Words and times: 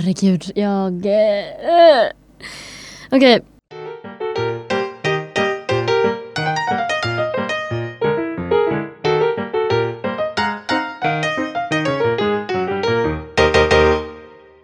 herregud. 0.00 0.44
Jag... 0.54 0.96
Okej. 0.96 2.12
Okej. 3.10 3.40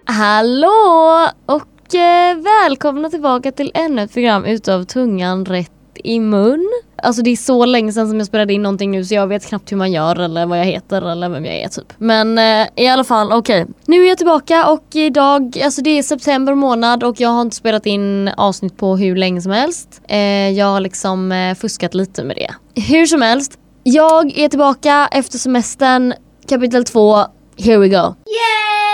Hallå 0.05 1.29
och 1.47 1.95
eh, 1.95 2.37
välkomna 2.37 3.11
tillbaka 3.11 3.53
till 3.53 3.71
ännu 3.75 4.03
ett 4.03 4.13
program 4.13 4.45
utav 4.45 4.85
Tungan 4.85 5.45
rätt 5.45 5.71
i 5.95 6.21
mun. 6.21 6.69
Alltså 7.03 7.23
det 7.23 7.31
är 7.31 7.37
så 7.37 7.65
länge 7.65 7.93
sedan 7.93 8.09
som 8.09 8.19
jag 8.19 8.27
spelade 8.27 8.53
in 8.53 8.63
någonting 8.63 8.91
nu 8.91 9.05
så 9.05 9.15
jag 9.15 9.27
vet 9.27 9.47
knappt 9.47 9.73
hur 9.73 9.77
man 9.77 9.93
gör 9.93 10.21
eller 10.21 10.47
vad 10.47 10.59
jag 10.59 10.65
heter 10.65 11.03
eller 11.03 11.29
vem 11.29 11.45
jag 11.45 11.55
är 11.55 11.69
typ. 11.69 11.93
Men 11.99 12.39
eh, 12.39 12.69
i 12.77 12.89
alla 12.89 13.05
fall 13.05 13.33
okej. 13.33 13.63
Okay. 13.63 13.75
Nu 13.87 14.05
är 14.05 14.09
jag 14.09 14.19
tillbaka 14.19 14.67
och 14.69 14.85
idag, 14.93 15.59
alltså 15.65 15.83
det 15.83 15.99
är 15.99 16.03
september 16.03 16.55
månad 16.55 17.05
och 17.05 17.21
jag 17.21 17.29
har 17.29 17.43
inte 17.43 17.57
spelat 17.57 17.87
in 17.87 18.29
avsnitt 18.37 18.77
på 18.77 18.97
hur 18.97 19.17
länge 19.17 19.41
som 19.41 19.53
helst. 19.53 20.01
Eh, 20.09 20.51
jag 20.51 20.67
har 20.67 20.81
liksom 20.81 21.33
eh, 21.33 21.55
fuskat 21.55 21.95
lite 21.95 22.25
med 22.25 22.37
det. 22.37 22.83
Hur 22.83 23.07
som 23.07 23.23
helst, 23.23 23.59
jag 23.83 24.39
är 24.39 24.49
tillbaka 24.49 25.09
efter 25.13 25.39
semestern, 25.39 26.15
kapitel 26.49 26.85
2, 26.85 27.17
here 27.59 27.79
we 27.79 27.89
go. 27.89 27.95
Yay! 27.97 28.87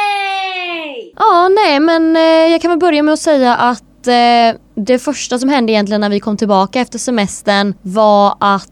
Ja, 1.16 1.48
nej 1.48 1.80
men 1.80 2.16
eh, 2.16 2.22
jag 2.22 2.62
kan 2.62 2.70
väl 2.70 2.78
börja 2.78 3.02
med 3.02 3.12
att 3.12 3.20
säga 3.20 3.56
att 3.56 3.82
eh, 4.06 4.60
det 4.74 4.98
första 4.98 5.38
som 5.38 5.48
hände 5.48 5.72
egentligen 5.72 6.00
när 6.00 6.10
vi 6.10 6.20
kom 6.20 6.36
tillbaka 6.36 6.80
efter 6.80 6.98
semestern 6.98 7.74
var 7.82 8.36
att 8.40 8.68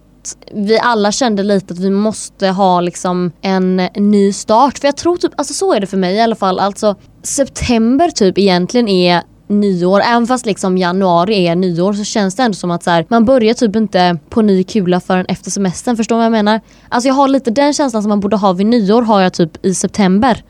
vi 0.53 0.79
alla 0.79 1.13
kände 1.13 1.43
lite 1.43 1.75
att 1.75 1.79
vi 1.79 1.91
måste 1.91 2.49
ha 2.49 2.81
liksom 2.81 3.33
en 3.41 3.77
ny 3.97 4.33
start. 4.33 4.79
För 4.79 4.89
jag 4.89 4.97
tror 4.97 5.17
typ, 5.17 5.33
alltså 5.37 5.55
så 5.55 5.73
är 5.75 5.81
det 5.81 5.87
för 5.87 5.97
mig 5.97 6.15
i 6.15 6.21
alla 6.21 6.37
fall. 6.37 6.59
Alltså 6.59 6.95
september 7.23 8.11
typ 8.11 8.39
egentligen 8.39 8.89
är 8.89 9.23
nyår. 9.51 10.01
Även 10.01 10.27
fast 10.27 10.47
liksom 10.47 10.79
januari 10.79 11.47
är 11.47 11.57
nyår 11.57 11.93
så 11.93 12.05
känns 12.05 12.35
det 12.35 12.43
ändå 12.43 12.55
som 12.55 12.71
att 12.71 12.83
så 12.83 12.91
här, 12.91 13.07
man 13.09 13.25
börjar 13.25 13.55
typ 13.55 13.77
inte 13.77 14.19
på 14.29 14.43
ny 14.43 14.65
kula 14.65 15.01
förrän 15.01 15.27
efter 15.27 15.51
semestern. 15.51 15.97
Förstår 15.97 16.17
du 16.17 16.19
vad 16.19 16.25
jag 16.25 16.33
menar? 16.33 16.61
Alltså 16.89 17.09
jag 17.09 17.15
har 17.15 17.29
lite 17.29 17.51
den 17.51 17.73
känslan 17.73 18.03
som 18.03 18.09
man 18.09 18.21
borde 18.21 18.37
ha 18.37 18.53
vid 18.53 18.67
nyår 18.67 19.03
har 19.03 19.21
jag 19.21 19.33
typ 19.33 19.67
i 19.67 19.75
september. 19.75 20.43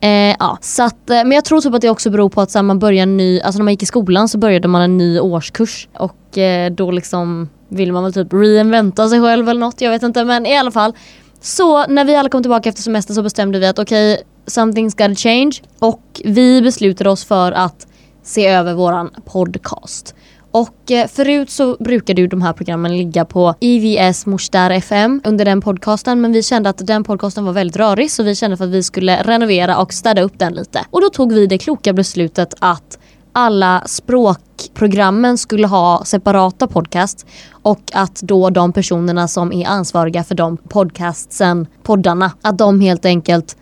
Eh, 0.00 0.36
ja, 0.38 0.58
så 0.60 0.82
att, 0.82 1.10
eh, 1.10 1.16
men 1.16 1.32
jag 1.32 1.44
tror 1.44 1.60
typ 1.60 1.74
att 1.74 1.80
det 1.80 1.90
också 1.90 2.10
beror 2.10 2.28
på 2.28 2.40
att 2.40 2.50
så 2.50 2.58
här, 2.58 2.62
man 2.62 2.78
börjar 2.78 3.06
ny, 3.06 3.40
alltså 3.40 3.58
när 3.58 3.64
man 3.64 3.72
gick 3.72 3.82
i 3.82 3.86
skolan 3.86 4.28
så 4.28 4.38
började 4.38 4.68
man 4.68 4.82
en 4.82 4.96
ny 4.96 5.20
årskurs 5.20 5.88
och 5.98 6.38
eh, 6.38 6.72
då 6.72 6.90
liksom 6.90 7.48
vill 7.68 7.92
man 7.92 8.02
väl 8.02 8.12
typ 8.12 8.32
reinventa 8.32 9.08
sig 9.08 9.20
själv 9.20 9.48
eller 9.48 9.60
något, 9.60 9.80
jag 9.80 9.90
vet 9.90 10.02
inte 10.02 10.24
men 10.24 10.46
i 10.46 10.56
alla 10.56 10.70
fall. 10.70 10.92
Så 11.40 11.86
när 11.86 12.04
vi 12.04 12.16
alla 12.16 12.28
kom 12.28 12.42
tillbaka 12.42 12.68
efter 12.68 12.82
semestern 12.82 13.14
så 13.14 13.22
bestämde 13.22 13.58
vi 13.58 13.66
att 13.66 13.78
okej, 13.78 14.12
okay, 14.12 14.24
something's 14.46 15.08
gotta 15.08 15.14
change 15.14 15.52
och 15.78 16.20
vi 16.24 16.62
beslutade 16.62 17.10
oss 17.10 17.24
för 17.24 17.52
att 17.52 17.86
se 18.22 18.46
över 18.46 18.74
våran 18.74 19.10
podcast. 19.24 20.14
Och 20.50 20.90
eh, 20.90 21.08
förut 21.08 21.50
så 21.50 21.76
brukade 21.80 22.20
ju 22.20 22.26
de 22.26 22.42
här 22.42 22.52
programmen 22.52 22.96
ligga 22.96 23.24
på 23.24 23.54
IVS 23.60 24.26
Morstar 24.26 24.70
FM 24.70 25.20
under 25.24 25.44
den 25.44 25.60
podcasten 25.60 26.20
men 26.20 26.32
vi 26.32 26.42
kände 26.42 26.68
att 26.68 26.86
den 26.86 27.04
podcasten 27.04 27.44
var 27.44 27.52
väldigt 27.52 27.76
rörig 27.76 28.10
så 28.10 28.22
vi 28.22 28.34
kände 28.34 28.56
för 28.56 28.64
att 28.64 28.70
vi 28.70 28.82
skulle 28.82 29.22
renovera 29.22 29.78
och 29.78 29.92
städa 29.92 30.22
upp 30.22 30.38
den 30.38 30.54
lite. 30.54 30.84
Och 30.90 31.00
då 31.00 31.10
tog 31.10 31.32
vi 31.32 31.46
det 31.46 31.58
kloka 31.58 31.92
beslutet 31.92 32.54
att 32.58 32.98
alla 33.32 33.82
språkprogrammen 33.86 35.38
skulle 35.38 35.66
ha 35.66 36.04
separata 36.04 36.66
podcast 36.66 37.26
och 37.62 37.80
att 37.92 38.20
då 38.22 38.50
de 38.50 38.72
personerna 38.72 39.28
som 39.28 39.52
är 39.52 39.66
ansvariga 39.66 40.24
för 40.24 40.34
de 40.34 40.56
podcastsen, 40.56 41.66
poddarna, 41.82 42.32
att 42.42 42.58
de 42.58 42.80
helt 42.80 43.04
enkelt 43.04 43.56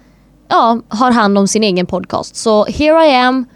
ja, 0.48 0.80
har 0.88 1.10
hand 1.10 1.38
om 1.38 1.48
sin 1.48 1.62
egen 1.62 1.86
podcast. 1.86 2.36
Så 2.36 2.64
here 2.64 3.06
I 3.06 3.14
am 3.14 3.46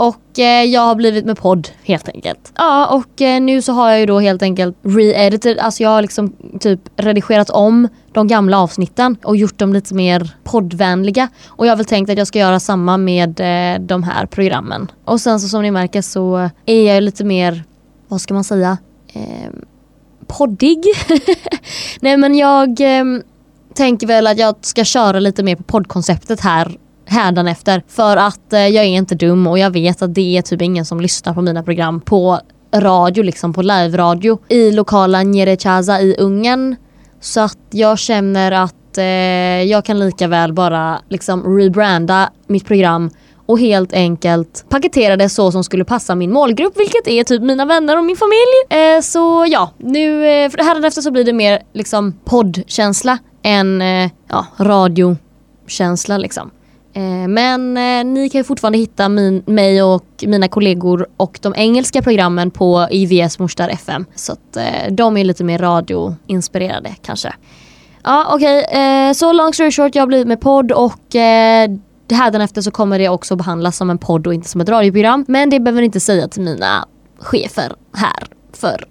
och 0.00 0.38
eh, 0.38 0.64
jag 0.64 0.80
har 0.80 0.94
blivit 0.94 1.24
med 1.24 1.38
podd 1.38 1.68
helt 1.82 2.08
enkelt. 2.08 2.52
Ja 2.56 2.86
och 2.86 3.22
eh, 3.22 3.40
nu 3.40 3.62
så 3.62 3.72
har 3.72 3.90
jag 3.90 4.00
ju 4.00 4.06
då 4.06 4.20
helt 4.20 4.42
enkelt 4.42 4.76
re-edited, 4.82 5.58
alltså 5.58 5.82
jag 5.82 5.90
har 5.90 6.02
liksom 6.02 6.36
typ 6.60 6.80
redigerat 6.96 7.50
om 7.50 7.88
de 8.12 8.26
gamla 8.26 8.58
avsnitten 8.58 9.16
och 9.24 9.36
gjort 9.36 9.58
dem 9.58 9.72
lite 9.72 9.94
mer 9.94 10.34
poddvänliga. 10.44 11.28
Och 11.48 11.66
jag 11.66 11.72
har 11.72 11.76
väl 11.76 11.86
tänkt 11.86 12.10
att 12.10 12.18
jag 12.18 12.26
ska 12.26 12.38
göra 12.38 12.60
samma 12.60 12.96
med 12.96 13.40
eh, 13.40 13.80
de 13.80 14.02
här 14.02 14.26
programmen. 14.26 14.90
Och 15.04 15.20
sen 15.20 15.40
så 15.40 15.48
som 15.48 15.62
ni 15.62 15.70
märker 15.70 16.02
så 16.02 16.50
är 16.66 16.94
jag 16.94 17.02
lite 17.02 17.24
mer, 17.24 17.64
vad 18.08 18.20
ska 18.20 18.34
man 18.34 18.44
säga, 18.44 18.78
eh, 19.12 19.50
poddig. 20.26 20.84
Nej 22.00 22.16
men 22.16 22.34
jag 22.34 22.80
eh, 22.80 23.04
tänker 23.74 24.06
väl 24.06 24.26
att 24.26 24.38
jag 24.38 24.54
ska 24.60 24.84
köra 24.84 25.20
lite 25.20 25.42
mer 25.42 25.56
på 25.56 25.62
poddkonceptet 25.62 26.40
här 26.40 26.76
hädanefter. 27.10 27.82
För 27.88 28.16
att 28.16 28.52
eh, 28.52 28.66
jag 28.68 28.84
är 28.84 28.88
inte 28.88 29.14
dum 29.14 29.46
och 29.46 29.58
jag 29.58 29.70
vet 29.70 30.02
att 30.02 30.14
det 30.14 30.38
är 30.38 30.42
typ 30.42 30.62
ingen 30.62 30.84
som 30.84 31.00
lyssnar 31.00 31.34
på 31.34 31.42
mina 31.42 31.62
program 31.62 32.00
på 32.00 32.40
radio, 32.74 33.22
liksom 33.22 33.52
på 33.52 33.62
live-radio 33.62 34.38
i 34.48 34.70
lokala 34.70 35.22
Njerechaza 35.22 36.00
i 36.00 36.16
Ungern. 36.18 36.76
Så 37.20 37.40
att 37.40 37.58
jag 37.70 37.98
känner 37.98 38.52
att 38.52 38.98
eh, 38.98 39.04
jag 39.62 39.84
kan 39.84 39.98
lika 39.98 40.28
väl 40.28 40.52
bara 40.52 41.00
liksom 41.08 41.58
rebranda 41.58 42.30
mitt 42.46 42.66
program 42.66 43.10
och 43.46 43.58
helt 43.60 43.92
enkelt 43.92 44.64
paketera 44.68 45.16
det 45.16 45.28
så 45.28 45.52
som 45.52 45.64
skulle 45.64 45.84
passa 45.84 46.14
min 46.14 46.32
målgrupp 46.32 46.78
vilket 46.78 47.08
är 47.08 47.24
typ 47.24 47.42
mina 47.42 47.64
vänner 47.64 47.96
och 47.96 48.04
min 48.04 48.16
familj. 48.16 48.84
Eh, 48.84 49.00
så 49.00 49.46
ja, 49.48 49.70
nu 49.78 50.26
eh, 50.26 50.50
hädanefter 50.58 51.02
så 51.02 51.10
blir 51.10 51.24
det 51.24 51.32
mer 51.32 51.62
liksom 51.72 52.14
poddkänsla 52.24 53.18
än 53.42 53.82
eh, 53.82 54.10
ja, 54.28 54.46
radiokänsla 54.56 56.18
liksom. 56.18 56.50
Eh, 56.92 57.28
men 57.28 57.76
eh, 57.76 58.04
ni 58.04 58.28
kan 58.28 58.44
fortfarande 58.44 58.78
hitta 58.78 59.08
min, 59.08 59.42
mig 59.46 59.82
och 59.82 60.04
mina 60.26 60.48
kollegor 60.48 61.06
och 61.16 61.38
de 61.42 61.54
engelska 61.56 62.02
programmen 62.02 62.50
på 62.50 62.88
IVS 62.90 63.38
Morstar 63.38 63.68
FM. 63.68 64.06
Så 64.14 64.32
att 64.32 64.56
eh, 64.56 64.92
de 64.92 65.16
är 65.16 65.24
lite 65.24 65.44
mer 65.44 65.58
radioinspirerade 65.58 66.94
kanske. 67.02 67.34
Ja 68.04 68.26
okej, 68.34 68.64
okay. 68.68 69.14
så 69.14 69.32
long 69.32 69.52
story 69.52 69.70
short, 69.70 69.94
jag 69.94 70.02
har 70.02 70.06
blivit 70.06 70.26
med 70.26 70.40
podd 70.40 70.72
och 70.72 71.14
hädanefter 72.10 72.62
så 72.62 72.70
kommer 72.70 72.98
det 72.98 73.08
också 73.08 73.36
behandlas 73.36 73.76
som 73.76 73.90
en 73.90 73.98
podd 73.98 74.26
och 74.26 74.34
inte 74.34 74.48
som 74.48 74.60
ett 74.60 74.68
radioprogram. 74.68 75.24
Men 75.28 75.50
det 75.50 75.60
behöver 75.60 75.80
ni 75.80 75.84
inte 75.84 76.00
säga 76.00 76.28
till 76.28 76.42
mina 76.42 76.88
chefer 77.18 77.72
här 77.94 78.26
för 78.52 78.84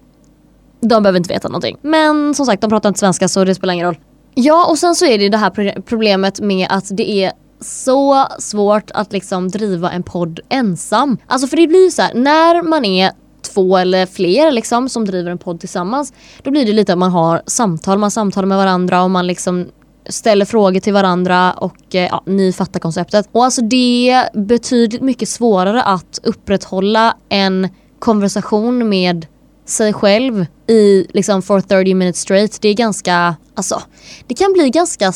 de 0.81 1.03
behöver 1.03 1.17
inte 1.17 1.33
veta 1.33 1.47
någonting. 1.47 1.77
Men 1.81 2.35
som 2.35 2.45
sagt, 2.45 2.61
de 2.61 2.69
pratar 2.69 2.89
inte 2.89 2.99
svenska 2.99 3.27
så 3.27 3.43
det 3.43 3.55
spelar 3.55 3.73
ingen 3.73 3.85
roll. 3.85 3.97
Ja 4.33 4.65
och 4.69 4.77
sen 4.77 4.95
så 4.95 5.05
är 5.05 5.17
det 5.17 5.29
det 5.29 5.37
här 5.37 5.81
problemet 5.81 6.39
med 6.39 6.67
att 6.69 6.97
det 6.97 7.11
är 7.11 7.31
så 7.61 8.27
svårt 8.39 8.91
att 8.91 9.13
liksom 9.13 9.47
driva 9.49 9.91
en 9.91 10.03
podd 10.03 10.39
ensam. 10.49 11.17
Alltså 11.27 11.47
för 11.47 11.57
det 11.57 11.67
blir 11.67 11.89
så 11.89 12.01
här, 12.01 12.13
när 12.13 12.61
man 12.61 12.85
är 12.85 13.11
två 13.41 13.77
eller 13.77 14.05
fler 14.05 14.51
liksom 14.51 14.89
som 14.89 15.05
driver 15.05 15.31
en 15.31 15.37
podd 15.37 15.59
tillsammans 15.59 16.13
då 16.43 16.51
blir 16.51 16.65
det 16.65 16.73
lite 16.73 16.93
att 16.93 16.99
man 16.99 17.11
har 17.11 17.41
samtal, 17.45 17.97
man 17.97 18.11
samtalar 18.11 18.47
med 18.47 18.57
varandra 18.57 19.03
och 19.03 19.11
man 19.11 19.27
liksom 19.27 19.67
ställer 20.09 20.45
frågor 20.45 20.79
till 20.79 20.93
varandra 20.93 21.53
och 21.53 21.95
eh, 21.95 22.07
ja, 22.11 22.23
ni 22.25 22.53
fattar 22.53 22.79
konceptet. 22.79 23.29
Och 23.31 23.45
alltså 23.45 23.61
det 23.61 24.09
är 24.09 24.39
betydligt 24.39 25.01
mycket 25.01 25.29
svårare 25.29 25.83
att 25.83 26.19
upprätthålla 26.23 27.17
en 27.29 27.69
konversation 27.99 28.89
med 28.89 29.25
sig 29.65 29.93
själv 29.93 30.45
i 30.67 31.07
liksom 31.13 31.41
for 31.41 31.61
30 31.61 31.93
minutes 31.93 32.21
straight. 32.21 32.61
Det 32.61 32.69
är 32.69 32.73
ganska, 32.73 33.35
alltså 33.55 33.81
det 34.27 34.33
kan 34.33 34.53
bli 34.53 34.69
ganska 34.69 35.13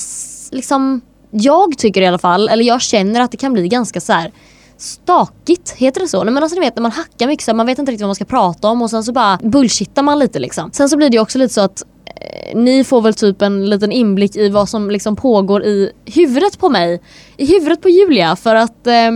liksom 0.52 1.02
jag 1.34 1.78
tycker 1.78 2.02
i 2.02 2.06
alla 2.06 2.18
fall, 2.18 2.50
eller 2.50 2.64
jag 2.64 2.82
känner 2.82 3.22
att 3.22 3.32
det 3.32 3.38
kan 3.38 3.54
bli 3.54 3.68
ganska 3.68 4.02
så 4.02 4.14
här 4.14 4.32
stakigt, 4.78 5.72
heter 5.72 6.02
det 6.02 6.08
så? 6.08 6.24
Nej, 6.24 6.34
men 6.34 6.44
alltså 6.44 6.60
ni 6.60 6.66
vet 6.66 6.76
när 6.76 6.82
man 6.82 6.92
hackar 6.92 7.28
mycket 7.28 7.46
så 7.46 7.54
man 7.54 7.66
vet 7.66 7.80
inte 7.80 7.92
riktigt 7.92 8.02
vad 8.02 8.10
man 8.10 8.16
ska 8.16 8.26
prata 8.26 8.68
om 8.68 8.82
och 8.82 8.90
sen 8.90 9.04
så 9.04 9.12
bara 9.12 9.40
bullshittar 9.44 10.04
man 10.04 10.20
lite 10.20 10.40
liksom. 10.40 10.72
Sen 10.72 10.90
så 10.90 10.98
blir 10.98 11.10
det 11.10 11.20
också 11.20 11.38
lite 11.38 11.54
så 11.54 11.62
att 11.62 11.84
eh, 12.06 12.58
ni 12.58 12.84
får 12.84 13.02
väl 13.02 13.14
typ 13.14 13.42
en 13.42 13.70
liten 13.70 13.92
inblick 13.92 14.36
i 14.36 14.50
vad 14.50 14.70
som 14.70 14.92
liksom 14.92 15.16
pågår 15.16 15.64
i 15.64 15.92
huvudet 16.06 16.60
på 16.60 16.70
mig. 16.70 17.02
I 17.38 17.46
huvudet 17.46 17.82
på 17.82 17.90
Julia 17.90 18.36
för 18.36 18.56
att 18.56 18.88
eh, 18.88 19.12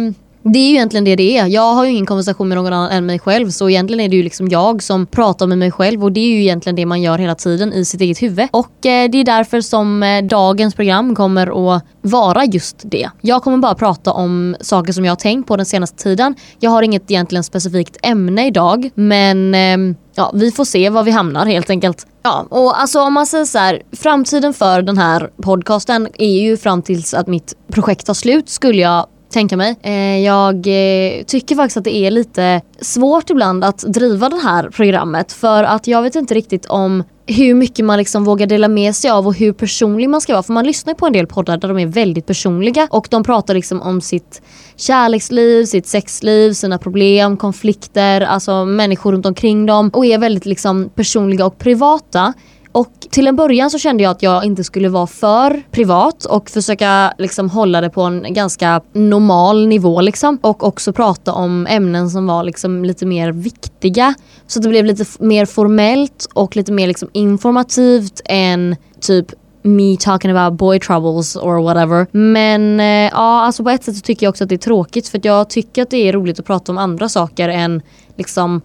det 0.54 0.60
är 0.60 0.70
ju 0.70 0.74
egentligen 0.74 1.04
det 1.04 1.16
det 1.16 1.38
är. 1.38 1.46
Jag 1.46 1.74
har 1.74 1.86
ju 1.86 1.92
ingen 1.92 2.06
konversation 2.06 2.48
med 2.48 2.58
någon 2.58 2.74
annan 2.74 2.92
än 2.92 3.06
mig 3.06 3.20
själv 3.20 3.50
så 3.50 3.70
egentligen 3.70 4.00
är 4.00 4.10
det 4.10 4.16
ju 4.16 4.24
liksom 4.24 4.48
jag 4.48 4.84
som 4.84 5.06
pratar 5.06 5.48
med 5.48 5.58
mig 5.58 5.72
själv 5.72 6.04
och 6.04 6.12
det 6.12 6.20
är 6.20 6.28
ju 6.28 6.42
egentligen 6.42 6.76
det 6.76 6.86
man 6.86 7.02
gör 7.02 7.18
hela 7.18 7.36
tiden 7.36 7.74
i 7.74 7.86
sitt 7.86 8.02
eget 8.02 8.22
huvud. 8.22 8.48
Och 8.52 8.86
eh, 8.86 9.10
det 9.10 9.18
är 9.18 9.24
därför 9.24 9.62
som 9.62 10.04
eh, 10.04 10.24
dagens 10.24 10.76
program 10.76 11.16
kommer 11.16 11.76
att 11.76 11.84
vara 12.02 12.46
just 12.46 12.82
det. 12.84 13.10
Jag 13.22 13.44
kommer 13.44 13.58
bara 13.58 13.76
prata 13.76 14.12
om 14.12 14.56
saker 14.62 14.94
som 14.94 15.06
jag 15.06 15.12
har 15.12 15.16
tänkt 15.16 15.48
på 15.48 15.58
den 15.58 15.66
senaste 15.66 16.04
tiden. 16.04 16.36
Jag 16.60 16.72
har 16.72 16.82
inget 16.82 17.12
egentligen 17.12 17.44
specifikt 17.44 17.98
ämne 18.04 18.48
idag 18.48 18.90
men 18.96 19.56
eh, 19.56 19.96
ja, 20.16 20.32
vi 20.34 20.52
får 20.52 20.66
se 20.66 20.90
var 20.90 21.04
vi 21.04 21.12
hamnar 21.12 21.46
helt 21.46 21.70
enkelt. 21.70 22.08
Ja, 22.24 22.46
och 22.50 22.82
alltså 22.82 23.02
om 23.02 23.14
man 23.14 23.26
säger 23.26 23.46
så 23.46 23.58
här, 23.58 23.82
framtiden 23.92 24.54
för 24.54 24.82
den 24.82 24.98
här 24.98 25.30
podcasten 25.42 26.08
är 26.18 26.42
ju 26.42 26.58
fram 26.58 26.82
tills 26.82 27.14
att 27.14 27.28
mitt 27.28 27.54
projekt 27.72 28.06
tar 28.06 28.14
slut 28.14 28.50
skulle 28.50 28.82
jag 28.82 29.06
tänka 29.30 29.58
mig. 29.58 29.76
Eh, 29.82 30.20
jag 30.20 30.56
eh, 30.56 31.24
tycker 31.24 31.56
faktiskt 31.56 31.78
att 31.78 31.84
det 31.84 31.96
är 31.96 32.12
lite 32.12 32.62
svårt 32.82 33.30
ibland 33.30 33.64
att 33.64 33.80
driva 33.80 34.30
det 34.30 34.40
här 34.44 34.70
programmet 34.70 35.34
för 35.34 35.64
att 35.64 35.88
jag 35.88 36.02
vet 36.02 36.16
inte 36.16 36.34
riktigt 36.34 36.66
om 36.66 37.04
hur 37.28 37.54
mycket 37.54 37.86
man 37.86 37.98
liksom 37.98 38.24
vågar 38.24 38.48
dela 38.48 38.68
med 38.68 38.96
sig 38.96 39.12
av 39.12 39.28
och 39.28 39.36
hur 39.36 39.54
personlig 39.54 40.10
man 40.10 40.22
ska 40.22 40.34
vara. 40.34 40.44
För 40.44 40.54
man 40.54 40.66
lyssnar 40.66 40.94
på 40.94 41.06
en 41.06 41.14
del 41.14 41.28
poddar 41.28 41.58
där 41.58 41.68
de 41.68 41.80
är 41.80 41.86
väldigt 41.86 42.26
personliga 42.26 42.88
och 42.92 43.08
de 43.10 43.24
pratar 43.24 43.54
liksom 43.54 43.82
om 43.82 44.02
sitt 44.02 44.42
kärleksliv, 44.76 45.66
sitt 45.66 45.88
sexliv, 45.88 46.54
sina 46.54 46.78
problem, 46.78 47.38
konflikter, 47.38 48.22
alltså 48.22 48.66
människor 48.66 49.12
runt 49.12 49.26
omkring 49.26 49.66
dem 49.66 49.90
och 49.90 50.06
är 50.06 50.18
väldigt 50.18 50.46
liksom 50.46 50.90
personliga 50.96 51.46
och 51.46 51.58
privata. 51.58 52.34
Och 52.72 52.92
till 53.10 53.28
en 53.28 53.36
början 53.36 53.70
så 53.70 53.78
kände 53.78 54.04
jag 54.04 54.12
att 54.12 54.24
jag 54.24 54.46
inte 54.46 54.64
skulle 54.64 54.90
vara 54.90 55.08
för 55.08 55.64
privat 55.72 56.26
och 56.26 56.50
försöka 56.50 57.14
liksom 57.18 57.50
hålla 57.50 57.82
det 57.82 57.90
på 57.90 58.02
en 58.02 58.34
ganska 58.34 58.82
normal 58.94 59.68
nivå 59.68 60.02
liksom. 60.02 60.40
Och 60.42 60.64
också 60.64 60.94
prata 60.94 61.34
om 61.34 61.68
ämnen 61.70 62.10
som 62.10 62.28
var 62.28 62.44
liksom 62.44 62.86
lite 62.86 63.06
mer 63.06 63.32
viktiga. 63.32 64.14
Så 64.48 64.60
det 64.60 64.70
blev 64.70 64.86
lite 64.86 65.06
mer 65.20 65.46
formellt 65.46 66.28
och 66.34 66.56
lite 66.56 66.72
mer 66.72 66.88
liksom 66.88 67.10
informativt 67.14 68.22
än 68.26 68.76
typ 69.02 69.32
me 69.68 69.98
talking 69.98 70.32
about 70.32 70.60
boy 70.60 70.80
troubles 70.80 71.36
or 71.36 71.64
whatever. 71.64 72.08
Men 72.12 72.80
eh, 72.80 73.12
ja, 73.14 73.42
alltså 73.46 73.64
på 73.64 73.70
ett 73.70 73.84
sätt 73.84 73.96
så 73.96 74.02
tycker 74.02 74.26
jag 74.26 74.32
också 74.32 74.44
att 74.44 74.50
det 74.50 74.56
är 74.56 74.58
tråkigt 74.58 75.08
för 75.08 75.20
jag 75.24 75.50
tycker 75.50 75.82
att 75.82 75.90
det 75.90 75.98
är 75.98 76.14
roligt 76.14 76.40
att 76.40 76.46
prata 76.46 76.72
om 76.72 76.78
andra 76.78 77.10
saker 77.10 77.50
än 77.50 77.82
liksom 78.18 78.62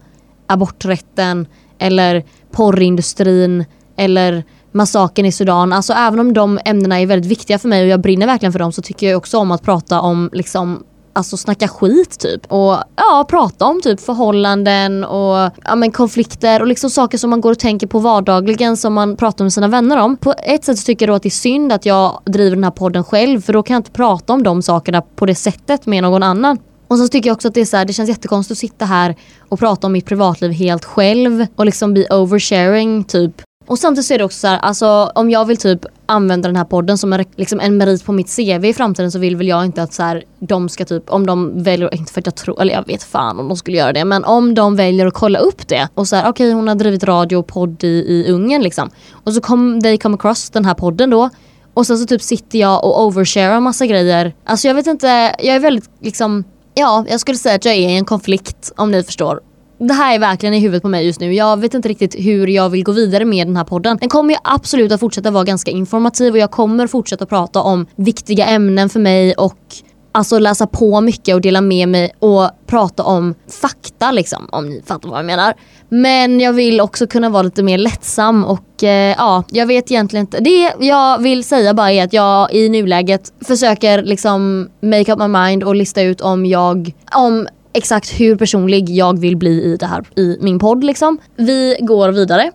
aborträtten 0.46 1.46
eller 1.78 2.24
porrindustrin 2.52 3.64
eller 3.96 4.44
massakern 4.72 5.26
i 5.26 5.32
Sudan. 5.32 5.72
Alltså 5.72 5.92
även 5.92 6.20
om 6.20 6.32
de 6.32 6.58
ämnena 6.64 7.00
är 7.00 7.06
väldigt 7.06 7.30
viktiga 7.30 7.58
för 7.58 7.68
mig 7.68 7.82
och 7.82 7.88
jag 7.88 8.00
brinner 8.00 8.26
verkligen 8.26 8.52
för 8.52 8.58
dem 8.58 8.72
så 8.72 8.82
tycker 8.82 9.08
jag 9.08 9.16
också 9.16 9.38
om 9.38 9.50
att 9.50 9.62
prata 9.62 10.00
om 10.00 10.30
liksom 10.32 10.84
Alltså 11.14 11.36
snacka 11.36 11.68
skit 11.68 12.18
typ. 12.18 12.52
Och 12.52 12.76
ja, 12.96 13.26
prata 13.28 13.64
om 13.64 13.80
typ 13.80 14.00
förhållanden 14.00 15.04
och 15.04 15.50
ja, 15.64 15.74
men 15.76 15.92
konflikter 15.92 16.60
och 16.60 16.66
liksom 16.66 16.90
saker 16.90 17.18
som 17.18 17.30
man 17.30 17.40
går 17.40 17.50
och 17.50 17.58
tänker 17.58 17.86
på 17.86 17.98
vardagligen 17.98 18.76
som 18.76 18.94
man 18.94 19.16
pratar 19.16 19.44
med 19.44 19.52
sina 19.52 19.68
vänner 19.68 19.96
om. 19.96 20.16
På 20.16 20.34
ett 20.42 20.64
sätt 20.64 20.78
så 20.78 20.84
tycker 20.84 21.06
jag 21.06 21.12
då 21.12 21.16
att 21.16 21.22
det 21.22 21.28
är 21.28 21.30
synd 21.30 21.72
att 21.72 21.86
jag 21.86 22.20
driver 22.24 22.56
den 22.56 22.64
här 22.64 22.70
podden 22.70 23.04
själv 23.04 23.40
för 23.40 23.52
då 23.52 23.62
kan 23.62 23.74
jag 23.74 23.78
inte 23.78 23.90
prata 23.90 24.32
om 24.32 24.42
de 24.42 24.62
sakerna 24.62 25.02
på 25.02 25.26
det 25.26 25.34
sättet 25.34 25.86
med 25.86 26.02
någon 26.02 26.22
annan. 26.22 26.58
Och 26.88 26.98
så 26.98 27.08
tycker 27.08 27.28
jag 27.28 27.34
också 27.34 27.48
att 27.48 27.54
det, 27.54 27.60
är 27.60 27.64
så 27.64 27.76
här, 27.76 27.84
det 27.84 27.92
känns 27.92 28.08
jättekonstigt 28.08 28.52
att 28.52 28.58
sitta 28.58 28.84
här 28.84 29.16
och 29.48 29.58
prata 29.58 29.86
om 29.86 29.92
mitt 29.92 30.06
privatliv 30.06 30.50
helt 30.50 30.84
själv 30.84 31.46
och 31.56 31.66
liksom 31.66 31.92
bli 31.92 32.06
oversharing 32.10 33.04
typ. 33.04 33.42
Och 33.66 33.78
samtidigt 33.78 34.06
så 34.06 34.14
är 34.14 34.18
det 34.18 34.24
också 34.24 34.38
så 34.38 34.46
här, 34.46 34.58
alltså 34.58 35.12
om 35.14 35.30
jag 35.30 35.44
vill 35.44 35.56
typ 35.56 35.86
använda 36.06 36.48
den 36.48 36.56
här 36.56 36.64
podden 36.64 36.98
som 36.98 37.12
en, 37.12 37.24
liksom 37.36 37.60
en 37.60 37.76
merit 37.76 38.04
på 38.04 38.12
mitt 38.12 38.36
CV 38.36 38.64
i 38.64 38.74
framtiden 38.74 39.12
så 39.12 39.18
vill 39.18 39.36
väl 39.36 39.48
jag 39.48 39.64
inte 39.64 39.82
att 39.82 39.92
så 39.92 40.02
här, 40.02 40.24
de 40.38 40.68
ska 40.68 40.84
typ, 40.84 41.10
om 41.10 41.26
de 41.26 41.62
väljer, 41.62 41.94
inte 41.94 42.12
för 42.12 42.20
att 42.20 42.26
jag 42.26 42.34
tror, 42.34 42.60
eller 42.60 42.74
jag 42.74 42.86
vet 42.86 43.02
fan 43.02 43.40
om 43.40 43.48
de 43.48 43.56
skulle 43.56 43.76
göra 43.76 43.92
det, 43.92 44.04
men 44.04 44.24
om 44.24 44.54
de 44.54 44.76
väljer 44.76 45.06
att 45.06 45.14
kolla 45.14 45.38
upp 45.38 45.68
det 45.68 45.88
och 45.94 46.08
så 46.08 46.16
här, 46.16 46.22
okej 46.22 46.46
okay, 46.46 46.52
hon 46.54 46.68
har 46.68 46.74
drivit 46.74 47.04
radio 47.04 47.36
och 47.36 47.46
podd 47.46 47.84
i, 47.84 47.86
i 47.86 48.32
Ungern 48.32 48.62
liksom. 48.62 48.90
Och 49.12 49.32
så 49.32 49.40
kom 49.40 49.82
they 49.82 49.98
come 49.98 50.14
across 50.14 50.50
den 50.50 50.64
här 50.64 50.74
podden 50.74 51.10
då 51.10 51.30
och 51.74 51.86
sen 51.86 51.98
så 51.98 52.06
typ 52.06 52.22
sitter 52.22 52.58
jag 52.58 52.84
och 52.84 53.04
oversharar 53.04 53.60
massa 53.60 53.86
grejer. 53.86 54.34
Alltså 54.44 54.68
jag 54.68 54.74
vet 54.74 54.86
inte, 54.86 55.06
jag 55.38 55.56
är 55.56 55.60
väldigt 55.60 55.90
liksom, 56.00 56.44
ja 56.74 57.04
jag 57.08 57.20
skulle 57.20 57.38
säga 57.38 57.54
att 57.54 57.64
jag 57.64 57.74
är 57.74 57.88
i 57.88 57.96
en 57.96 58.04
konflikt 58.04 58.72
om 58.76 58.90
ni 58.90 59.02
förstår 59.02 59.40
det 59.86 59.94
här 59.94 60.14
är 60.14 60.18
verkligen 60.18 60.54
i 60.54 60.58
huvudet 60.58 60.82
på 60.82 60.88
mig 60.88 61.06
just 61.06 61.20
nu. 61.20 61.34
Jag 61.34 61.60
vet 61.60 61.74
inte 61.74 61.88
riktigt 61.88 62.14
hur 62.18 62.46
jag 62.46 62.68
vill 62.70 62.84
gå 62.84 62.92
vidare 62.92 63.24
med 63.24 63.46
den 63.46 63.56
här 63.56 63.64
podden. 63.64 63.98
Den 64.00 64.08
kommer 64.08 64.34
ju 64.34 64.40
absolut 64.44 64.92
att 64.92 65.00
fortsätta 65.00 65.30
vara 65.30 65.44
ganska 65.44 65.70
informativ 65.70 66.32
och 66.32 66.38
jag 66.38 66.50
kommer 66.50 66.86
fortsätta 66.86 67.26
prata 67.26 67.60
om 67.62 67.86
viktiga 67.96 68.46
ämnen 68.46 68.88
för 68.88 69.00
mig 69.00 69.34
och 69.34 69.58
Alltså 70.14 70.38
läsa 70.38 70.66
på 70.66 71.00
mycket 71.00 71.34
och 71.34 71.40
dela 71.40 71.60
med 71.60 71.88
mig 71.88 72.12
och 72.18 72.50
prata 72.66 73.02
om 73.02 73.34
fakta 73.60 74.12
liksom 74.12 74.48
om 74.52 74.68
ni 74.68 74.82
fattar 74.86 75.08
vad 75.08 75.18
jag 75.18 75.26
menar. 75.26 75.54
Men 75.88 76.40
jag 76.40 76.52
vill 76.52 76.80
också 76.80 77.06
kunna 77.06 77.28
vara 77.28 77.42
lite 77.42 77.62
mer 77.62 77.78
lättsam 77.78 78.44
och 78.44 78.84
eh, 78.84 79.14
ja, 79.18 79.44
jag 79.50 79.66
vet 79.66 79.90
egentligen 79.90 80.26
inte. 80.26 80.40
Det 80.40 80.74
jag 80.80 81.22
vill 81.22 81.44
säga 81.44 81.74
bara 81.74 81.92
är 81.92 82.04
att 82.04 82.12
jag 82.12 82.54
i 82.54 82.68
nuläget 82.68 83.32
försöker 83.46 84.02
liksom 84.02 84.68
make 84.82 85.12
up 85.12 85.18
my 85.18 85.28
mind 85.28 85.64
och 85.64 85.74
lista 85.74 86.02
ut 86.02 86.20
om 86.20 86.46
jag, 86.46 86.92
om 87.16 87.48
exakt 87.72 88.20
hur 88.20 88.36
personlig 88.36 88.90
jag 88.90 89.18
vill 89.20 89.36
bli 89.36 89.62
i 89.62 89.76
det 89.76 89.86
här 89.86 90.04
i 90.16 90.38
min 90.40 90.58
podd 90.58 90.84
liksom. 90.84 91.18
Vi 91.36 91.76
går 91.80 92.12
vidare. 92.12 92.52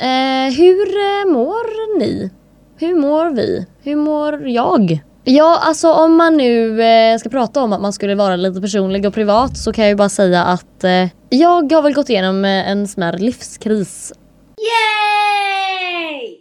Eh, 0.00 0.52
hur 0.56 0.88
eh, 0.96 1.32
mår 1.32 1.98
ni? 1.98 2.30
Hur 2.78 2.94
mår 2.94 3.30
vi? 3.30 3.66
Hur 3.82 3.96
mår 3.96 4.48
jag? 4.48 5.00
Ja, 5.28 5.58
alltså 5.62 5.92
om 5.92 6.16
man 6.16 6.36
nu 6.36 6.82
eh, 6.82 7.18
ska 7.18 7.28
prata 7.28 7.62
om 7.62 7.72
att 7.72 7.80
man 7.80 7.92
skulle 7.92 8.14
vara 8.14 8.36
lite 8.36 8.60
personlig 8.60 9.06
och 9.06 9.14
privat 9.14 9.56
så 9.58 9.72
kan 9.72 9.84
jag 9.84 9.90
ju 9.90 9.96
bara 9.96 10.08
säga 10.08 10.44
att 10.44 10.84
eh, 10.84 11.08
jag 11.28 11.72
har 11.72 11.82
väl 11.82 11.94
gått 11.94 12.08
igenom 12.08 12.44
eh, 12.44 12.70
en 12.70 12.88
smärre 12.88 13.18
livskris. 13.18 14.12
Yay! 14.58 16.36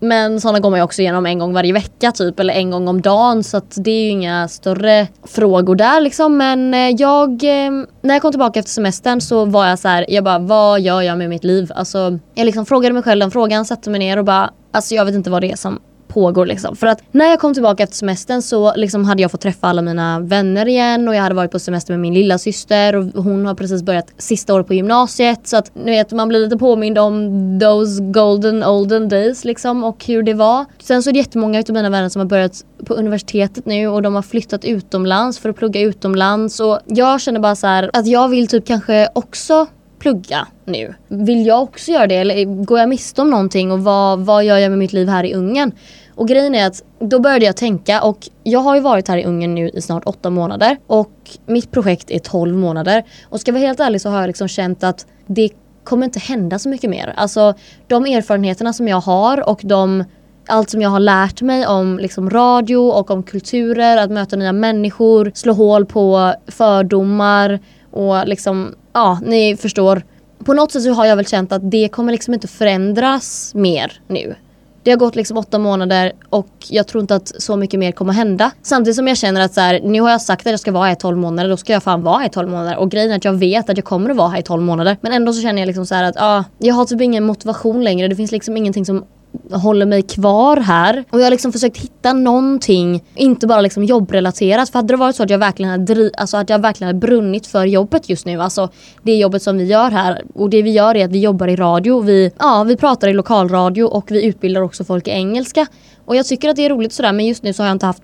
Men 0.00 0.40
sådana 0.40 0.60
går 0.60 0.70
man 0.70 0.78
ju 0.78 0.84
också 0.84 1.02
igenom 1.02 1.26
en 1.26 1.38
gång 1.38 1.52
varje 1.52 1.72
vecka 1.72 2.12
typ 2.12 2.40
eller 2.40 2.54
en 2.54 2.70
gång 2.70 2.88
om 2.88 3.00
dagen 3.00 3.44
så 3.44 3.56
att 3.56 3.74
det 3.76 3.90
är 3.90 4.02
ju 4.02 4.08
inga 4.08 4.48
större 4.48 5.06
frågor 5.26 5.74
där 5.74 6.00
liksom. 6.00 6.36
Men 6.36 6.74
eh, 6.74 6.90
jag, 6.98 7.30
eh, 7.44 7.70
när 8.02 8.14
jag 8.14 8.22
kom 8.22 8.32
tillbaka 8.32 8.58
efter 8.58 8.72
semestern 8.72 9.20
så 9.20 9.44
var 9.44 9.66
jag 9.66 9.78
så 9.78 9.88
här, 9.88 10.06
jag 10.08 10.24
bara 10.24 10.38
vad 10.38 10.80
gör 10.80 11.02
jag 11.02 11.18
med 11.18 11.28
mitt 11.28 11.44
liv? 11.44 11.72
Alltså 11.74 12.18
jag 12.34 12.44
liksom 12.44 12.66
frågade 12.66 12.94
mig 12.94 13.02
själv 13.02 13.20
den 13.20 13.30
frågan, 13.30 13.64
satte 13.64 13.90
mig 13.90 13.98
ner 13.98 14.16
och 14.16 14.24
bara 14.24 14.50
alltså 14.72 14.94
jag 14.94 15.04
vet 15.04 15.14
inte 15.14 15.30
vad 15.30 15.42
det 15.42 15.50
är 15.50 15.56
som 15.56 15.80
pågår 16.08 16.46
liksom. 16.46 16.76
För 16.76 16.86
att 16.86 17.02
när 17.12 17.26
jag 17.26 17.40
kom 17.40 17.54
tillbaka 17.54 17.82
efter 17.82 17.96
semestern 17.96 18.42
så 18.42 18.74
liksom 18.76 19.04
hade 19.04 19.22
jag 19.22 19.30
fått 19.30 19.40
träffa 19.40 19.66
alla 19.66 19.82
mina 19.82 20.20
vänner 20.20 20.68
igen 20.68 21.08
och 21.08 21.14
jag 21.14 21.22
hade 21.22 21.34
varit 21.34 21.50
på 21.50 21.58
semester 21.58 21.92
med 21.92 22.00
min 22.00 22.14
lilla 22.14 22.38
syster 22.38 22.96
och 22.96 23.24
hon 23.24 23.46
har 23.46 23.54
precis 23.54 23.82
börjat 23.82 24.06
sista 24.18 24.54
året 24.54 24.66
på 24.66 24.74
gymnasiet 24.74 25.48
så 25.48 25.56
att 25.56 25.74
ni 25.74 25.90
vet 25.90 26.12
man 26.12 26.28
blir 26.28 26.40
lite 26.40 26.56
påmind 26.56 26.98
om 26.98 27.58
those 27.60 28.02
golden 28.02 28.64
olden 28.64 29.08
days 29.08 29.44
liksom 29.44 29.84
och 29.84 30.04
hur 30.04 30.22
det 30.22 30.34
var. 30.34 30.64
Sen 30.82 31.02
så 31.02 31.10
är 31.10 31.12
det 31.12 31.18
jättemånga 31.18 31.58
av 31.58 31.74
mina 31.74 31.90
vänner 31.90 32.08
som 32.08 32.20
har 32.20 32.26
börjat 32.26 32.64
på 32.84 32.94
universitetet 32.94 33.66
nu 33.66 33.88
och 33.88 34.02
de 34.02 34.14
har 34.14 34.22
flyttat 34.22 34.64
utomlands 34.64 35.38
för 35.38 35.48
att 35.48 35.56
plugga 35.56 35.80
utomlands 35.80 36.60
och 36.60 36.78
jag 36.86 37.20
känner 37.20 37.40
bara 37.40 37.56
så 37.56 37.66
här, 37.66 37.90
att 37.92 38.06
jag 38.06 38.28
vill 38.28 38.48
typ 38.48 38.66
kanske 38.66 39.08
också 39.14 39.66
plugga 39.98 40.46
nu. 40.64 40.94
Vill 41.08 41.46
jag 41.46 41.62
också 41.62 41.90
göra 41.90 42.06
det 42.06 42.16
eller 42.16 42.64
går 42.64 42.78
jag 42.78 42.88
miste 42.88 43.22
om 43.22 43.30
någonting 43.30 43.72
och 43.72 43.84
vad, 43.84 44.18
vad 44.18 44.44
gör 44.44 44.58
jag 44.58 44.70
med 44.70 44.78
mitt 44.78 44.92
liv 44.92 45.08
här 45.08 45.24
i 45.24 45.34
Ungern? 45.34 45.72
Och 46.14 46.28
grejen 46.28 46.54
är 46.54 46.66
att 46.66 46.82
då 46.98 47.18
började 47.18 47.44
jag 47.44 47.56
tänka 47.56 48.02
och 48.02 48.28
jag 48.42 48.60
har 48.60 48.74
ju 48.74 48.80
varit 48.80 49.08
här 49.08 49.18
i 49.18 49.24
Ungern 49.24 49.54
nu 49.54 49.68
i 49.68 49.80
snart 49.80 50.04
åtta 50.06 50.30
månader 50.30 50.76
och 50.86 51.12
mitt 51.46 51.70
projekt 51.70 52.10
är 52.10 52.18
12 52.18 52.56
månader. 52.56 53.04
Och 53.28 53.40
ska 53.40 53.48
jag 53.48 53.54
vara 53.54 53.66
helt 53.66 53.80
ärlig 53.80 54.00
så 54.00 54.08
har 54.08 54.20
jag 54.20 54.26
liksom 54.26 54.48
känt 54.48 54.84
att 54.84 55.06
det 55.26 55.50
kommer 55.84 56.04
inte 56.04 56.18
hända 56.18 56.58
så 56.58 56.68
mycket 56.68 56.90
mer. 56.90 57.14
Alltså 57.16 57.54
de 57.86 58.04
erfarenheterna 58.04 58.72
som 58.72 58.88
jag 58.88 59.00
har 59.00 59.48
och 59.48 59.60
de 59.64 60.04
allt 60.48 60.70
som 60.70 60.82
jag 60.82 60.90
har 60.90 61.00
lärt 61.00 61.42
mig 61.42 61.66
om 61.66 61.98
liksom, 61.98 62.30
radio 62.30 62.76
och 62.76 63.10
om 63.10 63.22
kulturer, 63.22 63.96
att 63.96 64.10
möta 64.10 64.36
nya 64.36 64.52
människor, 64.52 65.32
slå 65.34 65.52
hål 65.52 65.86
på 65.86 66.34
fördomar 66.46 67.60
och 67.98 68.28
liksom, 68.28 68.74
ja, 68.92 69.20
ni 69.24 69.56
förstår. 69.56 70.02
På 70.44 70.52
något 70.52 70.72
sätt 70.72 70.82
så 70.82 70.92
har 70.92 71.06
jag 71.06 71.16
väl 71.16 71.26
känt 71.26 71.52
att 71.52 71.70
det 71.70 71.88
kommer 71.88 72.12
liksom 72.12 72.34
inte 72.34 72.48
förändras 72.48 73.54
mer 73.54 73.92
nu. 74.06 74.34
Det 74.82 74.90
har 74.90 74.98
gått 74.98 75.16
liksom 75.16 75.36
åtta 75.36 75.58
månader 75.58 76.12
och 76.30 76.48
jag 76.68 76.86
tror 76.86 77.00
inte 77.00 77.14
att 77.14 77.42
så 77.42 77.56
mycket 77.56 77.80
mer 77.80 77.92
kommer 77.92 78.12
hända. 78.12 78.50
Samtidigt 78.62 78.96
som 78.96 79.08
jag 79.08 79.16
känner 79.16 79.40
att 79.40 79.54
så 79.54 79.60
här, 79.60 79.80
nu 79.84 80.00
har 80.00 80.10
jag 80.10 80.22
sagt 80.22 80.46
att 80.46 80.50
jag 80.50 80.60
ska 80.60 80.72
vara 80.72 80.84
här 80.84 80.92
i 80.92 80.96
12 80.96 81.18
månader, 81.18 81.50
då 81.50 81.56
ska 81.56 81.72
jag 81.72 81.82
fan 81.82 82.02
vara 82.02 82.18
här 82.18 82.26
i 82.26 82.30
12 82.30 82.48
månader. 82.48 82.76
Och 82.76 82.90
grejen 82.90 83.10
är 83.10 83.16
att 83.16 83.24
jag 83.24 83.32
vet 83.32 83.70
att 83.70 83.76
jag 83.76 83.84
kommer 83.84 84.10
att 84.10 84.16
vara 84.16 84.28
här 84.28 84.38
i 84.38 84.42
12 84.42 84.62
månader. 84.62 84.96
Men 85.00 85.12
ändå 85.12 85.32
så 85.32 85.42
känner 85.42 85.62
jag 85.62 85.66
liksom 85.66 85.86
så 85.86 85.94
att 85.94 86.16
ah, 86.16 86.44
jag 86.58 86.74
har 86.74 86.84
typ 86.84 87.00
ingen 87.00 87.24
motivation 87.24 87.84
längre. 87.84 88.08
Det 88.08 88.16
finns 88.16 88.32
liksom 88.32 88.56
ingenting 88.56 88.84
som 88.84 89.04
håller 89.50 89.86
mig 89.86 90.02
kvar 90.02 90.56
här. 90.56 91.04
Och 91.10 91.20
jag 91.20 91.24
har 91.24 91.30
liksom 91.30 91.52
försökt 91.52 91.76
hitta 91.76 92.12
någonting, 92.12 93.04
inte 93.14 93.46
bara 93.46 93.60
liksom 93.60 93.84
jobbrelaterat. 93.84 94.70
För 94.70 94.78
hade 94.78 94.92
det 94.92 94.96
varit 94.96 95.16
så 95.16 95.22
att 95.22 95.30
jag 95.30 95.38
verkligen 95.38 95.70
hade, 95.70 96.10
alltså 96.16 96.36
att 96.36 96.50
jag 96.50 96.58
verkligen 96.58 96.88
hade 96.88 96.98
brunnit 96.98 97.46
för 97.46 97.64
jobbet 97.64 98.08
just 98.08 98.26
nu, 98.26 98.40
alltså 98.40 98.68
det 99.02 99.14
jobbet 99.14 99.42
som 99.42 99.58
vi 99.58 99.64
gör 99.64 99.90
här. 99.90 100.22
Och 100.34 100.50
det 100.50 100.62
vi 100.62 100.70
gör 100.70 100.96
är 100.96 101.04
att 101.04 101.12
vi 101.12 101.20
jobbar 101.20 101.48
i 101.48 101.56
radio, 101.56 102.00
vi, 102.00 102.30
ja, 102.38 102.64
vi 102.64 102.76
pratar 102.76 103.08
i 103.08 103.12
lokalradio 103.12 103.84
och 103.84 104.10
vi 104.10 104.24
utbildar 104.24 104.60
också 104.60 104.84
folk 104.84 105.08
i 105.08 105.10
engelska. 105.10 105.66
Och 106.04 106.16
jag 106.16 106.26
tycker 106.26 106.48
att 106.48 106.56
det 106.56 106.64
är 106.64 106.70
roligt 106.70 106.92
sådär 106.92 107.12
men 107.12 107.26
just 107.26 107.42
nu 107.42 107.52
så 107.52 107.62
har 107.62 107.68
jag 107.68 107.74
inte 107.74 107.86
haft 107.86 108.02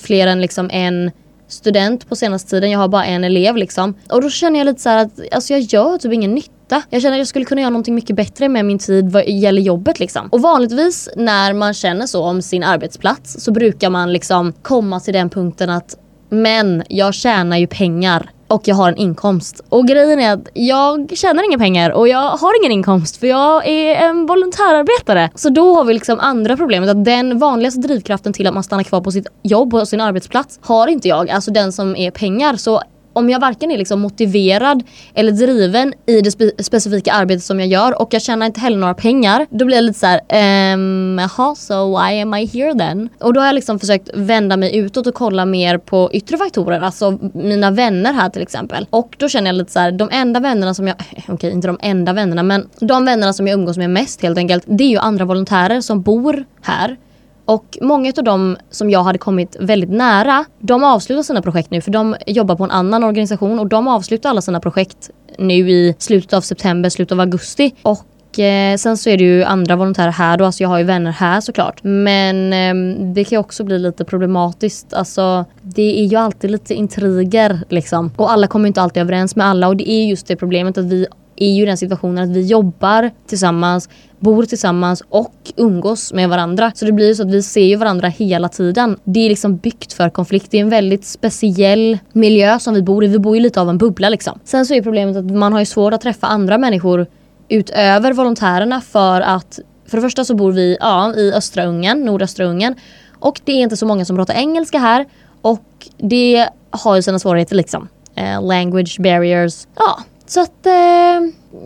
fler 0.00 0.26
än 0.26 0.40
liksom 0.40 0.70
en 0.72 1.10
student 1.48 2.08
på 2.08 2.16
senaste 2.16 2.50
tiden. 2.50 2.70
Jag 2.70 2.78
har 2.78 2.88
bara 2.88 3.04
en 3.04 3.24
elev 3.24 3.56
liksom. 3.56 3.94
Och 4.10 4.22
då 4.22 4.30
känner 4.30 4.58
jag 4.58 4.66
lite 4.66 4.80
så 4.80 4.88
att 4.88 5.10
alltså 5.32 5.52
jag 5.52 5.60
gör 5.60 5.98
typ 5.98 6.12
ingen 6.12 6.34
nytta 6.34 6.53
nytta. 6.64 6.82
Jag 6.90 7.02
känner 7.02 7.14
att 7.16 7.18
jag 7.18 7.26
skulle 7.26 7.44
kunna 7.44 7.60
göra 7.60 7.70
någonting 7.70 7.94
mycket 7.94 8.16
bättre 8.16 8.48
med 8.48 8.64
min 8.64 8.78
tid 8.78 9.12
vad 9.12 9.28
gäller 9.28 9.62
jobbet 9.62 10.00
liksom. 10.00 10.28
Och 10.32 10.42
vanligtvis 10.42 11.08
när 11.16 11.52
man 11.52 11.74
känner 11.74 12.06
så 12.06 12.22
om 12.22 12.42
sin 12.42 12.64
arbetsplats 12.64 13.44
så 13.44 13.52
brukar 13.52 13.90
man 13.90 14.12
liksom 14.12 14.52
komma 14.62 15.00
till 15.00 15.14
den 15.14 15.30
punkten 15.30 15.70
att 15.70 15.96
men 16.30 16.82
jag 16.88 17.14
tjänar 17.14 17.56
ju 17.56 17.66
pengar 17.66 18.30
och 18.48 18.68
jag 18.68 18.74
har 18.74 18.88
en 18.88 18.96
inkomst. 18.96 19.60
Och 19.68 19.88
grejen 19.88 20.20
är 20.20 20.32
att 20.32 20.48
jag 20.54 21.12
tjänar 21.16 21.44
inga 21.44 21.58
pengar 21.58 21.90
och 21.90 22.08
jag 22.08 22.30
har 22.30 22.62
ingen 22.62 22.72
inkomst 22.72 23.16
för 23.16 23.26
jag 23.26 23.66
är 23.68 23.94
en 23.94 24.26
volontärarbetare. 24.26 25.30
Så 25.34 25.48
då 25.48 25.74
har 25.74 25.84
vi 25.84 25.94
liksom 25.94 26.20
andra 26.20 26.56
problemet 26.56 26.90
att 26.90 27.04
den 27.04 27.38
vanligaste 27.38 27.80
drivkraften 27.80 28.32
till 28.32 28.46
att 28.46 28.54
man 28.54 28.62
stannar 28.62 28.82
kvar 28.82 29.00
på 29.00 29.10
sitt 29.10 29.26
jobb 29.42 29.74
och 29.74 29.88
sin 29.88 30.00
arbetsplats 30.00 30.58
har 30.62 30.86
inte 30.86 31.08
jag, 31.08 31.30
alltså 31.30 31.50
den 31.50 31.72
som 31.72 31.96
är 31.96 32.10
pengar. 32.10 32.56
Så 32.56 32.82
om 33.14 33.30
jag 33.30 33.40
varken 33.40 33.70
är 33.70 33.78
liksom 33.78 34.00
motiverad 34.00 34.82
eller 35.14 35.32
driven 35.32 35.94
i 36.06 36.20
det 36.20 36.30
spe 36.30 36.50
specifika 36.58 37.12
arbetet 37.12 37.44
som 37.44 37.60
jag 37.60 37.68
gör 37.68 38.02
och 38.02 38.14
jag 38.14 38.22
tjänar 38.22 38.46
inte 38.46 38.60
heller 38.60 38.76
några 38.76 38.94
pengar. 38.94 39.46
Då 39.50 39.64
blir 39.64 39.76
jag 39.76 39.84
lite 39.84 39.98
såhär, 39.98 40.20
ehm, 40.28 41.20
jaha 41.20 41.54
so 41.54 41.98
why 41.98 42.20
am 42.20 42.34
I 42.34 42.46
here 42.46 42.78
then? 42.78 43.08
Och 43.20 43.32
då 43.32 43.40
har 43.40 43.46
jag 43.46 43.54
liksom 43.54 43.78
försökt 43.78 44.10
vända 44.14 44.56
mig 44.56 44.76
utåt 44.76 45.06
och 45.06 45.14
kolla 45.14 45.44
mer 45.44 45.78
på 45.78 46.10
yttre 46.12 46.36
faktorer, 46.36 46.80
alltså 46.80 47.18
mina 47.34 47.70
vänner 47.70 48.12
här 48.12 48.28
till 48.28 48.42
exempel. 48.42 48.86
Och 48.90 49.16
då 49.18 49.28
känner 49.28 49.48
jag 49.48 49.54
lite 49.54 49.72
så 49.72 49.78
här, 49.80 49.92
de 49.92 50.08
enda 50.12 50.40
vännerna 50.40 50.74
som 50.74 50.86
jag, 50.86 50.96
okej 51.10 51.34
okay, 51.34 51.50
inte 51.50 51.66
de 51.66 51.78
enda 51.82 52.12
vännerna 52.12 52.42
men 52.42 52.68
de 52.80 53.04
vännerna 53.04 53.32
som 53.32 53.46
jag 53.46 53.54
umgås 53.54 53.76
med 53.76 53.90
mest 53.90 54.22
helt 54.22 54.38
enkelt, 54.38 54.64
det 54.66 54.84
är 54.84 54.88
ju 54.88 54.98
andra 54.98 55.24
volontärer 55.24 55.80
som 55.80 56.02
bor 56.02 56.44
här 56.62 56.96
och 57.44 57.78
många 57.80 58.12
av 58.16 58.24
dem 58.24 58.56
som 58.70 58.90
jag 58.90 59.02
hade 59.02 59.18
kommit 59.18 59.56
väldigt 59.60 59.90
nära, 59.90 60.44
de 60.58 60.84
avslutar 60.84 61.22
sina 61.22 61.42
projekt 61.42 61.70
nu 61.70 61.80
för 61.80 61.90
de 61.90 62.16
jobbar 62.26 62.56
på 62.56 62.64
en 62.64 62.70
annan 62.70 63.04
organisation 63.04 63.58
och 63.58 63.66
de 63.66 63.88
avslutar 63.88 64.30
alla 64.30 64.40
sina 64.40 64.60
projekt 64.60 65.10
nu 65.38 65.70
i 65.70 65.94
slutet 65.98 66.32
av 66.32 66.40
september, 66.40 66.90
slutet 66.90 67.12
av 67.12 67.20
augusti. 67.20 67.74
Och 67.82 68.38
eh, 68.38 68.76
sen 68.76 68.96
så 68.96 69.10
är 69.10 69.18
det 69.18 69.24
ju 69.24 69.44
andra 69.44 69.76
volontärer 69.76 70.10
här 70.10 70.36
då, 70.36 70.44
alltså 70.44 70.62
jag 70.62 70.68
har 70.68 70.78
ju 70.78 70.84
vänner 70.84 71.10
här 71.10 71.40
såklart. 71.40 71.80
Men 71.82 72.52
eh, 72.52 72.96
det 73.14 73.24
kan 73.24 73.36
ju 73.36 73.40
också 73.40 73.64
bli 73.64 73.78
lite 73.78 74.04
problematiskt. 74.04 74.94
Alltså 74.94 75.44
det 75.62 76.00
är 76.00 76.04
ju 76.04 76.16
alltid 76.16 76.50
lite 76.50 76.74
intriger 76.74 77.60
liksom. 77.68 78.10
Och 78.16 78.32
alla 78.32 78.46
kommer 78.46 78.66
inte 78.66 78.82
alltid 78.82 79.00
överens 79.00 79.36
med 79.36 79.46
alla 79.46 79.68
och 79.68 79.76
det 79.76 79.90
är 79.90 80.04
just 80.04 80.26
det 80.26 80.36
problemet 80.36 80.78
att 80.78 80.84
vi 80.84 81.06
är 81.36 81.52
ju 81.52 81.66
den 81.66 81.76
situationen 81.76 82.24
att 82.24 82.36
vi 82.36 82.46
jobbar 82.46 83.10
tillsammans, 83.26 83.88
bor 84.18 84.44
tillsammans 84.44 85.02
och 85.08 85.34
umgås 85.56 86.12
med 86.12 86.28
varandra. 86.28 86.72
Så 86.74 86.84
det 86.84 86.92
blir 86.92 87.08
ju 87.08 87.14
så 87.14 87.22
att 87.22 87.30
vi 87.30 87.42
ser 87.42 87.64
ju 87.64 87.76
varandra 87.76 88.08
hela 88.08 88.48
tiden. 88.48 88.96
Det 89.04 89.20
är 89.20 89.28
liksom 89.28 89.56
byggt 89.56 89.92
för 89.92 90.10
konflikt. 90.10 90.50
Det 90.50 90.56
är 90.56 90.62
en 90.62 90.70
väldigt 90.70 91.04
speciell 91.04 91.98
miljö 92.12 92.58
som 92.58 92.74
vi 92.74 92.82
bor 92.82 93.04
i. 93.04 93.06
Vi 93.06 93.18
bor 93.18 93.36
ju 93.36 93.42
lite 93.42 93.60
av 93.60 93.68
en 93.68 93.78
bubbla 93.78 94.08
liksom. 94.08 94.38
Sen 94.44 94.66
så 94.66 94.74
är 94.74 94.82
problemet 94.82 95.16
att 95.16 95.30
man 95.30 95.52
har 95.52 95.60
ju 95.60 95.66
svårt 95.66 95.94
att 95.94 96.00
träffa 96.00 96.26
andra 96.26 96.58
människor 96.58 97.06
utöver 97.48 98.12
volontärerna 98.12 98.80
för 98.80 99.20
att 99.20 99.58
för 99.86 99.96
det 99.96 100.02
första 100.02 100.24
så 100.24 100.34
bor 100.34 100.52
vi 100.52 100.76
ja, 100.80 101.14
i 101.14 101.32
östra 101.32 101.64
Ungern, 101.64 102.04
nordöstra 102.04 102.46
Ungern 102.46 102.74
och 103.18 103.40
det 103.44 103.52
är 103.52 103.62
inte 103.62 103.76
så 103.76 103.86
många 103.86 104.04
som 104.04 104.16
pratar 104.16 104.34
engelska 104.34 104.78
här 104.78 105.06
och 105.42 105.88
det 105.98 106.48
har 106.70 106.96
ju 106.96 107.02
sina 107.02 107.18
svårigheter 107.18 107.56
liksom. 107.56 107.88
Eh, 108.14 108.42
language 108.42 108.96
barriers. 109.00 109.66
Ja, 109.76 109.98
så 110.26 110.40
att 110.40 110.66
eh, 110.66 110.72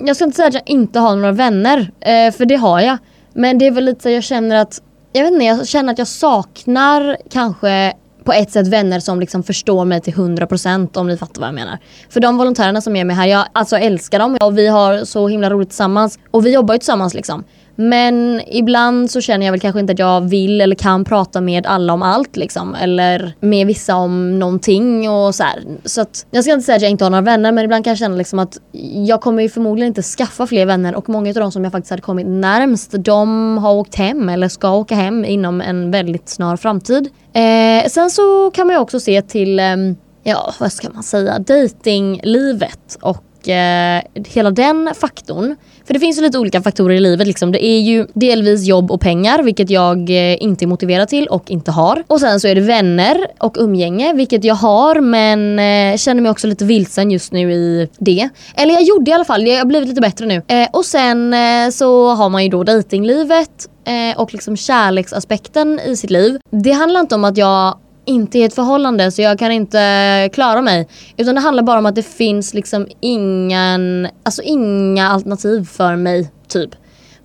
jag 0.06 0.16
ska 0.16 0.24
inte 0.24 0.36
säga 0.36 0.48
att 0.48 0.54
jag 0.54 0.62
inte 0.66 0.98
har 0.98 1.16
några 1.16 1.32
vänner, 1.32 1.92
eh, 2.00 2.32
för 2.32 2.44
det 2.44 2.56
har 2.56 2.80
jag. 2.80 2.98
Men 3.32 3.58
det 3.58 3.66
är 3.66 3.70
väl 3.70 3.84
lite 3.84 4.02
så 4.02 4.10
jag 4.10 4.24
känner 4.24 4.56
att, 4.56 4.82
jag 5.12 5.22
vet 5.22 5.32
inte, 5.32 5.44
jag 5.44 5.68
känner 5.68 5.92
att 5.92 5.98
jag 5.98 6.08
saknar 6.08 7.16
kanske 7.30 7.92
på 8.24 8.32
ett 8.32 8.50
sätt 8.50 8.66
vänner 8.66 9.00
som 9.00 9.20
liksom 9.20 9.42
förstår 9.42 9.84
mig 9.84 10.00
till 10.00 10.14
100% 10.14 10.98
om 10.98 11.06
ni 11.06 11.16
fattar 11.16 11.40
vad 11.40 11.48
jag 11.48 11.54
menar. 11.54 11.78
För 12.10 12.20
de 12.20 12.38
volontärerna 12.38 12.80
som 12.80 12.96
är 12.96 13.04
med 13.04 13.16
här, 13.16 13.26
jag 13.26 13.46
alltså 13.52 13.76
älskar 13.76 14.18
dem 14.18 14.36
och 14.40 14.58
vi 14.58 14.66
har 14.66 15.04
så 15.04 15.28
himla 15.28 15.50
roligt 15.50 15.68
tillsammans. 15.68 16.18
Och 16.30 16.46
vi 16.46 16.54
jobbar 16.54 16.74
ju 16.74 16.78
tillsammans 16.78 17.14
liksom. 17.14 17.44
Men 17.80 18.42
ibland 18.46 19.10
så 19.10 19.20
känner 19.20 19.46
jag 19.46 19.52
väl 19.52 19.60
kanske 19.60 19.80
inte 19.80 19.92
att 19.92 19.98
jag 19.98 20.20
vill 20.20 20.60
eller 20.60 20.76
kan 20.76 21.04
prata 21.04 21.40
med 21.40 21.66
alla 21.66 21.92
om 21.92 22.02
allt 22.02 22.36
liksom. 22.36 22.74
Eller 22.74 23.32
med 23.40 23.66
vissa 23.66 23.96
om 23.96 24.38
någonting 24.38 25.10
och 25.10 25.34
så 25.34 25.42
här. 25.42 25.62
Så 25.84 26.00
att 26.00 26.26
jag 26.30 26.44
ska 26.44 26.52
inte 26.52 26.64
säga 26.64 26.76
att 26.76 26.82
jag 26.82 26.90
inte 26.90 27.04
har 27.04 27.10
några 27.10 27.22
vänner 27.22 27.52
men 27.52 27.64
ibland 27.64 27.84
kan 27.84 27.90
jag 27.90 27.98
känna 27.98 28.16
liksom 28.16 28.38
att 28.38 28.58
jag 29.06 29.20
kommer 29.20 29.42
ju 29.42 29.48
förmodligen 29.48 29.88
inte 29.88 30.02
skaffa 30.02 30.46
fler 30.46 30.66
vänner 30.66 30.94
och 30.94 31.08
många 31.08 31.28
av 31.28 31.34
de 31.34 31.52
som 31.52 31.64
jag 31.64 31.72
faktiskt 31.72 31.90
hade 31.90 32.02
kommit 32.02 32.26
närmst 32.26 32.94
de 32.98 33.58
har 33.58 33.74
åkt 33.74 33.94
hem 33.94 34.28
eller 34.28 34.48
ska 34.48 34.70
åka 34.70 34.94
hem 34.94 35.24
inom 35.24 35.60
en 35.60 35.90
väldigt 35.90 36.28
snar 36.28 36.56
framtid. 36.56 37.08
Eh, 37.32 37.88
sen 37.88 38.10
så 38.10 38.50
kan 38.50 38.66
man 38.66 38.76
ju 38.76 38.80
också 38.80 39.00
se 39.00 39.22
till, 39.22 39.58
eh, 39.58 39.76
ja 40.22 40.54
vad 40.58 40.72
ska 40.72 40.90
man 40.90 41.02
säga, 41.02 41.38
datinglivet 41.38 42.98
och 43.00 43.24
eh, 43.48 44.22
hela 44.34 44.50
den 44.50 44.90
faktorn. 45.00 45.56
För 45.84 45.94
det 45.94 46.00
finns 46.00 46.18
ju 46.18 46.22
lite 46.22 46.38
olika 46.38 46.62
faktorer 46.62 46.94
i 46.94 47.00
livet. 47.00 47.26
Liksom. 47.26 47.52
Det 47.52 47.64
är 47.64 47.80
ju 47.80 48.06
delvis 48.14 48.66
jobb 48.66 48.90
och 48.90 49.00
pengar, 49.00 49.42
vilket 49.42 49.70
jag 49.70 50.10
eh, 50.10 50.42
inte 50.42 50.64
är 50.64 50.66
motiverad 50.66 51.08
till 51.08 51.26
och 51.26 51.50
inte 51.50 51.70
har. 51.70 52.04
Och 52.06 52.20
sen 52.20 52.40
så 52.40 52.48
är 52.48 52.54
det 52.54 52.60
vänner 52.60 53.26
och 53.38 53.56
umgänge, 53.58 54.12
vilket 54.12 54.44
jag 54.44 54.54
har 54.54 55.00
men 55.00 55.58
eh, 55.58 55.96
känner 55.96 56.22
mig 56.22 56.30
också 56.30 56.46
lite 56.46 56.64
vilsen 56.64 57.10
just 57.10 57.32
nu 57.32 57.52
i 57.52 57.88
det. 57.98 58.28
Eller 58.56 58.74
jag 58.74 58.82
gjorde 58.82 59.10
i 59.10 59.14
alla 59.14 59.24
fall, 59.24 59.46
jag 59.46 59.58
har 59.58 59.64
blivit 59.64 59.88
lite 59.88 60.00
bättre 60.00 60.26
nu. 60.26 60.42
Eh, 60.48 60.68
och 60.72 60.84
sen 60.84 61.34
eh, 61.34 61.70
så 61.72 62.14
har 62.14 62.28
man 62.28 62.44
ju 62.44 62.48
då 62.48 62.64
dejtinglivet 62.64 63.68
eh, 63.84 64.20
och 64.20 64.32
liksom 64.32 64.56
kärleksaspekten 64.56 65.80
i 65.80 65.96
sitt 65.96 66.10
liv. 66.10 66.38
Det 66.50 66.72
handlar 66.72 67.00
inte 67.00 67.14
om 67.14 67.24
att 67.24 67.36
jag 67.36 67.78
inte 68.08 68.38
i 68.38 68.42
ett 68.42 68.54
förhållande 68.54 69.12
så 69.12 69.22
jag 69.22 69.38
kan 69.38 69.52
inte 69.52 70.30
klara 70.32 70.62
mig. 70.62 70.88
Utan 71.16 71.34
det 71.34 71.40
handlar 71.40 71.62
bara 71.62 71.78
om 71.78 71.86
att 71.86 71.94
det 71.94 72.02
finns 72.02 72.54
liksom 72.54 72.86
ingen, 73.00 74.08
alltså 74.22 74.42
inga 74.42 75.08
alternativ 75.08 75.64
för 75.64 75.96
mig 75.96 76.30
typ. 76.48 76.70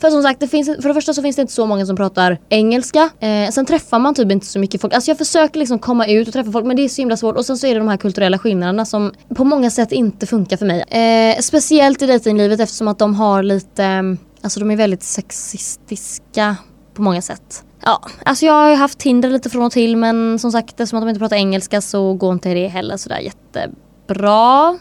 För 0.04 0.10
som 0.10 0.24
sagt, 0.24 0.40
det 0.40 0.48
finns, 0.48 0.68
för 0.82 0.88
det 0.88 0.94
första 0.94 1.14
så 1.14 1.22
finns 1.22 1.36
det 1.36 1.42
inte 1.42 1.54
så 1.54 1.66
många 1.66 1.86
som 1.86 1.96
pratar 1.96 2.38
engelska. 2.50 3.10
Eh, 3.20 3.50
sen 3.52 3.66
träffar 3.66 4.00
man 4.00 4.14
typ 4.14 4.32
inte 4.32 4.46
så 4.46 4.60
mycket 4.60 4.82
folk. 4.82 4.94
Alltså 4.94 5.12
jag 5.12 5.18
försöker 5.18 5.60
liksom 5.60 5.80
komma 5.80 6.08
ut 6.08 6.28
och 6.28 6.34
träffa 6.34 6.52
folk 6.52 6.66
men 6.66 6.76
det 6.76 6.84
är 6.84 6.90
så 6.90 7.02
himla 7.02 7.18
svårt. 7.18 7.38
Och 7.38 7.46
sen 7.46 7.58
så 7.58 7.68
är 7.68 7.74
det 7.74 7.80
de 7.80 7.88
här 7.88 7.98
kulturella 7.98 8.40
skillnaderna 8.40 8.86
som 8.86 9.14
på 9.36 9.44
många 9.44 9.70
sätt 9.70 9.92
inte 9.92 10.26
funkar 10.26 10.58
för 10.58 10.66
mig. 10.66 10.82
Eh, 10.82 11.42
speciellt 11.42 12.02
i 12.02 12.06
dejtinglivet 12.06 12.60
eftersom 12.60 12.88
att 12.88 13.00
de 13.00 13.16
har 13.16 13.44
lite, 13.44 14.18
alltså 14.42 14.60
de 14.60 14.72
är 14.72 14.76
väldigt 14.76 15.04
sexistiska 15.04 16.56
på 16.94 17.02
många 17.02 17.22
sätt. 17.22 17.64
Ja, 17.86 18.02
alltså 18.26 18.46
jag 18.46 18.54
har 18.54 18.70
ju 18.70 18.76
haft 18.76 19.00
Tinder 19.00 19.30
lite 19.30 19.50
från 19.50 19.64
och 19.64 19.72
till 19.72 19.98
men 19.98 20.40
som 20.40 20.52
sagt 20.52 20.70
eftersom 20.70 20.98
att 20.98 21.04
de 21.04 21.10
inte 21.10 21.20
pratar 21.20 21.36
engelska 21.36 21.82
så 21.82 22.14
går 22.14 22.34
inte 22.34 22.54
det 22.54 22.68
heller 22.68 22.98
sådär 22.98 23.20
jättebra. 23.20 24.78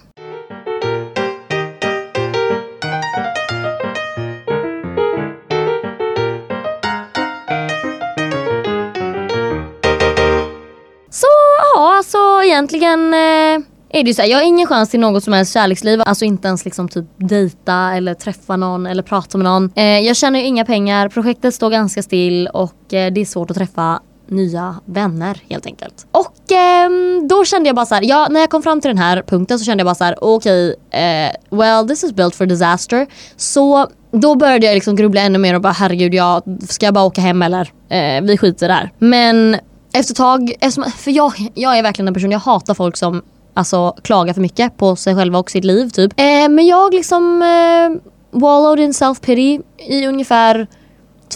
Så 11.10 11.26
ja, 11.74 11.96
alltså 11.96 12.42
egentligen 12.44 13.14
eh, 13.14 13.71
är 13.92 14.02
det 14.02 14.08
ju 14.08 14.14
så 14.14 14.22
här, 14.22 14.28
jag 14.28 14.38
har 14.38 14.44
ingen 14.44 14.66
chans 14.66 14.90
till 14.90 15.00
något 15.00 15.24
som 15.24 15.32
helst 15.32 15.52
kärleksliv. 15.52 16.02
Alltså 16.06 16.24
inte 16.24 16.48
ens 16.48 16.64
liksom 16.64 16.88
typ 16.88 17.04
dejta 17.16 17.94
eller 17.94 18.14
träffa 18.14 18.56
någon 18.56 18.86
eller 18.86 19.02
prata 19.02 19.38
med 19.38 19.44
någon. 19.44 19.72
Eh, 19.74 19.84
jag 19.84 20.16
tjänar 20.16 20.38
ju 20.38 20.44
inga 20.44 20.64
pengar, 20.64 21.08
projektet 21.08 21.54
står 21.54 21.70
ganska 21.70 22.02
still 22.02 22.46
och 22.46 22.94
eh, 22.94 23.12
det 23.12 23.20
är 23.20 23.24
svårt 23.24 23.50
att 23.50 23.56
träffa 23.56 24.00
nya 24.28 24.76
vänner 24.84 25.40
helt 25.48 25.66
enkelt. 25.66 26.06
Och 26.10 26.52
eh, 26.52 26.90
då 27.28 27.44
kände 27.44 27.68
jag 27.68 27.76
bara 27.76 27.86
så 27.86 27.94
här, 27.94 28.02
ja, 28.02 28.28
när 28.30 28.40
jag 28.40 28.50
kom 28.50 28.62
fram 28.62 28.80
till 28.80 28.88
den 28.88 28.98
här 28.98 29.22
punkten 29.22 29.58
så 29.58 29.64
kände 29.64 29.80
jag 29.80 29.86
bara 29.86 29.94
så 29.94 30.04
här, 30.04 30.24
okej, 30.24 30.76
okay, 30.88 31.00
eh, 31.00 31.30
well 31.50 31.88
this 31.88 32.04
is 32.04 32.12
built 32.12 32.34
for 32.34 32.46
disaster. 32.46 33.06
Så 33.36 33.86
då 34.12 34.34
började 34.34 34.66
jag 34.66 34.74
liksom 34.74 34.96
grubbla 34.96 35.20
ännu 35.20 35.38
mer 35.38 35.54
och 35.54 35.60
bara 35.60 35.72
herregud, 35.72 36.14
jag, 36.14 36.42
ska 36.68 36.86
jag 36.86 36.94
bara 36.94 37.04
åka 37.04 37.20
hem 37.20 37.42
eller? 37.42 37.72
Eh, 37.88 38.22
vi 38.22 38.38
skiter 38.38 38.68
där. 38.68 38.90
Men 38.98 39.56
efter 39.92 40.12
ett 40.12 40.16
tag, 40.16 40.52
för 40.96 41.10
jag, 41.10 41.32
jag 41.54 41.78
är 41.78 41.82
verkligen 41.82 42.08
en 42.08 42.14
person, 42.14 42.30
jag 42.30 42.38
hatar 42.38 42.74
folk 42.74 42.96
som 42.96 43.22
alltså 43.54 43.96
klaga 44.02 44.34
för 44.34 44.40
mycket 44.40 44.76
på 44.76 44.96
sig 44.96 45.14
själva 45.14 45.38
och 45.38 45.50
sitt 45.50 45.64
liv 45.64 45.88
typ. 45.88 46.12
Eh, 46.16 46.48
men 46.48 46.66
jag 46.66 46.94
liksom 46.94 47.42
eh, 47.42 48.10
wallowed 48.40 48.84
in 48.84 48.92
self-pity 48.92 49.62
i 49.78 50.06
ungefär 50.06 50.66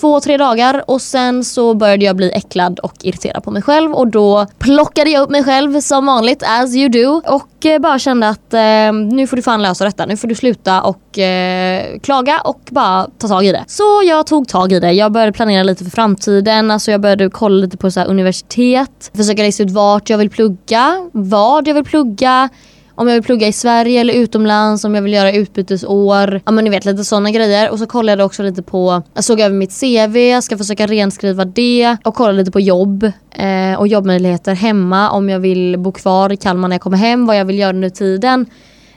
två, 0.01 0.21
tre 0.21 0.37
dagar 0.37 0.85
och 0.87 1.03
sen 1.03 1.45
så 1.45 1.75
började 1.75 2.05
jag 2.05 2.17
bli 2.17 2.31
äcklad 2.33 2.79
och 2.79 2.95
irriterad 3.03 3.45
på 3.45 3.51
mig 3.51 3.63
själv 3.63 3.93
och 3.93 4.09
då 4.09 4.47
plockade 4.59 5.11
jag 5.11 5.23
upp 5.23 5.31
mig 5.31 5.45
själv 5.45 5.81
som 5.81 6.07
vanligt 6.07 6.43
as 6.47 6.75
you 6.75 6.89
do 6.89 7.23
och 7.27 7.67
eh, 7.67 7.79
bara 7.79 7.99
kände 7.99 8.29
att 8.29 8.55
eh, 8.55 8.93
nu 8.93 9.27
får 9.27 9.37
du 9.37 9.43
fan 9.43 9.63
lösa 9.63 9.85
detta. 9.85 10.07
Nu 10.07 10.17
får 10.17 10.29
du 10.29 10.35
sluta 10.35 10.83
och 10.83 11.19
eh, 11.19 11.99
klaga 11.99 12.41
och 12.41 12.61
bara 12.71 13.07
ta 13.19 13.29
tag 13.29 13.45
i 13.45 13.53
det. 13.53 13.65
Så 13.67 14.03
jag 14.05 14.27
tog 14.27 14.49
tag 14.49 14.73
i 14.73 14.81
det. 14.81 14.93
Jag 14.93 15.13
började 15.13 15.33
planera 15.33 15.63
lite 15.63 15.85
för 15.85 15.91
framtiden. 15.91 16.71
Alltså 16.71 16.91
jag 16.91 17.01
började 17.01 17.31
kolla 17.31 17.57
lite 17.57 17.77
på 17.77 17.91
så 17.91 18.05
universitet, 18.05 19.11
försöka 19.15 19.43
lista 19.43 19.63
ut 19.63 19.71
vart 19.71 20.11
jag 20.11 20.19
vill 20.19 20.31
plugga, 20.31 21.11
vad 21.13 21.69
jag 21.69 21.75
vill 21.75 21.85
plugga 21.85 22.49
om 22.97 23.09
jag 23.09 23.15
vill 23.15 23.23
plugga 23.23 23.49
i 23.49 23.53
Sverige 23.53 24.01
eller 24.01 24.15
utomlands, 24.15 24.85
om 24.85 24.95
jag 24.95 25.03
vill 25.03 25.13
göra 25.13 25.33
utbytesår. 25.33 26.41
Ja 26.45 26.53
men 26.53 26.65
ni 26.65 26.71
vet 26.71 26.85
lite 26.85 27.05
sådana 27.05 27.31
grejer. 27.31 27.71
Och 27.71 27.79
så 27.79 27.87
kollade 27.87 28.23
jag 28.23 28.27
också 28.27 28.43
lite 28.43 28.63
på, 28.63 29.03
jag 29.15 29.25
såg 29.25 29.41
över 29.41 29.55
mitt 29.55 29.81
CV, 29.81 30.17
jag 30.17 30.45
ska 30.45 30.59
försöka 30.59 30.87
renskriva 30.87 31.45
det. 31.45 31.97
Och 32.05 32.15
kolla 32.15 32.33
lite 32.33 32.51
på 32.51 32.61
jobb 32.61 33.05
eh, 33.31 33.79
och 33.79 33.89
jobbmöjligheter 33.89 34.55
hemma. 34.55 35.11
Om 35.11 35.29
jag 35.29 35.41
vill 35.41 35.79
bo 35.79 35.93
kvar 35.93 36.33
i 36.33 36.37
Kalmar 36.37 36.69
när 36.69 36.75
jag 36.75 36.81
kommer 36.81 36.97
hem, 36.97 37.27
vad 37.27 37.37
jag 37.37 37.45
vill 37.45 37.59
göra 37.59 37.71
under 37.71 37.91
tiden. 37.91 38.47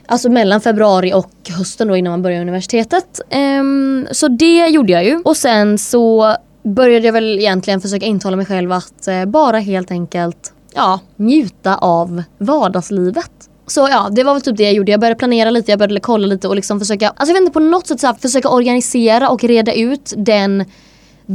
Alltså 0.06 0.30
mellan 0.30 0.60
februari 0.60 1.12
och 1.14 1.32
hösten 1.58 1.88
då 1.88 1.96
innan 1.96 2.10
man 2.10 2.22
börjar 2.22 2.40
universitetet. 2.40 3.20
Um, 3.60 4.06
så 4.10 4.28
det 4.28 4.66
gjorde 4.66 4.92
jag 4.92 5.04
ju. 5.04 5.20
Och 5.24 5.36
sen 5.36 5.78
så 5.78 6.34
började 6.62 7.06
jag 7.06 7.12
väl 7.12 7.38
egentligen 7.38 7.80
försöka 7.80 8.06
intala 8.06 8.36
mig 8.36 8.46
själv 8.46 8.72
att 8.72 9.08
uh, 9.08 9.24
bara 9.24 9.58
helt 9.58 9.90
enkelt 9.90 10.52
ja, 10.74 11.00
njuta 11.16 11.76
av 11.76 12.22
vardagslivet 12.38 13.30
så 13.70 13.88
ja, 13.90 14.08
det 14.12 14.24
var 14.24 14.32
väl 14.32 14.42
typ 14.42 14.56
det 14.56 14.64
jag 14.64 14.72
gjorde. 14.72 14.90
Jag 14.90 15.00
började 15.00 15.18
planera 15.18 15.50
lite, 15.50 15.72
jag 15.72 15.78
började 15.78 16.00
kolla 16.00 16.26
lite 16.26 16.48
och 16.48 16.56
liksom 16.56 16.80
försöka, 16.80 17.08
alltså 17.08 17.26
jag 17.26 17.34
vet 17.34 17.40
inte 17.40 17.52
på 17.52 17.60
något 17.60 17.86
sätt 17.86 18.00
så 18.00 18.06
här, 18.06 18.14
försöka 18.14 18.48
organisera 18.48 19.28
och 19.28 19.44
reda 19.44 19.74
ut 19.74 20.12
den 20.16 20.64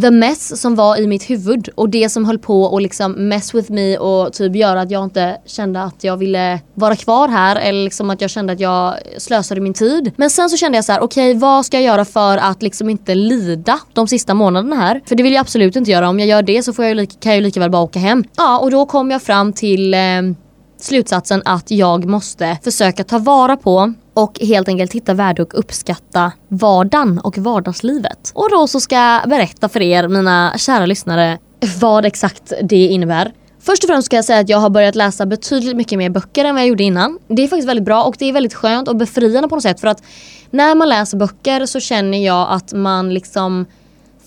the 0.01 0.11
mess 0.11 0.61
som 0.61 0.75
var 0.75 0.97
i 0.97 1.07
mitt 1.07 1.29
huvud 1.29 1.69
och 1.75 1.89
det 1.89 2.09
som 2.09 2.25
höll 2.25 2.39
på 2.39 2.63
och 2.63 2.81
liksom 2.81 3.11
mess 3.11 3.55
with 3.55 3.71
me 3.71 3.97
och 3.97 4.33
typ 4.33 4.55
göra 4.55 4.81
att 4.81 4.91
jag 4.91 5.03
inte 5.03 5.37
kände 5.45 5.83
att 5.83 6.03
jag 6.03 6.17
ville 6.17 6.59
vara 6.73 6.95
kvar 6.95 7.27
här 7.27 7.55
eller 7.55 7.83
liksom 7.83 8.09
att 8.09 8.21
jag 8.21 8.29
kände 8.29 8.53
att 8.53 8.59
jag 8.59 8.95
slösade 9.17 9.61
min 9.61 9.73
tid. 9.73 10.11
Men 10.15 10.29
sen 10.29 10.49
så 10.49 10.57
kände 10.57 10.77
jag 10.77 10.85
så 10.85 10.91
här: 10.91 10.99
okej 11.01 11.29
okay, 11.29 11.39
vad 11.39 11.65
ska 11.65 11.77
jag 11.77 11.83
göra 11.83 12.05
för 12.05 12.37
att 12.37 12.63
liksom 12.63 12.89
inte 12.89 13.15
lida 13.15 13.79
de 13.93 14.07
sista 14.07 14.33
månaderna 14.33 14.75
här? 14.75 15.01
För 15.05 15.15
det 15.15 15.23
vill 15.23 15.33
jag 15.33 15.41
absolut 15.41 15.75
inte 15.75 15.91
göra. 15.91 16.09
Om 16.09 16.19
jag 16.19 16.27
gör 16.29 16.41
det 16.41 16.63
så 16.63 16.73
får 16.73 16.85
jag 16.85 17.09
kan 17.19 17.31
jag 17.31 17.35
ju 17.35 17.41
lika 17.41 17.59
väl 17.59 17.71
bara 17.71 17.81
åka 17.81 17.99
hem. 17.99 18.23
Ja 18.37 18.59
och 18.59 18.71
då 18.71 18.85
kom 18.85 19.11
jag 19.11 19.21
fram 19.21 19.53
till 19.53 19.93
eh, 19.93 19.99
slutsatsen 20.77 21.41
att 21.45 21.71
jag 21.71 22.05
måste 22.05 22.57
försöka 22.63 23.03
ta 23.03 23.17
vara 23.17 23.57
på 23.57 23.93
och 24.13 24.39
helt 24.39 24.67
enkelt 24.67 24.93
hitta 24.93 25.13
värde 25.13 25.41
och 25.41 25.59
uppskatta 25.59 26.31
vardagen 26.47 27.19
och 27.19 27.37
vardagslivet. 27.37 28.31
Och 28.33 28.49
då 28.51 28.67
så 28.67 28.79
ska 28.79 28.95
jag 28.95 29.29
berätta 29.29 29.69
för 29.69 29.81
er, 29.81 30.07
mina 30.07 30.53
kära 30.57 30.85
lyssnare, 30.85 31.37
vad 31.79 32.05
exakt 32.05 32.53
det 32.63 32.87
innebär. 32.87 33.31
Först 33.59 33.83
och 33.83 33.87
främst 33.87 34.05
ska 34.05 34.15
jag 34.15 34.25
säga 34.25 34.39
att 34.39 34.49
jag 34.49 34.57
har 34.57 34.69
börjat 34.69 34.95
läsa 34.95 35.25
betydligt 35.25 35.75
mycket 35.75 35.97
mer 35.97 36.09
böcker 36.09 36.45
än 36.45 36.55
vad 36.55 36.61
jag 36.61 36.67
gjorde 36.67 36.83
innan. 36.83 37.19
Det 37.27 37.43
är 37.43 37.47
faktiskt 37.47 37.69
väldigt 37.69 37.85
bra 37.85 38.03
och 38.03 38.15
det 38.19 38.25
är 38.25 38.33
väldigt 38.33 38.53
skönt 38.53 38.87
och 38.87 38.95
befriande 38.95 39.49
på 39.49 39.55
något 39.55 39.63
sätt 39.63 39.79
för 39.79 39.87
att 39.87 40.03
när 40.49 40.75
man 40.75 40.89
läser 40.89 41.17
böcker 41.17 41.65
så 41.65 41.79
känner 41.79 42.25
jag 42.25 42.47
att 42.51 42.73
man 42.73 43.13
liksom 43.13 43.65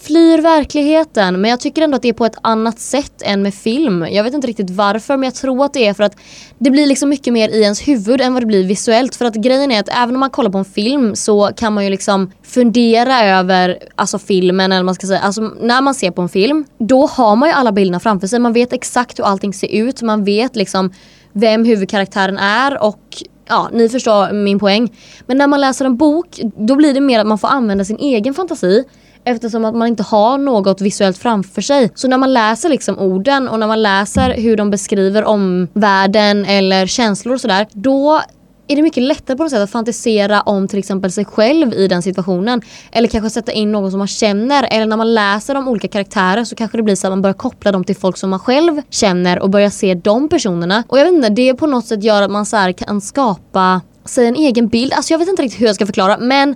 flyr 0.00 0.38
verkligheten 0.38 1.40
men 1.40 1.50
jag 1.50 1.60
tycker 1.60 1.82
ändå 1.82 1.96
att 1.96 2.02
det 2.02 2.08
är 2.08 2.12
på 2.12 2.26
ett 2.26 2.38
annat 2.42 2.78
sätt 2.78 3.22
än 3.22 3.42
med 3.42 3.54
film. 3.54 4.06
Jag 4.10 4.24
vet 4.24 4.34
inte 4.34 4.46
riktigt 4.46 4.70
varför 4.70 5.16
men 5.16 5.24
jag 5.24 5.34
tror 5.34 5.64
att 5.64 5.74
det 5.74 5.86
är 5.86 5.94
för 5.94 6.04
att 6.04 6.16
det 6.58 6.70
blir 6.70 6.86
liksom 6.86 7.08
mycket 7.08 7.32
mer 7.32 7.48
i 7.48 7.62
ens 7.62 7.88
huvud 7.88 8.20
än 8.20 8.34
vad 8.34 8.42
det 8.42 8.46
blir 8.46 8.64
visuellt. 8.64 9.16
För 9.16 9.24
att 9.24 9.34
grejen 9.34 9.72
är 9.72 9.80
att 9.80 9.88
även 9.88 10.14
om 10.14 10.20
man 10.20 10.30
kollar 10.30 10.50
på 10.50 10.58
en 10.58 10.64
film 10.64 11.16
så 11.16 11.50
kan 11.56 11.72
man 11.72 11.84
ju 11.84 11.90
liksom 11.90 12.32
fundera 12.42 13.24
över 13.24 13.78
alltså 13.94 14.18
filmen 14.18 14.72
eller 14.72 14.84
man 14.84 14.94
ska 14.94 15.06
säga. 15.06 15.20
Alltså 15.20 15.42
när 15.42 15.82
man 15.82 15.94
ser 15.94 16.10
på 16.10 16.22
en 16.22 16.28
film 16.28 16.64
då 16.78 17.06
har 17.06 17.36
man 17.36 17.48
ju 17.48 17.54
alla 17.54 17.72
bilderna 17.72 18.00
framför 18.00 18.26
sig. 18.26 18.38
Man 18.38 18.52
vet 18.52 18.72
exakt 18.72 19.18
hur 19.18 19.24
allting 19.24 19.52
ser 19.52 19.68
ut. 19.68 20.02
Man 20.02 20.24
vet 20.24 20.56
liksom 20.56 20.92
vem 21.32 21.64
huvudkaraktären 21.64 22.38
är 22.38 22.82
och 22.82 23.22
ja, 23.48 23.68
ni 23.72 23.88
förstår 23.88 24.32
min 24.32 24.58
poäng. 24.58 24.96
Men 25.26 25.38
när 25.38 25.46
man 25.46 25.60
läser 25.60 25.84
en 25.84 25.96
bok 25.96 26.40
då 26.56 26.76
blir 26.76 26.94
det 26.94 27.00
mer 27.00 27.20
att 27.20 27.26
man 27.26 27.38
får 27.38 27.48
använda 27.48 27.84
sin 27.84 27.98
egen 27.98 28.34
fantasi 28.34 28.84
eftersom 29.24 29.64
att 29.64 29.74
man 29.74 29.88
inte 29.88 30.02
har 30.02 30.38
något 30.38 30.80
visuellt 30.80 31.18
framför 31.18 31.62
sig. 31.62 31.90
Så 31.94 32.08
när 32.08 32.18
man 32.18 32.32
läser 32.32 32.68
liksom 32.68 32.98
orden 32.98 33.48
och 33.48 33.58
när 33.58 33.66
man 33.66 33.82
läser 33.82 34.34
hur 34.34 34.56
de 34.56 34.70
beskriver 34.70 35.24
om 35.24 35.68
världen 35.72 36.44
eller 36.44 36.86
känslor 36.86 37.34
och 37.34 37.40
sådär, 37.40 37.66
då 37.72 38.20
är 38.68 38.76
det 38.76 38.82
mycket 38.82 39.02
lättare 39.02 39.36
på 39.36 39.42
något 39.42 39.50
sätt 39.50 39.60
att 39.60 39.70
fantisera 39.70 40.40
om 40.40 40.68
till 40.68 40.78
exempel 40.78 41.12
sig 41.12 41.24
själv 41.24 41.74
i 41.74 41.88
den 41.88 42.02
situationen. 42.02 42.60
Eller 42.92 43.08
kanske 43.08 43.30
sätta 43.30 43.52
in 43.52 43.72
någon 43.72 43.90
som 43.90 43.98
man 43.98 44.06
känner. 44.06 44.68
Eller 44.70 44.86
när 44.86 44.96
man 44.96 45.14
läser 45.14 45.54
om 45.54 45.68
olika 45.68 45.88
karaktärer 45.88 46.44
så 46.44 46.56
kanske 46.56 46.76
det 46.76 46.82
blir 46.82 46.94
så 46.94 47.06
att 47.06 47.12
man 47.12 47.22
börjar 47.22 47.34
koppla 47.34 47.72
dem 47.72 47.84
till 47.84 47.96
folk 47.96 48.16
som 48.16 48.30
man 48.30 48.38
själv 48.38 48.82
känner 48.90 49.38
och 49.38 49.50
börjar 49.50 49.70
se 49.70 49.94
de 49.94 50.28
personerna. 50.28 50.84
Och 50.88 50.98
jag 50.98 51.04
vet 51.04 51.14
inte, 51.14 51.28
det 51.28 51.54
på 51.54 51.66
något 51.66 51.86
sätt 51.86 52.02
gör 52.02 52.22
att 52.22 52.30
man 52.30 52.46
så 52.46 52.72
kan 52.76 53.00
skapa 53.00 53.80
sig 54.04 54.26
en 54.26 54.36
egen 54.36 54.68
bild. 54.68 54.92
Alltså 54.92 55.14
jag 55.14 55.18
vet 55.18 55.28
inte 55.28 55.42
riktigt 55.42 55.60
hur 55.60 55.66
jag 55.66 55.74
ska 55.74 55.86
förklara 55.86 56.18
men 56.18 56.54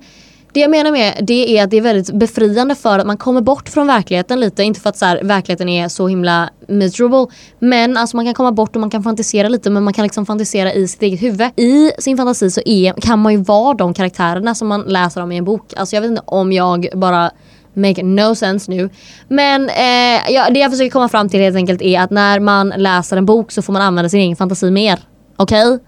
det 0.52 0.61
jag 0.61 0.71
menar 0.71 0.92
med 0.92 1.18
det 1.23 1.59
är 1.59 1.64
att 1.64 1.71
det 1.71 1.76
är 1.76 1.80
väldigt 1.80 2.11
befriande 2.14 2.75
för 2.75 2.99
att 2.99 3.06
man 3.06 3.16
kommer 3.16 3.40
bort 3.40 3.68
från 3.68 3.87
verkligheten 3.87 4.40
lite. 4.40 4.62
Inte 4.62 4.80
för 4.80 4.90
att 4.90 4.97
så 4.97 5.04
här, 5.04 5.23
verkligheten 5.23 5.68
är 5.68 5.88
så 5.88 6.09
himla 6.09 6.50
miserable. 6.68 7.26
Men 7.59 7.97
alltså 7.97 8.16
man 8.16 8.25
kan 8.25 8.35
komma 8.35 8.52
bort 8.52 8.76
och 8.76 8.80
man 8.80 8.90
kan 8.90 9.02
fantisera 9.02 9.49
lite 9.49 9.71
men 9.71 9.82
man 9.82 9.92
kan 9.92 10.02
liksom 10.02 10.26
fantisera 10.26 10.73
i 10.73 10.88
sitt 10.88 11.02
eget 11.02 11.23
huvud. 11.23 11.50
I 11.56 11.90
sin 11.99 12.16
fantasi 12.16 12.50
så 12.50 12.61
är, 12.64 12.92
kan 12.92 13.18
man 13.18 13.32
ju 13.32 13.38
vara 13.38 13.75
de 13.75 13.94
karaktärerna 13.94 14.54
som 14.54 14.68
man 14.68 14.82
läser 14.82 15.23
om 15.23 15.32
i 15.32 15.37
en 15.37 15.44
bok. 15.44 15.73
Alltså 15.76 15.97
jag 15.97 16.00
vet 16.00 16.11
inte 16.11 16.23
om 16.26 16.52
jag 16.52 16.88
bara 16.94 17.30
make 17.75 18.02
no 18.02 18.35
sense 18.35 18.71
nu. 18.71 18.90
Men 19.28 19.68
eh, 19.68 20.32
ja, 20.32 20.50
det 20.50 20.61
jag 20.61 20.71
försöker 20.71 20.90
komma 20.90 21.09
fram 21.09 21.28
till 21.28 21.40
helt 21.40 21.56
enkelt 21.56 21.82
är 21.82 22.00
att 22.00 22.11
när 22.11 22.40
man 22.40 22.68
läser 22.76 23.16
en 23.16 23.26
bok 23.26 23.52
så 23.52 23.62
får 23.62 23.73
man 23.73 23.82
använda 23.82 24.09
sin 24.09 24.21
egen 24.21 24.37
fantasi 24.37 24.71
mer. 24.71 24.99
Okej? 25.37 25.66
Okay? 25.66 25.87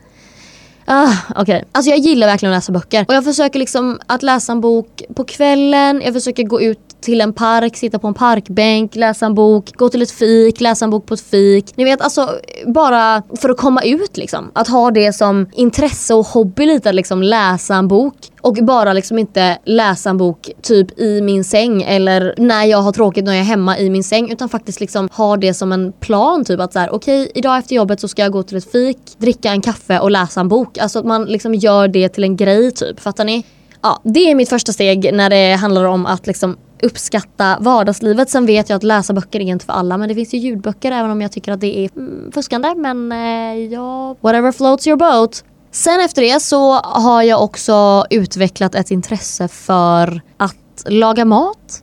Ah, 0.87 1.17
Okej, 1.31 1.43
okay. 1.43 1.63
alltså 1.73 1.91
jag 1.91 1.99
gillar 1.99 2.27
verkligen 2.27 2.53
att 2.53 2.57
läsa 2.57 2.73
böcker. 2.73 3.05
Och 3.09 3.15
jag 3.15 3.25
försöker 3.25 3.59
liksom 3.59 4.01
att 4.07 4.23
läsa 4.23 4.53
en 4.53 4.61
bok 4.61 5.03
på 5.15 5.25
kvällen, 5.25 6.03
jag 6.05 6.15
försöker 6.15 6.43
gå 6.43 6.61
ut 6.61 6.94
till 7.05 7.21
en 7.21 7.33
park, 7.33 7.77
sitta 7.77 7.99
på 7.99 8.09
en 8.09 8.15
parkbänk, 8.15 8.95
läsa 8.95 9.27
en 9.27 9.35
bok, 9.35 9.73
gå 9.77 9.89
till 9.89 10.03
ett 10.03 10.11
fik, 10.11 10.61
läsa 10.61 10.85
en 10.85 10.91
bok 10.91 11.07
på 11.07 11.15
ett 11.15 11.21
fik. 11.21 11.77
Ni 11.77 11.85
vet 11.85 12.01
alltså 12.01 12.29
bara 12.67 13.23
för 13.41 13.49
att 13.49 13.57
komma 13.57 13.83
ut 13.83 14.17
liksom. 14.17 14.51
Att 14.55 14.69
ha 14.69 14.91
det 14.91 15.13
som 15.13 15.47
intresse 15.53 16.15
och 16.15 16.27
hobby 16.27 16.67
lite 16.67 16.89
att 16.89 16.95
liksom 16.95 17.23
läsa 17.23 17.75
en 17.75 17.89
bok. 17.89 18.15
Och 18.41 18.55
bara 18.55 18.93
liksom 18.93 19.19
inte 19.19 19.59
läsa 19.65 20.11
en 20.11 20.17
bok 20.17 20.51
typ 20.63 20.99
i 20.99 21.21
min 21.21 21.45
säng 21.45 21.83
eller 21.83 22.35
när 22.39 22.65
jag 22.65 22.79
har 22.79 22.93
tråkigt 22.93 23.25
när 23.25 23.33
jag 23.33 23.41
är 23.41 23.45
hemma 23.45 23.79
i 23.79 23.91
min 23.91 24.05
säng 24.05 24.31
utan 24.31 24.49
faktiskt 24.49 24.81
liksom 24.81 25.09
ha 25.13 25.37
det 25.37 25.55
som 25.55 25.73
en 25.73 25.93
plan 25.93 26.45
typ 26.45 26.61
att 26.61 26.73
så 26.73 26.79
här 26.79 26.95
okej 26.95 27.23
okay, 27.23 27.33
idag 27.35 27.59
efter 27.59 27.75
jobbet 27.75 28.01
så 28.01 28.09
ska 28.09 28.23
jag 28.23 28.33
gå 28.33 28.43
till 28.43 28.57
ett 28.57 28.73
fik, 28.73 28.99
dricka 29.19 29.51
en 29.51 29.61
kaffe 29.61 29.99
och 29.99 30.11
läsa 30.11 30.41
en 30.41 30.49
bok. 30.49 30.79
Alltså 30.79 30.99
att 30.99 31.05
man 31.05 31.25
liksom 31.25 31.55
gör 31.55 31.89
det 31.89 32.09
till 32.09 32.25
en 32.25 32.37
grej 32.37 32.71
typ, 32.71 33.01
fattar 33.01 33.25
ni? 33.25 33.45
Ja, 33.85 34.01
det 34.05 34.31
är 34.31 34.35
mitt 34.35 34.49
första 34.49 34.73
steg 34.73 35.15
när 35.15 35.31
det 35.31 35.53
handlar 35.53 35.85
om 35.85 36.07
att 36.07 36.27
liksom 36.27 36.57
uppskatta 36.85 37.59
vardagslivet. 37.61 38.31
Sen 38.31 38.47
vet 38.47 38.69
jag 38.69 38.77
att 38.77 38.83
läsa 38.83 39.13
böcker 39.13 39.41
är 39.41 39.45
inte 39.45 39.67
för 39.67 39.73
alla 39.73 39.97
men 39.99 40.09
det 40.09 40.15
finns 40.15 40.35
ju 40.35 40.39
ljudböcker 40.39 40.93
även 40.93 41.11
om 41.11 41.21
jag 41.21 41.33
tycker 41.33 41.53
att 41.53 41.61
det 41.61 41.79
är 41.79 41.91
mm, 41.97 42.33
fuskande. 42.33 42.75
Men 42.75 43.13
eh, 43.13 43.65
ja, 43.73 44.17
whatever 44.21 44.53
floats 44.53 44.87
your 44.87 44.97
boat. 44.97 45.45
Sen 45.73 46.01
efter 46.01 46.23
det 46.23 46.41
så 46.41 46.73
har 46.73 47.23
jag 47.23 47.43
också 47.43 48.05
utvecklat 48.11 48.75
ett 48.75 48.91
intresse 48.91 49.49
för 49.49 50.21
att 50.37 50.85
laga 50.87 51.25
mat. 51.25 51.83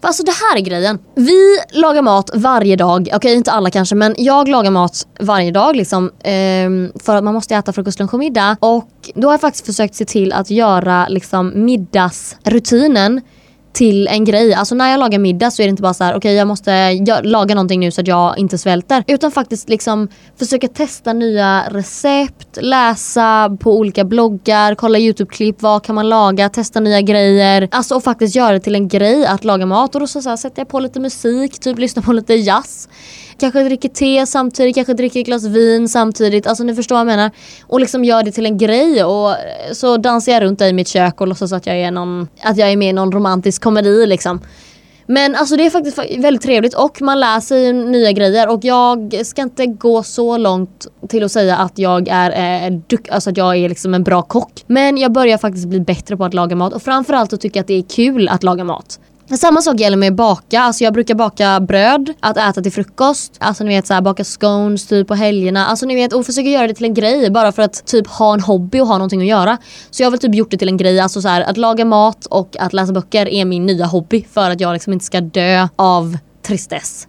För 0.00 0.08
alltså 0.08 0.22
det 0.22 0.32
här 0.32 0.56
är 0.56 0.60
grejen. 0.60 0.98
Vi 1.14 1.58
lagar 1.72 2.02
mat 2.02 2.30
varje 2.34 2.76
dag. 2.76 3.00
Okej 3.00 3.16
okay, 3.16 3.34
inte 3.34 3.52
alla 3.52 3.70
kanske 3.70 3.94
men 3.94 4.14
jag 4.18 4.48
lagar 4.48 4.70
mat 4.70 5.06
varje 5.20 5.50
dag 5.50 5.76
liksom. 5.76 6.06
Eh, 6.06 7.00
för 7.04 7.16
att 7.16 7.24
man 7.24 7.34
måste 7.34 7.54
äta 7.54 7.72
frukost, 7.72 7.98
lunch 7.98 8.14
och 8.14 8.20
middag. 8.20 8.56
Och 8.60 9.10
då 9.14 9.28
har 9.28 9.32
jag 9.32 9.40
faktiskt 9.40 9.66
försökt 9.66 9.94
se 9.94 10.04
till 10.04 10.32
att 10.32 10.50
göra 10.50 11.08
liksom 11.08 11.52
middagsrutinen 11.54 13.20
till 13.72 14.08
en 14.08 14.24
grej. 14.24 14.54
Alltså 14.54 14.74
när 14.74 14.90
jag 14.90 15.00
lagar 15.00 15.18
middag 15.18 15.50
så 15.50 15.62
är 15.62 15.66
det 15.66 15.70
inte 15.70 15.82
bara 15.82 15.94
så 15.94 16.04
här: 16.04 16.10
okej 16.10 16.18
okay, 16.18 16.32
jag 16.32 16.46
måste 16.46 16.92
laga 17.22 17.54
någonting 17.54 17.80
nu 17.80 17.90
så 17.90 18.00
att 18.00 18.06
jag 18.08 18.38
inte 18.38 18.58
svälter. 18.58 19.04
Utan 19.06 19.30
faktiskt 19.30 19.68
liksom 19.68 20.08
försöka 20.38 20.68
testa 20.68 21.12
nya 21.12 21.64
recept, 21.70 22.58
läsa 22.60 23.56
på 23.60 23.78
olika 23.78 24.04
bloggar, 24.04 24.74
kolla 24.74 24.98
YouTube-klipp, 24.98 25.62
vad 25.62 25.84
kan 25.84 25.94
man 25.94 26.08
laga, 26.08 26.48
testa 26.48 26.80
nya 26.80 27.00
grejer. 27.00 27.68
Alltså 27.70 27.94
och 27.94 28.04
faktiskt 28.04 28.36
göra 28.36 28.52
det 28.52 28.60
till 28.60 28.74
en 28.74 28.88
grej 28.88 29.26
att 29.26 29.44
laga 29.44 29.66
mat 29.66 29.94
och 29.94 30.00
då 30.00 30.06
så, 30.06 30.22
så 30.22 30.28
här, 30.28 30.36
sätter 30.36 30.60
jag 30.60 30.68
på 30.68 30.80
lite 30.80 31.00
musik, 31.00 31.58
typ 31.58 31.78
lyssnar 31.78 32.02
på 32.02 32.12
lite 32.12 32.34
jazz 32.34 32.88
kanske 33.38 33.62
dricker 33.62 33.88
te 33.88 34.26
samtidigt, 34.26 34.74
kanske 34.74 34.94
dricker 34.94 35.20
ett 35.20 35.26
glas 35.26 35.44
vin 35.44 35.88
samtidigt. 35.88 36.46
Alltså 36.46 36.64
ni 36.64 36.74
förstår 36.74 36.94
vad 36.94 37.00
jag 37.00 37.06
menar. 37.06 37.30
Och 37.66 37.80
liksom 37.80 38.04
gör 38.04 38.22
det 38.22 38.32
till 38.32 38.46
en 38.46 38.58
grej 38.58 39.04
och 39.04 39.34
så 39.72 39.96
dansar 39.96 40.32
jag 40.32 40.42
runt 40.42 40.60
i 40.60 40.72
mitt 40.72 40.88
kök 40.88 41.20
och 41.20 41.28
låtsas 41.28 41.52
att 41.52 41.66
jag 41.66 41.76
är, 41.76 41.90
någon, 41.90 42.28
att 42.42 42.56
jag 42.56 42.72
är 42.72 42.76
med 42.76 42.88
i 42.88 42.92
någon 42.92 43.12
romantisk 43.12 43.62
komedi 43.62 44.06
liksom. 44.06 44.40
Men 45.10 45.34
alltså 45.34 45.56
det 45.56 45.66
är 45.66 45.70
faktiskt 45.70 45.98
väldigt 46.18 46.42
trevligt 46.42 46.74
och 46.74 47.02
man 47.02 47.20
lär 47.20 47.40
sig 47.40 47.72
nya 47.72 48.12
grejer 48.12 48.48
och 48.50 48.64
jag 48.64 49.26
ska 49.26 49.42
inte 49.42 49.66
gå 49.66 50.02
så 50.02 50.36
långt 50.36 50.86
till 51.08 51.24
att 51.24 51.32
säga 51.32 51.56
att 51.56 51.78
jag 51.78 52.08
är, 52.08 52.70
eh, 52.70 52.80
alltså 53.10 53.30
att 53.30 53.36
jag 53.36 53.56
är 53.56 53.68
liksom 53.68 53.94
en 53.94 54.04
bra 54.04 54.22
kock. 54.22 54.64
Men 54.66 54.96
jag 54.96 55.12
börjar 55.12 55.38
faktiskt 55.38 55.68
bli 55.68 55.80
bättre 55.80 56.16
på 56.16 56.24
att 56.24 56.34
laga 56.34 56.56
mat 56.56 56.72
och 56.72 56.82
framförallt 56.82 57.30
så 57.30 57.36
tycker 57.36 57.58
jag 57.58 57.62
att 57.62 57.68
det 57.68 57.78
är 57.78 57.82
kul 57.82 58.28
att 58.28 58.42
laga 58.42 58.64
mat. 58.64 59.00
Samma 59.36 59.62
sak 59.62 59.80
gäller 59.80 59.96
med 59.96 60.14
baka, 60.14 60.60
alltså 60.60 60.84
jag 60.84 60.92
brukar 60.92 61.14
baka 61.14 61.60
bröd 61.60 62.14
att 62.20 62.36
äta 62.36 62.62
till 62.62 62.72
frukost. 62.72 63.36
Alltså 63.38 63.64
ni 63.64 63.74
vet 63.74 63.86
så 63.86 63.94
här, 63.94 64.00
baka 64.00 64.24
scones 64.24 64.86
typ 64.86 65.08
på 65.08 65.14
helgerna. 65.14 65.66
Alltså 65.66 65.86
ni 65.86 65.94
vet 65.94 66.12
och 66.12 66.26
försöka 66.26 66.48
göra 66.48 66.66
det 66.66 66.74
till 66.74 66.84
en 66.84 66.94
grej 66.94 67.30
bara 67.30 67.52
för 67.52 67.62
att 67.62 67.86
typ 67.86 68.06
ha 68.06 68.34
en 68.34 68.40
hobby 68.40 68.80
och 68.80 68.86
ha 68.86 68.94
någonting 68.94 69.20
att 69.20 69.26
göra. 69.26 69.58
Så 69.90 70.02
jag 70.02 70.06
har 70.06 70.10
väl 70.10 70.20
typ 70.20 70.34
gjort 70.34 70.50
det 70.50 70.56
till 70.56 70.68
en 70.68 70.76
grej, 70.76 71.00
alltså 71.00 71.22
så 71.22 71.28
här, 71.28 71.40
att 71.40 71.56
laga 71.56 71.84
mat 71.84 72.26
och 72.26 72.56
att 72.58 72.72
läsa 72.72 72.92
böcker 72.92 73.28
är 73.28 73.44
min 73.44 73.66
nya 73.66 73.86
hobby 73.86 74.24
för 74.32 74.50
att 74.50 74.60
jag 74.60 74.72
liksom 74.72 74.92
inte 74.92 75.04
ska 75.04 75.20
dö 75.20 75.68
av 75.76 76.18
tristess. 76.46 77.08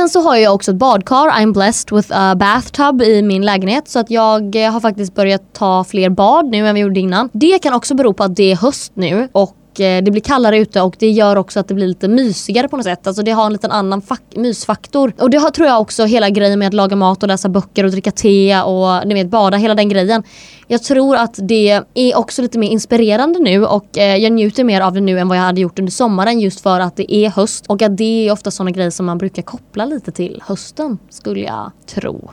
Sen 0.00 0.08
så 0.08 0.20
har 0.20 0.36
jag 0.36 0.54
också 0.54 0.70
ett 0.70 0.76
badkar, 0.76 1.30
I'm 1.30 1.52
blessed 1.52 1.96
with 1.96 2.08
a 2.12 2.34
bathtub 2.36 3.02
i 3.02 3.22
min 3.22 3.44
lägenhet. 3.44 3.88
Så 3.88 3.98
att 3.98 4.10
jag 4.10 4.56
eh, 4.56 4.72
har 4.72 4.80
faktiskt 4.80 5.14
börjat 5.14 5.52
ta 5.52 5.84
fler 5.84 6.10
bad 6.10 6.46
nu 6.46 6.68
än 6.68 6.74
vi 6.74 6.80
gjorde 6.80 7.00
innan. 7.00 7.28
Det 7.32 7.58
kan 7.58 7.74
också 7.74 7.94
bero 7.94 8.12
på 8.12 8.24
att 8.24 8.36
det 8.36 8.52
är 8.52 8.56
höst 8.56 8.92
nu 8.94 9.28
och 9.32 9.56
Eh, 9.80 10.02
det 10.02 10.10
blir 10.10 10.20
kallare 10.20 10.58
ute 10.58 10.82
och 10.82 10.96
det 10.98 11.10
gör 11.10 11.36
också 11.36 11.60
att 11.60 11.68
det 11.68 11.74
blir 11.74 11.86
lite 11.86 12.08
mysigare 12.08 12.68
på 12.68 12.76
något 12.76 12.84
sätt. 12.84 13.06
Alltså 13.06 13.22
det 13.22 13.30
har 13.30 13.46
en 13.46 13.52
liten 13.52 13.70
annan 13.70 14.02
mysfaktor. 14.36 15.12
Och 15.18 15.30
det 15.30 15.38
har, 15.38 15.50
tror 15.50 15.68
jag 15.68 15.80
också 15.80 16.04
hela 16.04 16.30
grejen 16.30 16.58
med 16.58 16.68
att 16.68 16.74
laga 16.74 16.96
mat 16.96 17.22
och 17.22 17.28
läsa 17.28 17.48
böcker 17.48 17.84
och 17.84 17.90
dricka 17.90 18.10
te 18.10 18.60
och 18.60 19.06
ni 19.06 19.14
vet 19.14 19.28
bada, 19.28 19.56
hela 19.56 19.74
den 19.74 19.88
grejen. 19.88 20.22
Jag 20.66 20.82
tror 20.82 21.16
att 21.16 21.38
det 21.42 21.82
är 21.94 22.18
också 22.18 22.42
lite 22.42 22.58
mer 22.58 22.68
inspirerande 22.68 23.38
nu 23.38 23.66
och 23.66 23.98
eh, 23.98 24.16
jag 24.16 24.32
njuter 24.32 24.64
mer 24.64 24.80
av 24.80 24.92
det 24.92 25.00
nu 25.00 25.18
än 25.18 25.28
vad 25.28 25.38
jag 25.38 25.42
hade 25.42 25.60
gjort 25.60 25.78
under 25.78 25.92
sommaren 25.92 26.40
just 26.40 26.60
för 26.60 26.80
att 26.80 26.96
det 26.96 27.14
är 27.14 27.30
höst 27.30 27.64
och 27.66 27.82
att 27.82 27.96
det 27.96 28.28
är 28.28 28.32
ofta 28.32 28.50
sådana 28.50 28.70
grejer 28.70 28.90
som 28.90 29.06
man 29.06 29.18
brukar 29.18 29.42
koppla 29.42 29.84
lite 29.84 30.12
till 30.12 30.42
hösten 30.46 30.98
skulle 31.10 31.40
jag 31.40 31.72
tro. 31.86 32.30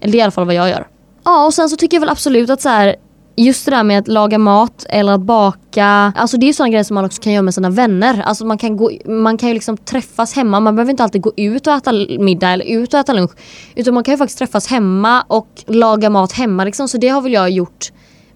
Eller 0.00 0.12
det 0.12 0.18
är 0.18 0.20
i 0.20 0.22
alla 0.22 0.30
fall 0.30 0.46
vad 0.46 0.54
jag 0.54 0.68
gör. 0.68 0.86
Ja 1.24 1.46
och 1.46 1.54
sen 1.54 1.68
så 1.68 1.76
tycker 1.76 1.96
jag 1.96 2.00
väl 2.00 2.08
absolut 2.08 2.50
att 2.50 2.60
så 2.60 2.68
här, 2.68 2.96
just 3.44 3.64
det 3.64 3.70
där 3.70 3.84
med 3.84 3.98
att 3.98 4.08
laga 4.08 4.38
mat 4.38 4.86
eller 4.88 5.12
att 5.12 5.20
baka. 5.20 6.12
Alltså 6.16 6.36
det 6.36 6.48
är 6.48 6.52
sådana 6.52 6.70
grejer 6.70 6.84
som 6.84 6.94
man 6.94 7.04
också 7.04 7.22
kan 7.22 7.32
göra 7.32 7.42
med 7.42 7.54
sina 7.54 7.70
vänner. 7.70 8.22
Alltså 8.22 8.46
man 8.46 8.58
kan, 8.58 8.76
gå, 8.76 8.90
man 9.06 9.38
kan 9.38 9.48
ju 9.48 9.54
liksom 9.54 9.76
träffas 9.76 10.32
hemma. 10.32 10.60
Man 10.60 10.76
behöver 10.76 10.90
inte 10.90 11.02
alltid 11.02 11.22
gå 11.22 11.32
ut 11.36 11.66
och 11.66 11.72
äta 11.72 11.92
middag 12.18 12.48
eller 12.50 12.64
ut 12.64 12.94
och 12.94 13.00
äta 13.00 13.12
lunch. 13.12 13.30
Utan 13.74 13.94
man 13.94 14.04
kan 14.04 14.14
ju 14.14 14.18
faktiskt 14.18 14.38
träffas 14.38 14.66
hemma 14.66 15.22
och 15.22 15.48
laga 15.66 16.10
mat 16.10 16.32
hemma 16.32 16.64
liksom. 16.64 16.88
Så 16.88 16.98
det 16.98 17.08
har 17.08 17.20
väl 17.20 17.32
jag 17.32 17.50
gjort 17.50 17.90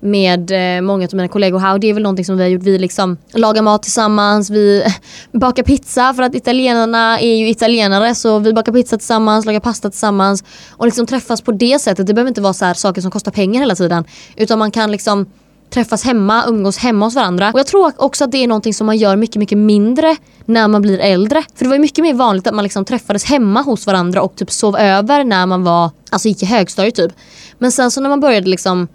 med 0.04 0.50
eh, 0.76 0.82
många 0.82 1.04
av 1.04 1.14
mina 1.14 1.28
kollegor 1.28 1.58
här 1.58 1.72
och 1.72 1.80
det 1.80 1.90
är 1.90 1.94
väl 1.94 2.02
någonting 2.02 2.24
som 2.24 2.36
vi 2.36 2.42
har 2.42 2.50
gjort. 2.50 2.62
Vi 2.62 2.78
liksom 2.78 3.16
lagar 3.32 3.62
mat 3.62 3.82
tillsammans, 3.82 4.50
vi 4.50 4.84
bakar 5.32 5.62
pizza 5.62 6.14
för 6.14 6.22
att 6.22 6.34
italienarna 6.34 7.20
är 7.20 7.36
ju 7.36 7.48
italienare 7.48 8.14
så 8.14 8.38
vi 8.38 8.52
bakar 8.52 8.72
pizza 8.72 8.96
tillsammans, 8.96 9.46
lagar 9.46 9.60
pasta 9.60 9.90
tillsammans 9.90 10.44
och 10.70 10.86
liksom 10.86 11.06
träffas 11.06 11.40
på 11.40 11.52
det 11.52 11.78
sättet. 11.78 12.06
Det 12.06 12.14
behöver 12.14 12.28
inte 12.28 12.40
vara 12.40 12.52
så 12.52 12.64
här 12.64 12.74
saker 12.74 13.00
som 13.00 13.10
kostar 13.10 13.32
pengar 13.32 13.60
hela 13.60 13.74
tiden 13.74 14.04
utan 14.36 14.58
man 14.58 14.70
kan 14.70 14.92
liksom 14.92 15.26
träffas 15.70 16.04
hemma, 16.04 16.44
umgås 16.46 16.78
hemma 16.78 17.06
hos 17.06 17.14
varandra. 17.14 17.50
Och 17.52 17.58
jag 17.58 17.66
tror 17.66 17.92
också 17.96 18.24
att 18.24 18.32
det 18.32 18.38
är 18.38 18.48
någonting 18.48 18.74
som 18.74 18.86
man 18.86 18.96
gör 18.96 19.16
mycket, 19.16 19.36
mycket 19.36 19.58
mindre 19.58 20.16
när 20.44 20.68
man 20.68 20.82
blir 20.82 20.98
äldre. 20.98 21.42
För 21.54 21.64
det 21.64 21.68
var 21.68 21.76
ju 21.76 21.80
mycket 21.80 22.02
mer 22.02 22.14
vanligt 22.14 22.46
att 22.46 22.54
man 22.54 22.62
liksom 22.62 22.84
träffades 22.84 23.24
hemma 23.24 23.62
hos 23.62 23.86
varandra 23.86 24.22
och 24.22 24.36
typ 24.36 24.50
sov 24.50 24.76
över 24.76 25.24
när 25.24 25.46
man 25.46 25.64
var, 25.64 25.90
alltså 26.10 26.28
gick 26.28 26.42
i 26.42 26.46
högstadiet 26.46 26.94
typ. 26.94 27.12
Men 27.58 27.72
sen 27.72 27.90
så 27.90 28.00
när 28.00 28.08
man 28.08 28.20
började 28.20 28.48
liksom 28.48 28.88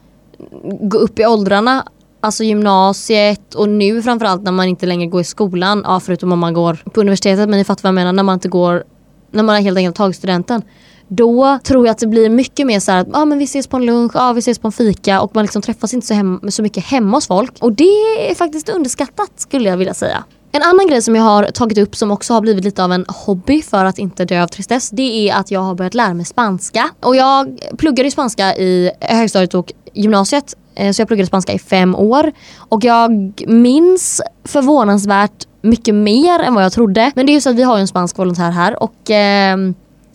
gå 0.81 0.97
upp 0.97 1.19
i 1.19 1.25
åldrarna 1.25 1.85
Alltså 2.21 2.43
gymnasiet 2.43 3.55
och 3.55 3.69
nu 3.69 4.01
framförallt 4.01 4.43
när 4.43 4.51
man 4.51 4.67
inte 4.67 4.85
längre 4.85 5.07
går 5.07 5.21
i 5.21 5.23
skolan. 5.23 5.81
Ja 5.85 5.99
förutom 5.99 6.31
om 6.31 6.39
man 6.39 6.53
går 6.53 6.83
på 6.93 7.01
universitetet 7.01 7.49
men 7.49 7.57
ni 7.57 7.63
fattar 7.63 7.83
vad 7.83 7.87
jag 7.87 7.95
menar. 7.95 8.13
När 8.13 8.23
man 8.23 8.33
inte 8.33 8.49
går, 8.49 8.83
när 9.31 9.43
man 9.43 9.63
helt 9.63 9.77
enkelt 9.77 9.95
tagit 9.95 10.15
studenten. 10.15 10.61
Då 11.07 11.59
tror 11.63 11.85
jag 11.85 11.91
att 11.91 11.97
det 11.97 12.07
blir 12.07 12.29
mycket 12.29 12.67
mer 12.67 12.79
så 12.79 12.91
här 12.91 12.99
att 12.99 13.07
ah, 13.11 13.25
men 13.25 13.37
vi 13.37 13.43
ses 13.43 13.67
på 13.67 13.77
en 13.77 13.85
lunch, 13.85 14.11
ah, 14.15 14.33
vi 14.33 14.39
ses 14.39 14.59
på 14.59 14.67
en 14.67 14.71
fika 14.71 15.21
och 15.21 15.35
man 15.35 15.43
liksom 15.43 15.61
träffas 15.61 15.93
inte 15.93 16.07
så, 16.07 16.13
hem, 16.13 16.41
så 16.49 16.61
mycket 16.61 16.85
hemma 16.85 17.17
hos 17.17 17.27
folk. 17.27 17.57
Och 17.59 17.73
det 17.73 18.29
är 18.29 18.35
faktiskt 18.35 18.69
underskattat 18.69 19.31
skulle 19.35 19.69
jag 19.69 19.77
vilja 19.77 19.93
säga. 19.93 20.23
En 20.51 20.61
annan 20.63 20.87
grej 20.87 21.01
som 21.01 21.15
jag 21.15 21.23
har 21.23 21.43
tagit 21.43 21.77
upp 21.77 21.95
som 21.95 22.11
också 22.11 22.33
har 22.33 22.41
blivit 22.41 22.63
lite 22.63 22.83
av 22.83 22.91
en 22.91 23.05
hobby 23.07 23.61
för 23.61 23.85
att 23.85 23.99
inte 23.99 24.25
dö 24.25 24.43
av 24.43 24.47
tristess 24.47 24.89
det 24.89 25.29
är 25.29 25.35
att 25.35 25.51
jag 25.51 25.59
har 25.59 25.75
börjat 25.75 25.93
lära 25.93 26.13
mig 26.13 26.25
spanska. 26.25 26.89
Och 26.99 27.15
jag 27.15 27.59
pluggade 27.77 28.07
ju 28.07 28.11
spanska 28.11 28.55
i 28.55 28.91
högstadiet 28.99 29.53
och 29.53 29.73
gymnasiet 29.93 30.55
eh, 30.75 30.91
så 30.91 31.01
jag 31.01 31.07
pluggade 31.07 31.27
spanska 31.27 31.53
i 31.53 31.59
fem 31.59 31.95
år. 31.95 32.31
Och 32.57 32.83
jag 32.83 33.33
minns 33.47 34.21
förvånansvärt 34.43 35.47
mycket 35.61 35.95
mer 35.95 36.39
än 36.39 36.53
vad 36.53 36.63
jag 36.63 36.71
trodde. 36.71 37.11
Men 37.15 37.25
det 37.25 37.31
är 37.31 37.33
ju 37.33 37.41
så 37.41 37.49
att 37.49 37.55
vi 37.55 37.63
har 37.63 37.77
ju 37.77 37.81
en 37.81 37.87
spansk 37.87 38.17
volontär 38.17 38.51
här 38.51 38.83
och 38.83 39.11
eh, 39.11 39.57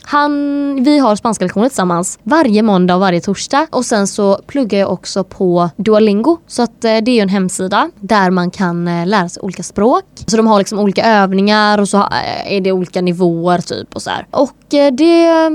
han, 0.07 0.85
vi 0.85 0.99
har 0.99 1.17
spanska 1.17 1.45
lektioner 1.45 1.69
tillsammans 1.69 2.19
varje 2.23 2.63
måndag 2.63 2.95
och 2.95 3.01
varje 3.01 3.21
torsdag. 3.21 3.67
Och 3.71 3.85
sen 3.85 4.07
så 4.07 4.41
pluggar 4.47 4.79
jag 4.79 4.93
också 4.93 5.25
på 5.25 5.71
Duolingo. 5.77 6.39
Så 6.47 6.63
att 6.63 6.85
eh, 6.85 6.97
det 6.97 7.11
är 7.11 7.15
ju 7.15 7.21
en 7.21 7.29
hemsida 7.29 7.91
där 8.01 8.31
man 8.31 8.51
kan 8.51 8.89
eh, 8.89 9.07
lära 9.07 9.29
sig 9.29 9.41
olika 9.43 9.63
språk. 9.63 10.05
Så 10.27 10.37
de 10.37 10.47
har 10.47 10.59
liksom 10.59 10.79
olika 10.79 11.05
övningar 11.05 11.79
och 11.79 11.89
så 11.89 11.99
eh, 11.99 12.53
är 12.53 12.61
det 12.61 12.73
olika 12.73 13.01
nivåer 13.01 13.59
typ 13.59 13.95
och 13.95 14.03
så 14.03 14.11
här. 14.11 14.27
Och 14.31 14.75
eh, 14.75 14.93
det 14.93 15.51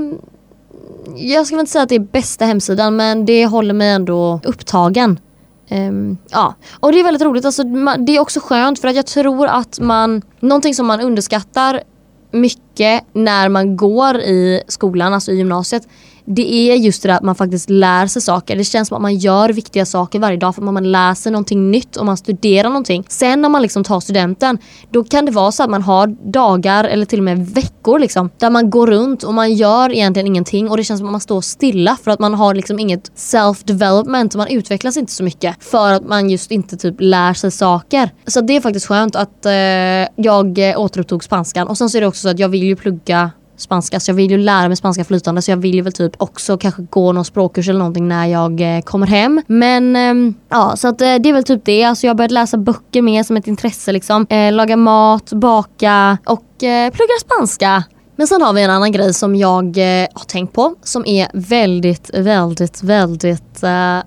jag 1.16 1.46
ska 1.46 1.60
inte 1.60 1.72
säga 1.72 1.82
att 1.82 1.88
det 1.88 1.94
är 1.94 1.98
bästa 1.98 2.44
hemsidan 2.44 2.96
men 2.96 3.24
det 3.24 3.46
håller 3.46 3.74
mig 3.74 3.90
ändå 3.90 4.40
upptagen. 4.44 5.20
Um, 5.70 6.18
ja, 6.30 6.54
och 6.80 6.92
det 6.92 7.00
är 7.00 7.04
väldigt 7.04 7.22
roligt. 7.22 7.44
Alltså, 7.44 7.62
det 7.98 8.16
är 8.16 8.20
också 8.20 8.40
skönt 8.40 8.78
för 8.78 8.88
att 8.88 8.96
jag 8.96 9.06
tror 9.06 9.46
att 9.46 9.80
man, 9.80 10.22
någonting 10.40 10.74
som 10.74 10.86
man 10.86 11.00
underskattar 11.00 11.82
mycket 12.30 13.04
när 13.12 13.48
man 13.48 13.76
går 13.76 14.16
i 14.16 14.62
skolan, 14.68 15.14
alltså 15.14 15.32
i 15.32 15.36
gymnasiet, 15.36 15.88
det 16.34 16.54
är 16.54 16.76
just 16.76 17.02
det 17.02 17.08
där 17.08 17.16
att 17.16 17.22
man 17.22 17.34
faktiskt 17.34 17.70
lär 17.70 18.06
sig 18.06 18.22
saker. 18.22 18.56
Det 18.56 18.64
känns 18.64 18.88
som 18.88 18.94
att 18.94 19.02
man 19.02 19.16
gör 19.16 19.48
viktiga 19.48 19.86
saker 19.86 20.18
varje 20.18 20.36
dag 20.36 20.54
för 20.54 20.62
att 20.62 20.74
man 20.74 20.92
läser 20.92 21.30
någonting 21.30 21.70
nytt 21.70 21.96
och 21.96 22.06
man 22.06 22.16
studerar 22.16 22.68
någonting. 22.68 23.04
Sen 23.08 23.42
när 23.42 23.48
man 23.48 23.62
liksom 23.62 23.84
tar 23.84 24.00
studenten, 24.00 24.58
då 24.90 25.04
kan 25.04 25.24
det 25.24 25.32
vara 25.32 25.52
så 25.52 25.62
att 25.62 25.70
man 25.70 25.82
har 25.82 26.06
dagar 26.32 26.84
eller 26.84 27.06
till 27.06 27.18
och 27.18 27.24
med 27.24 27.46
veckor 27.46 27.98
liksom, 27.98 28.30
där 28.38 28.50
man 28.50 28.70
går 28.70 28.86
runt 28.86 29.22
och 29.22 29.34
man 29.34 29.54
gör 29.54 29.92
egentligen 29.92 30.26
ingenting 30.26 30.70
och 30.70 30.76
det 30.76 30.84
känns 30.84 30.98
som 30.98 31.06
att 31.06 31.12
man 31.12 31.20
står 31.20 31.40
stilla 31.40 31.96
för 32.04 32.10
att 32.10 32.20
man 32.20 32.34
har 32.34 32.54
liksom 32.54 32.78
inget 32.78 33.12
self-development. 33.16 34.36
Man 34.36 34.48
utvecklas 34.48 34.96
inte 34.96 35.12
så 35.12 35.24
mycket 35.24 35.64
för 35.64 35.92
att 35.92 36.08
man 36.08 36.30
just 36.30 36.50
inte 36.50 36.76
typ 36.76 36.96
lär 36.98 37.34
sig 37.34 37.50
saker. 37.50 38.10
Så 38.26 38.40
det 38.40 38.56
är 38.56 38.60
faktiskt 38.60 38.86
skönt 38.86 39.16
att 39.16 39.46
eh, 39.46 39.52
jag 40.16 40.70
eh, 40.70 40.80
återupptog 40.80 41.24
spanskan 41.24 41.68
och 41.68 41.78
sen 41.78 41.90
så 41.90 41.96
är 41.96 42.00
det 42.00 42.06
också 42.06 42.22
så 42.22 42.28
att 42.28 42.38
jag 42.38 42.48
vill 42.48 42.62
ju 42.62 42.76
plugga 42.76 43.30
spanska 43.60 44.00
så 44.00 44.10
jag 44.10 44.14
vill 44.14 44.30
ju 44.30 44.38
lära 44.38 44.68
mig 44.68 44.76
spanska 44.76 45.04
flytande 45.04 45.42
så 45.42 45.50
jag 45.50 45.56
vill 45.56 45.74
ju 45.74 45.82
väl 45.82 45.92
typ 45.92 46.12
också 46.18 46.58
kanske 46.58 46.82
gå 46.82 47.12
någon 47.12 47.24
språkkurs 47.24 47.68
eller 47.68 47.78
någonting 47.78 48.08
när 48.08 48.26
jag 48.26 48.76
eh, 48.76 48.82
kommer 48.82 49.06
hem. 49.06 49.42
Men 49.46 49.96
eh, 49.96 50.34
ja 50.48 50.76
så 50.76 50.88
att 50.88 51.00
eh, 51.00 51.14
det 51.14 51.28
är 51.28 51.32
väl 51.32 51.44
typ 51.44 51.64
det. 51.64 51.84
Alltså 51.84 52.06
jag 52.06 52.10
har 52.10 52.16
börjat 52.16 52.30
läsa 52.30 52.56
böcker 52.58 53.02
mer 53.02 53.22
som 53.22 53.36
ett 53.36 53.46
intresse 53.46 53.92
liksom. 53.92 54.26
Eh, 54.30 54.52
laga 54.52 54.76
mat, 54.76 55.32
baka 55.32 56.18
och 56.26 56.62
eh, 56.62 56.90
plugga 56.90 57.14
spanska. 57.20 57.84
Men 58.16 58.26
sen 58.26 58.42
har 58.42 58.52
vi 58.52 58.62
en 58.62 58.70
annan 58.70 58.92
grej 58.92 59.14
som 59.14 59.36
jag 59.36 59.64
eh, 59.78 60.06
har 60.14 60.24
tänkt 60.26 60.52
på 60.52 60.74
som 60.82 61.06
är 61.06 61.28
väldigt, 61.32 62.10
väldigt, 62.14 62.82
väldigt 62.82 63.62
eh, 63.62 63.98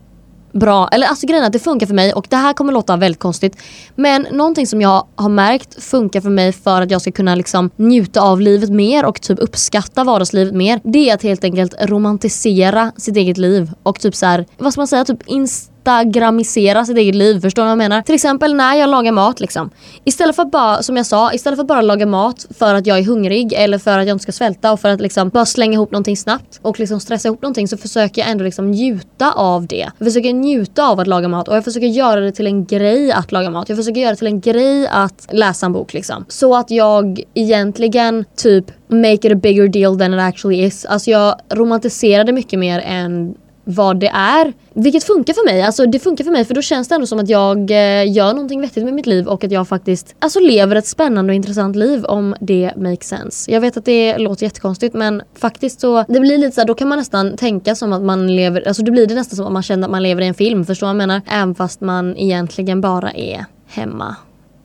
bra, 0.54 0.88
eller 0.88 1.08
alltså 1.08 1.28
grejen 1.28 1.44
är 1.44 1.48
att 1.48 1.54
det 1.54 1.60
funkar 1.60 1.88
för 1.88 1.94
mig 1.94 2.14
och 2.14 2.28
det 2.30 2.36
här 2.36 2.54
kommer 2.54 2.74
låta 2.74 2.98
väldigt 2.98 3.20
konstigt. 3.20 3.58
Men 3.96 4.28
någonting 4.32 4.68
som 4.68 4.82
jag 4.82 5.08
har 5.16 5.30
märkt 5.30 5.84
funkar 5.84 6.22
för 6.22 6.30
mig 6.30 6.52
för 6.54 6.82
att 6.82 6.92
jag 6.92 7.02
ska 7.02 7.12
kunna 7.12 7.36
liksom 7.36 7.70
njuta 7.76 8.22
av 8.22 8.42
livet 8.42 8.70
mer 8.70 9.06
och 9.06 9.22
typ 9.22 9.40
uppskatta 9.40 10.04
vardagslivet 10.04 10.54
mer. 10.54 10.82
Det 10.84 11.10
är 11.10 11.14
att 11.14 11.24
helt 11.24 11.44
enkelt 11.44 11.74
romantisera 11.82 12.92
sitt 12.98 13.18
eget 13.18 13.38
liv 13.38 13.72
och 13.84 14.00
typ 14.00 14.16
så 14.16 14.26
här, 14.26 14.46
vad 14.58 14.74
ska 14.74 14.80
man 14.82 14.88
säga, 14.88 15.06
typ 15.06 15.24
inst 15.26 15.73
instagramisera 15.84 16.86
sitt 16.86 16.98
eget 16.98 17.16
liv. 17.16 17.40
Förstår 17.42 17.62
du 17.62 17.66
vad 17.66 17.72
jag 17.72 17.78
menar? 17.78 18.02
Till 18.02 18.16
exempel 18.16 18.56
när 18.56 18.76
jag 18.76 18.90
lagar 18.90 19.12
mat 19.12 19.40
liksom. 19.40 19.70
Istället 20.04 20.36
för 20.36 20.44
att 20.44 20.52
bara, 20.52 20.84
som 20.84 20.98
jag 20.98 21.06
sa, 21.06 21.34
istället 21.34 21.58
för 21.58 21.64
att 21.64 21.68
bara 21.68 21.82
laga 21.82 22.06
mat 22.06 22.46
för 22.58 22.76
att 22.76 22.88
jag 22.88 22.98
är 23.00 23.04
hungrig 23.04 23.54
eller 23.54 23.78
för 23.78 24.00
att 24.00 24.08
jag 24.08 24.16
inte 24.16 24.24
ska 24.24 24.32
svälta 24.32 24.72
och 24.72 24.80
för 24.80 24.90
att 24.90 25.02
liksom 25.02 25.30
bara 25.30 25.46
slänga 25.46 25.74
ihop 25.74 25.92
någonting 25.92 26.18
snabbt 26.18 26.60
och 26.62 26.80
liksom 26.80 27.00
stressa 27.00 27.28
ihop 27.28 27.42
någonting 27.42 27.68
så 27.68 27.78
försöker 27.78 28.22
jag 28.22 28.32
ändå 28.32 28.44
liksom 28.44 28.72
njuta 28.72 29.32
av 29.32 29.68
det. 29.68 29.92
Jag 29.98 30.08
försöker 30.08 30.34
njuta 30.34 30.88
av 30.88 31.00
att 31.00 31.08
laga 31.08 31.28
mat 31.28 31.48
och 31.48 31.56
jag 31.56 31.64
försöker 31.64 31.88
göra 31.88 32.20
det 32.20 32.32
till 32.32 32.48
en 32.48 32.66
grej 32.66 33.12
att 33.12 33.32
laga 33.32 33.50
mat. 33.50 33.70
Jag 33.70 33.78
försöker 33.78 34.02
göra 34.02 34.12
det 34.12 34.18
till 34.18 34.28
en 34.28 34.42
grej 34.42 34.88
att 34.88 35.28
läsa 35.32 35.66
en 35.66 35.74
bok 35.74 35.94
liksom. 35.94 36.26
Så 36.28 36.56
att 36.56 36.72
jag 36.72 37.22
egentligen 37.34 38.26
typ 38.36 38.66
make 38.88 39.14
it 39.14 39.32
a 39.32 39.36
bigger 39.36 39.68
deal 39.68 40.00
than 40.00 40.14
it 40.14 40.20
actually 40.20 40.64
is. 40.64 40.86
Alltså 40.86 41.12
jag 41.12 41.36
romantiserade 41.50 42.32
mycket 42.32 42.60
mer 42.60 42.80
än 42.80 43.36
vad 43.64 44.00
det 44.00 44.08
är. 44.08 44.54
Vilket 44.74 45.04
funkar 45.04 45.34
för 45.34 45.46
mig. 45.46 45.62
Alltså 45.62 45.86
det 45.86 46.00
funkar 46.00 46.24
för 46.24 46.32
mig 46.32 46.46
för 46.46 46.54
då 46.54 46.62
känns 46.62 46.88
det 46.88 46.96
ändå 46.96 47.08
som 47.08 47.20
att 47.20 47.30
jag 47.30 47.72
eh, 47.72 48.12
gör 48.12 48.34
någonting 48.34 48.62
vettigt 48.62 48.84
med 48.84 48.94
mitt 48.94 49.06
liv 49.06 49.28
och 49.28 49.44
att 49.44 49.52
jag 49.52 49.68
faktiskt 49.68 50.16
alltså, 50.20 50.40
lever 50.40 50.76
ett 50.76 50.88
spännande 50.88 51.32
och 51.32 51.36
intressant 51.36 51.76
liv 51.76 52.06
om 52.06 52.36
det 52.40 52.74
makes 52.78 53.08
sense. 53.08 53.52
Jag 53.52 53.62
vet 53.62 53.78
att 53.78 53.86
det 53.86 54.18
låter 54.18 54.44
jättekonstigt 54.44 54.94
men 54.96 55.22
faktiskt 55.36 55.80
så 55.80 56.06
det 56.08 56.20
blir 56.20 56.38
lite 56.38 56.56
så 56.56 56.62
här, 56.62 56.68
då 56.68 56.74
kan 56.74 56.88
man 56.88 56.98
nästan 56.98 57.38
tänka 57.38 57.76
som 57.76 57.94
att 57.94 58.02
man 58.02 58.36
lever, 58.36 58.68
alltså 58.68 58.84
då 58.84 58.92
blir 58.92 59.08
det 59.08 59.16
nästan 59.16 59.38
som 59.38 59.46
att 59.46 59.52
man 59.52 59.64
känner 59.64 59.88
att 59.88 59.92
man 59.92 60.04
lever 60.04 60.22
i 60.22 60.28
en 60.28 60.34
film. 60.34 60.66
Förstår 60.66 60.88
vad 60.88 60.92
jag 60.92 60.98
menar? 60.98 61.22
Även 61.28 61.56
fast 61.56 61.82
man 61.82 62.18
egentligen 62.18 62.82
bara 62.82 63.12
är 63.12 63.46
hemma 63.68 64.16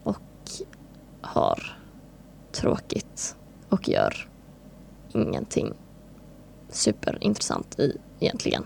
och 0.02 0.18
har 1.20 1.76
tråkigt 2.52 3.34
och 3.68 3.88
gör 3.88 4.28
ingenting 5.14 5.72
superintressant 6.70 7.78
i 7.78 7.96
egentligen. 8.20 8.64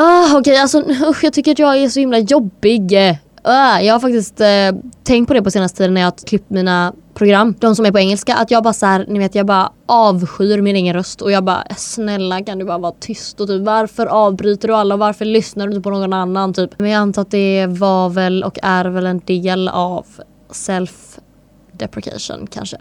Ah, 0.00 0.26
Okej, 0.26 0.38
okay, 0.40 0.56
alltså 0.56 0.78
usch, 1.10 1.24
jag 1.24 1.32
tycker 1.32 1.52
att 1.52 1.58
jag 1.58 1.76
är 1.76 1.88
så 1.88 2.00
himla 2.00 2.18
jobbig. 2.18 2.92
Uh, 2.92 3.84
jag 3.86 3.94
har 3.94 4.00
faktiskt 4.00 4.40
uh, 4.40 4.80
tänkt 5.02 5.28
på 5.28 5.34
det 5.34 5.42
på 5.42 5.50
senaste 5.50 5.78
tiden 5.78 5.94
när 5.94 6.00
jag 6.00 6.06
har 6.06 6.26
klippt 6.26 6.50
mina 6.50 6.92
program. 7.14 7.54
De 7.58 7.76
som 7.76 7.86
är 7.86 7.92
på 7.92 7.98
engelska. 7.98 8.34
Att 8.34 8.50
jag 8.50 8.62
bara 8.62 8.72
så 8.72 8.86
här, 8.86 9.06
ni 9.08 9.18
vet 9.18 9.34
jag 9.34 9.46
bara 9.46 9.72
avskyr 9.86 10.60
min 10.62 10.76
egen 10.76 10.94
röst 10.94 11.22
och 11.22 11.32
jag 11.32 11.44
bara 11.44 11.64
snälla 11.76 12.44
kan 12.44 12.58
du 12.58 12.64
bara 12.64 12.78
vara 12.78 12.94
tyst 13.00 13.40
och 13.40 13.46
typ 13.46 13.62
varför 13.62 14.06
avbryter 14.06 14.68
du 14.68 14.74
alla 14.74 14.94
och 14.94 14.98
varför 14.98 15.24
lyssnar 15.24 15.66
du 15.66 15.72
inte 15.72 15.82
på 15.82 15.90
någon 15.90 16.12
annan 16.12 16.54
typ. 16.54 16.70
Men 16.78 16.90
jag 16.90 16.98
antar 16.98 17.22
att 17.22 17.30
det 17.30 17.66
var 17.66 18.08
väl 18.08 18.44
och 18.44 18.58
är 18.62 18.84
väl 18.84 19.06
en 19.06 19.20
del 19.24 19.68
av 19.68 20.06
self 20.50 21.18
deprecation 21.72 22.46
kanske. 22.46 22.78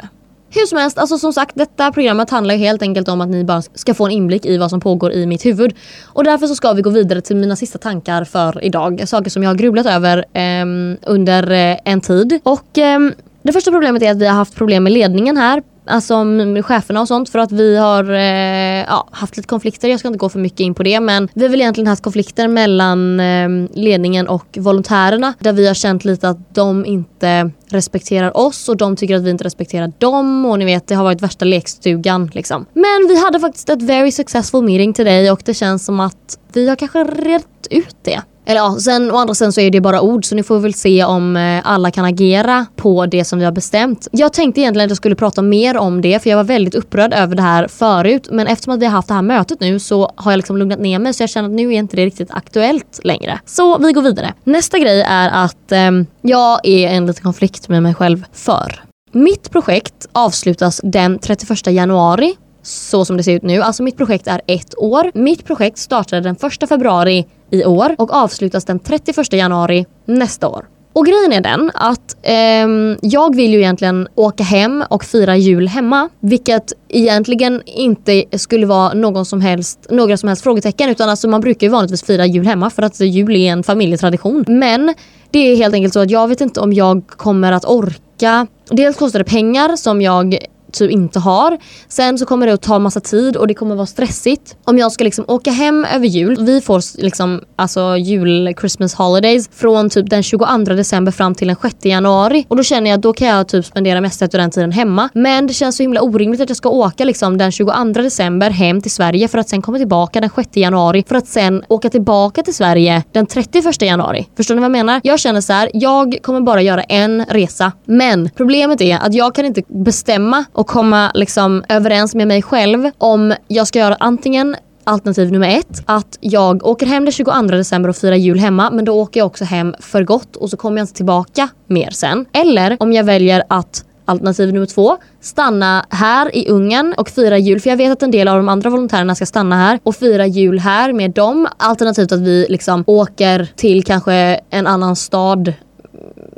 Hur 0.49 0.65
som 0.65 0.77
helst, 0.77 0.97
alltså 0.97 1.17
som 1.17 1.33
sagt 1.33 1.55
detta 1.55 1.91
programmet 1.91 2.29
handlar 2.29 2.55
helt 2.55 2.81
enkelt 2.81 3.07
om 3.07 3.21
att 3.21 3.29
ni 3.29 3.43
bara 3.43 3.61
ska 3.61 3.93
få 3.93 4.05
en 4.05 4.11
inblick 4.11 4.45
i 4.45 4.57
vad 4.57 4.69
som 4.69 4.79
pågår 4.79 5.11
i 5.11 5.25
mitt 5.25 5.45
huvud. 5.45 5.75
Och 6.05 6.23
därför 6.23 6.47
så 6.47 6.55
ska 6.55 6.73
vi 6.73 6.81
gå 6.81 6.89
vidare 6.89 7.21
till 7.21 7.35
mina 7.35 7.55
sista 7.55 7.77
tankar 7.77 8.23
för 8.23 8.63
idag. 8.63 9.03
Saker 9.07 9.29
som 9.29 9.43
jag 9.43 9.49
har 9.49 9.55
grubblat 9.55 9.85
över 9.85 10.17
eh, 10.17 10.65
under 11.01 11.51
eh, 11.51 11.77
en 11.85 12.01
tid. 12.01 12.39
Och 12.43 12.77
eh, 12.77 12.99
det 13.41 13.53
första 13.53 13.71
problemet 13.71 14.01
är 14.01 14.11
att 14.11 14.17
vi 14.17 14.27
har 14.27 14.35
haft 14.35 14.55
problem 14.55 14.83
med 14.83 14.93
ledningen 14.93 15.37
här 15.37 15.63
alltså 15.87 16.23
med 16.23 16.65
cheferna 16.65 17.01
och 17.01 17.07
sånt 17.07 17.29
för 17.29 17.39
att 17.39 17.51
vi 17.51 17.77
har 17.77 18.11
eh, 18.11 18.85
ja, 18.87 19.07
haft 19.11 19.37
lite 19.37 19.47
konflikter. 19.47 19.87
Jag 19.87 19.99
ska 19.99 20.07
inte 20.07 20.17
gå 20.17 20.29
för 20.29 20.39
mycket 20.39 20.59
in 20.59 20.73
på 20.73 20.83
det 20.83 20.99
men 20.99 21.29
vi 21.33 21.43
har 21.43 21.49
väl 21.49 21.61
egentligen 21.61 21.87
haft 21.87 22.03
konflikter 22.03 22.47
mellan 22.47 23.19
eh, 23.19 23.49
ledningen 23.73 24.27
och 24.27 24.57
volontärerna 24.57 25.33
där 25.39 25.53
vi 25.53 25.67
har 25.67 25.73
känt 25.73 26.05
lite 26.05 26.29
att 26.29 26.55
de 26.55 26.85
inte 26.85 27.51
respekterar 27.69 28.37
oss 28.37 28.69
och 28.69 28.77
de 28.77 28.95
tycker 28.95 29.15
att 29.15 29.23
vi 29.23 29.29
inte 29.29 29.43
respekterar 29.43 29.91
dem 29.97 30.45
och 30.45 30.59
ni 30.59 30.65
vet 30.65 30.87
det 30.87 30.95
har 30.95 31.03
varit 31.03 31.21
värsta 31.21 31.45
lekstugan 31.45 32.31
liksom. 32.33 32.65
Men 32.73 33.07
vi 33.07 33.23
hade 33.23 33.39
faktiskt 33.39 33.69
ett 33.69 33.81
very 33.81 34.11
successful 34.11 34.63
meeting 34.63 34.93
today 34.93 35.31
och 35.31 35.41
det 35.45 35.53
känns 35.53 35.85
som 35.85 35.99
att 35.99 36.39
vi 36.53 36.69
har 36.69 36.75
kanske 36.75 37.03
rätt 37.03 37.67
ut 37.69 37.95
det. 38.03 38.21
Eller 38.49 38.59
ja, 38.59 38.77
sen 38.79 39.11
å 39.11 39.17
andra 39.17 39.33
sidan 39.35 39.53
så 39.53 39.61
är 39.61 39.71
det 39.71 39.81
bara 39.81 40.01
ord 40.01 40.25
så 40.25 40.35
ni 40.35 40.43
får 40.43 40.59
väl 40.59 40.73
se 40.73 41.03
om 41.03 41.35
eh, 41.37 41.61
alla 41.63 41.91
kan 41.91 42.05
agera 42.05 42.65
på 42.75 43.05
det 43.05 43.25
som 43.25 43.39
vi 43.39 43.45
har 43.45 43.51
bestämt. 43.51 44.07
Jag 44.11 44.33
tänkte 44.33 44.61
egentligen 44.61 44.85
att 44.85 44.91
jag 44.91 44.97
skulle 44.97 45.15
prata 45.15 45.41
mer 45.41 45.77
om 45.77 46.01
det 46.01 46.23
för 46.23 46.29
jag 46.29 46.37
var 46.37 46.43
väldigt 46.43 46.75
upprörd 46.75 47.13
över 47.13 47.35
det 47.35 47.41
här 47.41 47.67
förut 47.67 48.27
men 48.31 48.47
eftersom 48.47 48.73
att 48.73 48.79
vi 48.79 48.85
har 48.85 48.91
haft 48.91 49.07
det 49.07 49.13
här 49.13 49.21
mötet 49.21 49.59
nu 49.59 49.79
så 49.79 50.11
har 50.15 50.31
jag 50.31 50.37
liksom 50.37 50.57
lugnat 50.57 50.79
ner 50.79 50.99
mig 50.99 51.13
så 51.13 51.23
jag 51.23 51.29
känner 51.29 51.49
att 51.49 51.55
nu 51.55 51.73
är 51.73 51.77
inte 51.77 51.95
det 51.95 52.05
riktigt 52.05 52.31
aktuellt 52.31 52.99
längre. 53.03 53.39
Så 53.45 53.77
vi 53.77 53.91
går 53.93 54.01
vidare. 54.01 54.33
Nästa 54.43 54.79
grej 54.79 55.01
är 55.07 55.29
att 55.29 55.71
eh, 55.71 55.91
jag 56.21 56.59
är 56.67 56.87
en 56.87 57.05
liten 57.05 57.23
konflikt 57.23 57.69
med 57.69 57.83
mig 57.83 57.93
själv 57.93 58.25
för 58.33 58.83
mitt 59.11 59.51
projekt 59.51 60.07
avslutas 60.11 60.81
den 60.83 61.19
31 61.19 61.67
januari 61.67 62.35
så 62.63 63.05
som 63.05 63.17
det 63.17 63.23
ser 63.23 63.35
ut 63.35 63.43
nu. 63.43 63.61
Alltså 63.61 63.83
mitt 63.83 63.97
projekt 63.97 64.27
är 64.27 64.41
ett 64.47 64.77
år. 64.77 65.11
Mitt 65.13 65.45
projekt 65.45 65.77
startade 65.77 66.21
den 66.21 66.35
1 66.61 66.69
februari 66.69 67.25
i 67.51 67.65
år 67.65 67.95
och 67.97 68.13
avslutas 68.13 68.65
den 68.65 68.79
31 68.79 69.33
januari 69.33 69.85
nästa 70.05 70.47
år. 70.47 70.65
Och 70.97 71.05
grejen 71.05 71.33
är 71.33 71.41
den 71.41 71.71
att 71.73 72.17
eh, 72.21 72.67
jag 73.01 73.35
vill 73.35 73.53
ju 73.53 73.59
egentligen 73.59 74.07
åka 74.15 74.43
hem 74.43 74.83
och 74.89 75.03
fira 75.03 75.37
jul 75.37 75.67
hemma. 75.67 76.09
Vilket 76.19 76.73
egentligen 76.89 77.61
inte 77.65 78.23
skulle 78.31 78.65
vara 78.65 78.93
någon 78.93 79.25
som 79.25 79.41
helst, 79.41 79.87
några 79.89 80.17
som 80.17 80.27
helst 80.29 80.43
frågetecken. 80.43 80.89
Utan 80.89 81.09
alltså 81.09 81.27
man 81.27 81.41
brukar 81.41 81.67
ju 81.67 81.71
vanligtvis 81.71 82.03
fira 82.03 82.25
jul 82.25 82.45
hemma 82.45 82.69
för 82.69 82.83
att 82.83 82.99
jul 82.99 83.35
är 83.35 83.51
en 83.51 83.63
familjetradition. 83.63 84.45
Men 84.47 84.93
det 85.31 85.39
är 85.39 85.55
helt 85.55 85.73
enkelt 85.73 85.93
så 85.93 85.99
att 85.99 86.11
jag 86.11 86.27
vet 86.27 86.41
inte 86.41 86.59
om 86.59 86.73
jag 86.73 87.07
kommer 87.07 87.51
att 87.51 87.65
orka. 87.65 88.47
Dels 88.69 88.97
kostar 88.97 89.19
det 89.19 89.25
pengar 89.25 89.75
som 89.75 90.01
jag 90.01 90.37
typ 90.77 90.91
inte 90.91 91.19
har. 91.19 91.57
Sen 91.87 92.17
så 92.17 92.25
kommer 92.25 92.47
det 92.47 92.53
att 92.53 92.61
ta 92.61 92.79
massa 92.79 92.99
tid 92.99 93.37
och 93.37 93.47
det 93.47 93.53
kommer 93.53 93.75
vara 93.75 93.85
stressigt. 93.85 94.55
Om 94.63 94.77
jag 94.77 94.91
ska 94.91 95.03
liksom 95.03 95.25
åka 95.27 95.51
hem 95.51 95.85
över 95.95 96.07
jul, 96.07 96.37
vi 96.45 96.61
får 96.61 97.01
liksom 97.01 97.41
alltså 97.55 97.97
jul, 97.97 98.53
Christmas 98.59 98.93
holidays 98.93 99.49
från 99.53 99.89
typ 99.89 100.09
den 100.09 100.23
22 100.23 100.45
december 100.57 101.11
fram 101.11 101.35
till 101.35 101.47
den 101.47 101.57
6 101.61 101.75
januari. 101.81 102.45
Och 102.47 102.55
då 102.55 102.63
känner 102.63 102.89
jag 102.89 102.97
att 102.97 103.03
då 103.03 103.13
kan 103.13 103.27
jag 103.27 103.47
typ 103.47 103.65
spendera 103.65 104.01
mest 104.01 104.21
av 104.21 104.29
den 104.29 104.51
tiden 104.51 104.71
hemma. 104.71 105.09
Men 105.13 105.47
det 105.47 105.53
känns 105.53 105.77
så 105.77 105.83
himla 105.83 106.01
orimligt 106.01 106.41
att 106.41 106.49
jag 106.49 106.57
ska 106.57 106.69
åka 106.69 107.03
liksom 107.03 107.37
den 107.37 107.51
22 107.51 107.83
december 107.83 108.49
hem 108.49 108.81
till 108.81 108.91
Sverige 108.91 109.27
för 109.27 109.37
att 109.37 109.49
sen 109.49 109.61
komma 109.61 109.77
tillbaka 109.77 110.21
den 110.21 110.29
6 110.35 110.49
januari 110.53 111.03
för 111.07 111.15
att 111.15 111.27
sen 111.27 111.63
åka 111.67 111.89
tillbaka 111.89 112.43
till 112.43 112.55
Sverige 112.55 113.03
den 113.11 113.25
31 113.25 113.81
januari. 113.81 114.27
Förstår 114.37 114.55
ni 114.55 114.59
vad 114.59 114.65
jag 114.65 114.71
menar? 114.71 115.01
Jag 115.03 115.19
känner 115.19 115.41
så 115.41 115.53
här, 115.53 115.71
jag 115.73 116.17
kommer 116.21 116.41
bara 116.41 116.61
göra 116.61 116.83
en 116.83 117.25
resa. 117.25 117.71
Men 117.85 118.29
problemet 118.35 118.81
är 118.81 118.97
att 118.97 119.13
jag 119.13 119.35
kan 119.35 119.45
inte 119.45 119.61
bestämma 119.67 120.45
och 120.53 120.66
komma 120.67 121.11
liksom 121.13 121.63
överens 121.69 122.15
med 122.15 122.27
mig 122.27 122.41
själv 122.41 122.91
om 122.97 123.33
jag 123.47 123.67
ska 123.67 123.79
göra 123.79 123.97
antingen 123.99 124.55
alternativ 124.83 125.31
nummer 125.31 125.49
ett, 125.49 125.83
att 125.85 126.17
jag 126.19 126.65
åker 126.65 126.85
hem 126.85 127.05
den 127.05 127.11
22 127.11 127.31
december 127.41 127.89
och 127.89 127.95
firar 127.95 128.15
jul 128.15 128.39
hemma 128.39 128.71
men 128.71 128.85
då 128.85 129.01
åker 129.01 129.19
jag 129.19 129.27
också 129.27 129.45
hem 129.45 129.75
för 129.79 130.03
gott 130.03 130.35
och 130.35 130.49
så 130.49 130.57
kommer 130.57 130.77
jag 130.77 130.83
inte 130.83 130.93
tillbaka 130.93 131.49
mer 131.67 131.89
sen. 131.91 132.25
Eller 132.33 132.77
om 132.79 132.93
jag 132.93 133.03
väljer 133.03 133.43
att 133.49 133.83
Alternativ 134.09 134.53
nummer 134.53 134.65
två, 134.65 134.97
stanna 135.21 135.85
här 135.89 136.35
i 136.35 136.49
Ungern 136.49 136.93
och 136.97 137.09
fira 137.09 137.37
jul. 137.37 137.59
För 137.59 137.69
jag 137.69 137.77
vet 137.77 137.91
att 137.91 138.03
en 138.03 138.11
del 138.11 138.27
av 138.27 138.37
de 138.37 138.49
andra 138.49 138.69
volontärerna 138.69 139.15
ska 139.15 139.25
stanna 139.25 139.55
här 139.55 139.79
och 139.83 139.95
fira 139.95 140.25
jul 140.25 140.59
här 140.59 140.93
med 140.93 141.11
dem. 141.11 141.47
Alternativt 141.57 142.11
att 142.11 142.19
vi 142.19 142.45
liksom 142.49 142.83
åker 142.87 143.51
till 143.55 143.83
kanske 143.83 144.39
en 144.49 144.67
annan 144.67 144.95
stad 144.95 145.53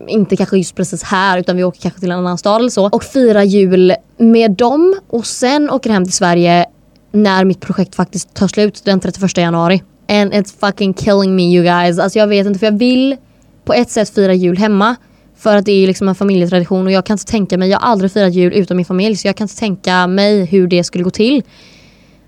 inte 0.10 0.36
kanske 0.36 0.58
just 0.58 0.76
precis 0.76 1.04
här 1.04 1.38
utan 1.38 1.58
vi 1.58 1.64
åker 1.64 1.82
kanske 1.82 2.00
till 2.00 2.12
en 2.12 2.18
annan 2.18 2.38
stad 2.38 2.60
eller 2.60 2.70
så 2.70 2.86
och 2.86 3.04
firar 3.04 3.44
jul 3.44 3.94
med 4.18 4.52
dem 4.52 5.00
och 5.08 5.26
sen 5.26 5.70
åker 5.70 5.90
hem 5.90 6.06
till 6.06 6.14
Sverige 6.14 6.66
när 7.12 7.46
mitt 7.46 7.60
projekt 7.60 7.96
faktiskt 7.96 8.34
tar 8.34 8.48
slut 8.48 8.82
den 8.86 9.00
31 9.00 9.38
januari. 9.38 9.84
And 10.10 10.34
it's 10.34 10.60
fucking 10.60 10.94
killing 10.94 11.36
me 11.36 11.44
you 11.44 11.64
guys. 11.64 12.00
Alltså 12.00 12.20
jag 12.20 12.28
vet 12.28 12.48
inte 12.48 12.60
för 12.60 12.68
jag 12.68 12.78
vill 12.78 13.18
på 13.66 13.74
ett 13.74 13.90
sätt 13.90 14.10
fira 14.10 14.34
jul 14.34 14.58
hemma 14.58 14.96
för 15.38 15.56
att 15.56 15.66
det 15.66 15.72
är 15.72 15.88
liksom 15.88 16.10
en 16.10 16.16
familjetradition 16.16 16.86
och 16.86 16.92
jag 16.92 17.06
kan 17.06 17.14
inte 17.14 17.26
tänka 17.26 17.58
mig, 17.58 17.70
jag 17.70 17.80
har 17.80 17.92
aldrig 17.92 18.12
firat 18.12 18.34
jul 18.34 18.54
utan 18.54 18.78
min 18.78 18.86
familj 18.86 19.16
så 19.16 19.28
jag 19.28 19.36
kan 19.36 19.46
inte 19.46 19.58
tänka 19.58 20.08
mig 20.08 20.46
hur 20.46 20.68
det 20.68 20.84
skulle 20.84 21.04
gå 21.04 21.10
till. 21.10 21.44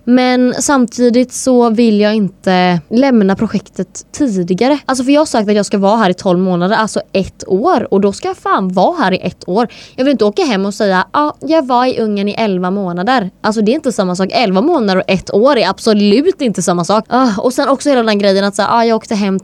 Men 0.03 0.53
samtidigt 0.59 1.33
så 1.33 1.69
vill 1.69 1.99
jag 1.99 2.15
inte 2.15 2.79
lämna 2.89 3.35
projektet 3.35 4.05
tidigare. 4.11 4.79
Alltså 4.85 5.03
för 5.03 5.11
jag 5.11 5.21
har 5.21 5.25
sagt 5.25 5.49
att 5.49 5.55
jag 5.55 5.65
ska 5.65 5.77
vara 5.77 5.97
här 5.97 6.09
i 6.09 6.13
12 6.13 6.39
månader, 6.39 6.75
alltså 6.75 7.01
ett 7.11 7.43
år. 7.47 7.93
Och 7.93 8.01
då 8.01 8.11
ska 8.11 8.27
jag 8.27 8.37
fan 8.37 8.73
vara 8.73 8.97
här 8.97 9.11
i 9.11 9.17
ett 9.17 9.47
år. 9.47 9.67
Jag 9.95 10.05
vill 10.05 10.11
inte 10.11 10.25
åka 10.25 10.43
hem 10.43 10.65
och 10.65 10.73
säga 10.73 11.05
ja, 11.13 11.19
ah, 11.19 11.33
jag 11.39 11.67
var 11.67 11.85
i 11.85 11.99
Ungern 11.99 12.27
i 12.27 12.35
11 12.37 12.71
månader. 12.71 13.29
Alltså 13.41 13.61
det 13.61 13.71
är 13.71 13.75
inte 13.75 13.91
samma 13.91 14.15
sak. 14.15 14.29
11 14.31 14.61
månader 14.61 14.97
och 14.97 15.03
ett 15.07 15.33
år 15.33 15.57
är 15.57 15.69
absolut 15.69 16.41
inte 16.41 16.61
samma 16.61 16.85
sak. 16.85 17.05
Ah, 17.07 17.29
och 17.37 17.53
sen 17.53 17.69
också 17.69 17.89
hela 17.89 18.03
den 18.03 18.19
grejen 18.19 18.43
att 18.45 18.55
säga, 18.55 18.67
ah, 18.71 18.83
jag 18.83 18.95
åkte 18.95 19.15
hem 19.15 19.39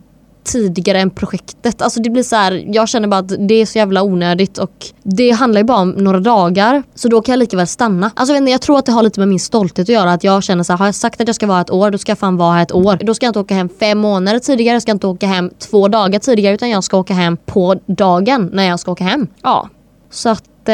tidigare 0.48 1.00
än 1.00 1.10
projektet. 1.10 1.82
Alltså 1.82 2.00
det 2.00 2.10
blir 2.10 2.24
så 2.24 2.36
här, 2.36 2.64
jag 2.68 2.90
känner 2.90 3.08
bara 3.08 3.20
att 3.20 3.48
det 3.48 3.54
är 3.54 3.66
så 3.66 3.78
jävla 3.78 4.04
onödigt 4.04 4.58
och 4.58 4.86
det 5.04 5.32
handlar 5.32 5.62
ju 5.62 5.66
bara 5.66 5.78
om 5.78 5.90
några 5.90 6.20
dagar. 6.20 6.84
Så 6.96 7.08
då 7.08 7.22
kan 7.22 7.34
jag 7.34 7.40
lika 7.40 7.58
väl 7.58 7.68
stanna. 7.68 8.12
Alltså 8.16 8.34
jag, 8.34 8.42
inte, 8.42 8.52
jag 8.52 8.62
tror 8.62 8.78
att 8.78 8.86
det 8.86 8.92
har 8.92 9.04
lite 9.04 9.20
med 9.20 9.30
min 9.30 9.40
stolthet 9.40 9.84
att 9.84 9.90
göra. 9.90 10.12
Att 10.12 10.24
jag 10.24 10.44
känner 10.44 10.64
så 10.64 10.74
här, 10.74 10.78
har 10.78 10.86
jag 10.86 10.96
sagt 10.96 11.22
att 11.22 11.28
jag 11.28 11.36
ska 11.36 11.48
vara 11.48 11.62
ett 11.62 11.72
år, 11.72 11.92
då 11.92 11.98
ska 11.98 12.12
jag 12.12 12.20
fan 12.20 12.38
vara 12.38 12.54
här 12.54 12.64
ett 12.64 12.72
år. 12.72 13.00
Då 13.02 13.14
ska 13.14 13.26
jag 13.26 13.30
inte 13.30 13.40
åka 13.40 13.54
hem 13.54 13.70
fem 13.80 14.00
månader 14.00 14.40
tidigare, 14.40 14.76
jag 14.76 14.82
ska 14.82 14.92
inte 14.92 15.08
åka 15.08 15.28
hem 15.28 15.52
två 15.60 15.88
dagar 15.88 16.20
tidigare 16.20 16.54
utan 16.56 16.70
jag 16.70 16.84
ska 16.84 16.98
åka 16.98 17.14
hem 17.14 17.38
på 17.46 17.76
dagen 17.86 18.50
när 18.54 18.64
jag 18.64 18.80
ska 18.80 18.92
åka 18.92 19.04
hem. 19.04 19.28
Ja, 19.44 19.70
så 20.10 20.30
att 20.30 20.42
eh, 20.42 20.74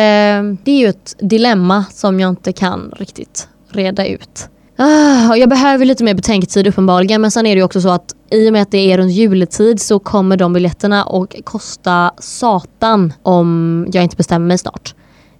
det 0.63 0.71
är 0.71 0.79
ju 0.79 0.88
ett 0.88 1.15
dilemma 1.19 1.86
som 1.91 2.19
jag 2.19 2.29
inte 2.29 2.53
kan 2.53 2.93
riktigt 2.97 3.47
reda 3.69 4.05
ut. 4.07 4.49
Ah, 4.77 5.36
jag 5.36 5.49
behöver 5.49 5.86
lite 5.86 6.03
mer 6.03 6.13
betänketid 6.13 6.67
uppenbarligen 6.67 7.21
men 7.21 7.31
sen 7.31 7.45
är 7.45 7.55
det 7.55 7.59
ju 7.59 7.65
också 7.65 7.81
så 7.81 7.89
att 7.89 8.15
i 8.31 8.49
och 8.49 8.53
med 8.53 8.62
att 8.62 8.71
det 8.71 8.91
är 8.91 8.97
runt 8.97 9.12
juletid 9.12 9.81
så 9.81 9.99
kommer 9.99 10.38
de 10.38 10.53
biljetterna 10.53 11.03
att 11.03 11.36
kosta 11.43 12.12
satan 12.19 13.13
om 13.23 13.88
jag 13.93 14.03
inte 14.03 14.15
bestämmer 14.15 14.47
mig 14.47 14.57
snart. 14.57 14.95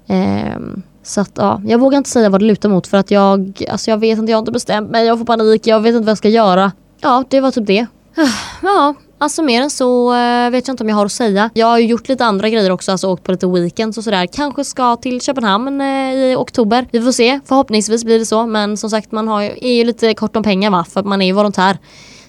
Eh, 0.08 0.60
så 1.04 1.22
att 1.22 1.32
ja, 1.36 1.62
jag 1.65 1.80
vågar 1.80 1.98
inte 1.98 2.10
säga 2.10 2.30
vad 2.30 2.41
det 2.41 2.46
lutar 2.46 2.69
mot 2.69 2.88
för 2.88 2.98
att 2.98 3.12
jag, 3.12 3.63
alltså 3.69 3.91
jag 3.91 3.98
vet 3.98 4.19
inte, 4.19 4.32
jag 4.32 4.38
har 4.38 4.41
inte 4.41 4.52
bestämt 4.52 4.91
mig, 4.91 5.06
jag 5.06 5.17
får 5.17 5.26
panik, 5.26 5.67
jag 5.67 5.80
vet 5.80 5.96
inte 5.96 6.06
vad 6.06 6.12
jag 6.12 6.17
ska 6.17 6.30
göra. 6.30 6.72
Ja, 7.02 7.24
det 7.30 7.41
var 7.41 7.52
typ 7.52 7.67
det. 7.67 7.86
Ah, 8.15 8.28
ja, 8.62 8.93
Alltså 9.24 9.44
mer 9.44 9.62
än 9.62 9.70
så 9.70 10.14
eh, 10.14 10.50
vet 10.50 10.68
jag 10.68 10.74
inte 10.74 10.84
om 10.84 10.90
jag 10.90 10.96
har 10.96 11.06
att 11.06 11.12
säga. 11.12 11.50
Jag 11.54 11.68
har 11.68 11.80
ju 11.80 11.86
gjort 11.86 12.10
lite 12.10 12.26
andra 12.26 12.50
grejer 12.50 12.72
också, 12.72 12.92
alltså 12.92 13.08
åkt 13.08 13.24
på 13.24 13.32
lite 13.32 13.48
weekends 13.48 13.98
och 13.98 14.04
sådär. 14.04 14.26
Kanske 14.26 14.64
ska 14.64 14.96
till 14.96 15.22
Köpenhamn 15.22 15.82
eh, 15.82 16.14
i 16.14 16.36
oktober. 16.38 16.88
Vi 16.92 17.02
får 17.02 17.12
se, 17.12 17.40
förhoppningsvis 17.46 18.04
blir 18.04 18.20
det 18.20 18.26
så. 18.26 18.46
Men 18.48 18.78
som 18.78 18.90
sagt 18.90 19.12
man 19.12 19.28
har 19.28 19.42
ju, 19.42 19.50
är 19.62 19.74
ju 19.74 19.84
lite 19.84 20.14
kort 20.14 20.36
om 20.36 20.44
pengar 20.44 20.72
va, 20.72 20.86
för 20.90 21.00
att 21.00 21.06
man 21.06 21.22
är 21.22 21.26
ju 21.26 21.32
volontär. 21.32 21.78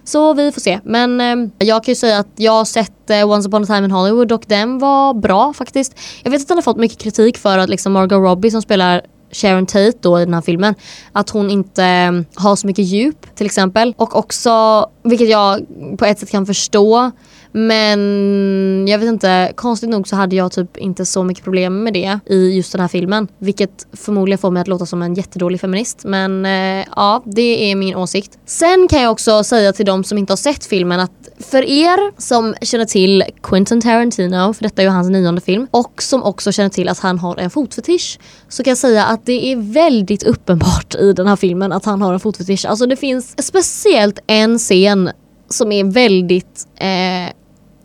Så 0.04 0.34
vi 0.34 0.52
får 0.52 0.60
se. 0.60 0.80
Men 0.84 1.20
eh, 1.20 1.66
jag 1.66 1.84
kan 1.84 1.92
ju 1.92 1.96
säga 1.96 2.18
att 2.18 2.32
jag 2.36 2.52
har 2.52 2.64
sett 2.64 3.10
eh, 3.10 3.30
Once 3.30 3.48
upon 3.48 3.62
a 3.62 3.66
time 3.66 3.84
in 3.84 3.90
Hollywood 3.90 4.32
och 4.32 4.44
den 4.46 4.78
var 4.78 5.14
bra 5.14 5.52
faktiskt. 5.52 6.00
Jag 6.22 6.30
vet 6.30 6.40
att 6.40 6.48
den 6.48 6.56
har 6.56 6.62
fått 6.62 6.76
mycket 6.76 6.98
kritik 6.98 7.38
för 7.38 7.58
att 7.58 7.68
liksom 7.68 7.92
Margot 7.92 8.18
Robbie 8.18 8.50
som 8.50 8.62
spelar 8.62 9.02
Sharon 9.34 9.66
Tate 9.66 9.98
då 10.00 10.20
i 10.20 10.24
den 10.24 10.34
här 10.34 10.40
filmen. 10.40 10.74
Att 11.12 11.30
hon 11.30 11.50
inte 11.50 11.84
mm, 11.84 12.24
har 12.34 12.56
så 12.56 12.66
mycket 12.66 12.84
djup 12.84 13.34
till 13.34 13.46
exempel. 13.46 13.94
Och 13.96 14.16
också, 14.16 14.86
vilket 15.02 15.28
jag 15.28 15.60
på 15.98 16.04
ett 16.04 16.18
sätt 16.18 16.30
kan 16.30 16.46
förstå. 16.46 17.10
Men 17.56 18.88
jag 18.88 18.98
vet 18.98 19.08
inte, 19.08 19.52
konstigt 19.56 19.90
nog 19.90 20.08
så 20.08 20.16
hade 20.16 20.36
jag 20.36 20.52
typ 20.52 20.76
inte 20.76 21.06
så 21.06 21.24
mycket 21.24 21.44
problem 21.44 21.82
med 21.82 21.92
det 21.92 22.18
i 22.26 22.56
just 22.56 22.72
den 22.72 22.80
här 22.80 22.88
filmen. 22.88 23.28
Vilket 23.38 23.86
förmodligen 23.92 24.38
får 24.38 24.50
mig 24.50 24.60
att 24.60 24.68
låta 24.68 24.86
som 24.86 25.02
en 25.02 25.14
jättedålig 25.14 25.60
feminist. 25.60 26.04
Men 26.04 26.46
eh, 26.46 26.86
ja, 26.96 27.22
det 27.26 27.70
är 27.70 27.76
min 27.76 27.96
åsikt. 27.96 28.38
Sen 28.46 28.88
kan 28.88 29.02
jag 29.02 29.12
också 29.12 29.44
säga 29.44 29.72
till 29.72 29.86
de 29.86 30.04
som 30.04 30.18
inte 30.18 30.32
har 30.32 30.36
sett 30.36 30.64
filmen 30.64 31.00
att 31.00 31.23
för 31.44 31.62
er 31.62 32.20
som 32.20 32.54
känner 32.62 32.84
till 32.84 33.24
Quentin 33.42 33.80
Tarantino, 33.80 34.52
för 34.52 34.62
detta 34.62 34.82
är 34.82 34.86
ju 34.86 34.92
hans 34.92 35.10
nionde 35.10 35.40
film, 35.40 35.66
och 35.70 36.02
som 36.02 36.22
också 36.22 36.52
känner 36.52 36.70
till 36.70 36.88
att 36.88 36.98
han 36.98 37.18
har 37.18 37.36
en 37.36 37.50
fotfetisch, 37.50 38.18
så 38.48 38.62
kan 38.64 38.70
jag 38.70 38.78
säga 38.78 39.04
att 39.04 39.26
det 39.26 39.52
är 39.52 39.56
väldigt 39.56 40.22
uppenbart 40.22 40.94
i 40.94 41.12
den 41.12 41.26
här 41.26 41.36
filmen 41.36 41.72
att 41.72 41.84
han 41.84 42.02
har 42.02 42.12
en 42.12 42.20
fotfetisch. 42.20 42.64
Alltså 42.64 42.86
det 42.86 42.96
finns 42.96 43.46
speciellt 43.46 44.18
en 44.26 44.58
scen 44.58 45.10
som 45.48 45.72
är 45.72 45.84
väldigt, 45.84 46.66
eh, 46.76 47.32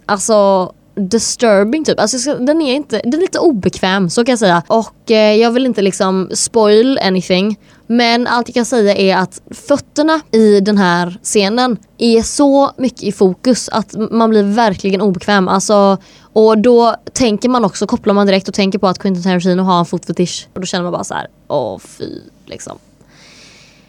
alltså 0.06 0.74
disturbing 0.96 1.86
typ. 1.86 2.00
Alltså 2.00 2.36
den 2.36 2.62
är 2.62 2.74
inte, 2.74 3.02
den 3.04 3.14
är 3.14 3.18
lite 3.18 3.40
obekväm 3.40 4.10
så 4.10 4.26
kan 4.26 4.32
jag 4.32 4.40
säga. 4.40 4.64
Och 4.68 5.12
eh, 5.12 5.36
jag 5.36 5.52
vill 5.52 5.66
inte 5.66 5.82
liksom 5.82 6.30
spoil 6.34 7.00
anything. 7.04 7.58
Men 7.92 8.28
allt 8.28 8.48
jag 8.48 8.54
kan 8.54 8.66
säga 8.66 8.96
är 8.96 9.18
att 9.18 9.42
fötterna 9.52 10.22
i 10.32 10.60
den 10.60 10.78
här 10.78 11.20
scenen 11.24 11.78
är 11.98 12.22
så 12.22 12.72
mycket 12.78 13.04
i 13.04 13.12
fokus 13.12 13.70
att 13.70 13.96
man 14.12 14.30
blir 14.30 14.44
verkligen 14.44 15.02
obekväm. 15.02 15.48
Alltså, 15.48 15.98
och 16.34 16.58
då 16.58 16.96
tänker 17.14 17.50
man 17.50 17.66
också, 17.66 17.88
kopplar 17.88 18.14
man 18.14 18.28
direkt 18.28 18.48
och 18.48 18.54
tänker 18.54 18.80
på 18.80 18.88
att 18.88 19.00
Quentin 19.00 19.24
Tarantino 19.24 19.62
har 19.62 19.80
en 19.80 19.86
fotfetisch. 19.86 20.48
Och 20.54 20.60
då 20.60 20.66
känner 20.66 20.84
man 20.84 20.92
bara 20.92 21.04
så 21.04 21.14
här, 21.14 21.28
åh 21.48 21.80
fy 21.80 22.20
liksom. 22.46 22.78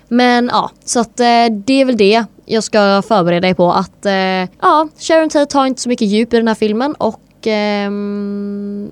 Men 0.09 0.51
ja, 0.53 0.71
så 0.85 1.01
att 1.01 1.21
eh, 1.21 1.47
det 1.65 1.81
är 1.81 1.85
väl 1.85 1.97
det 1.97 2.25
jag 2.45 2.65
ska 2.65 3.03
förbereda 3.09 3.41
dig 3.41 3.55
på 3.55 3.73
att 3.73 4.07
eh, 4.07 4.13
ja, 4.61 4.89
Sharon 4.99 5.29
Tate 5.29 5.59
har 5.59 5.67
inte 5.67 5.83
så 5.83 5.89
mycket 5.89 6.09
djup 6.09 6.35
i 6.35 6.37
den 6.37 6.49
här 6.49 6.55
filmen 6.55 6.95
och 6.95 7.21
eh, 7.47 7.91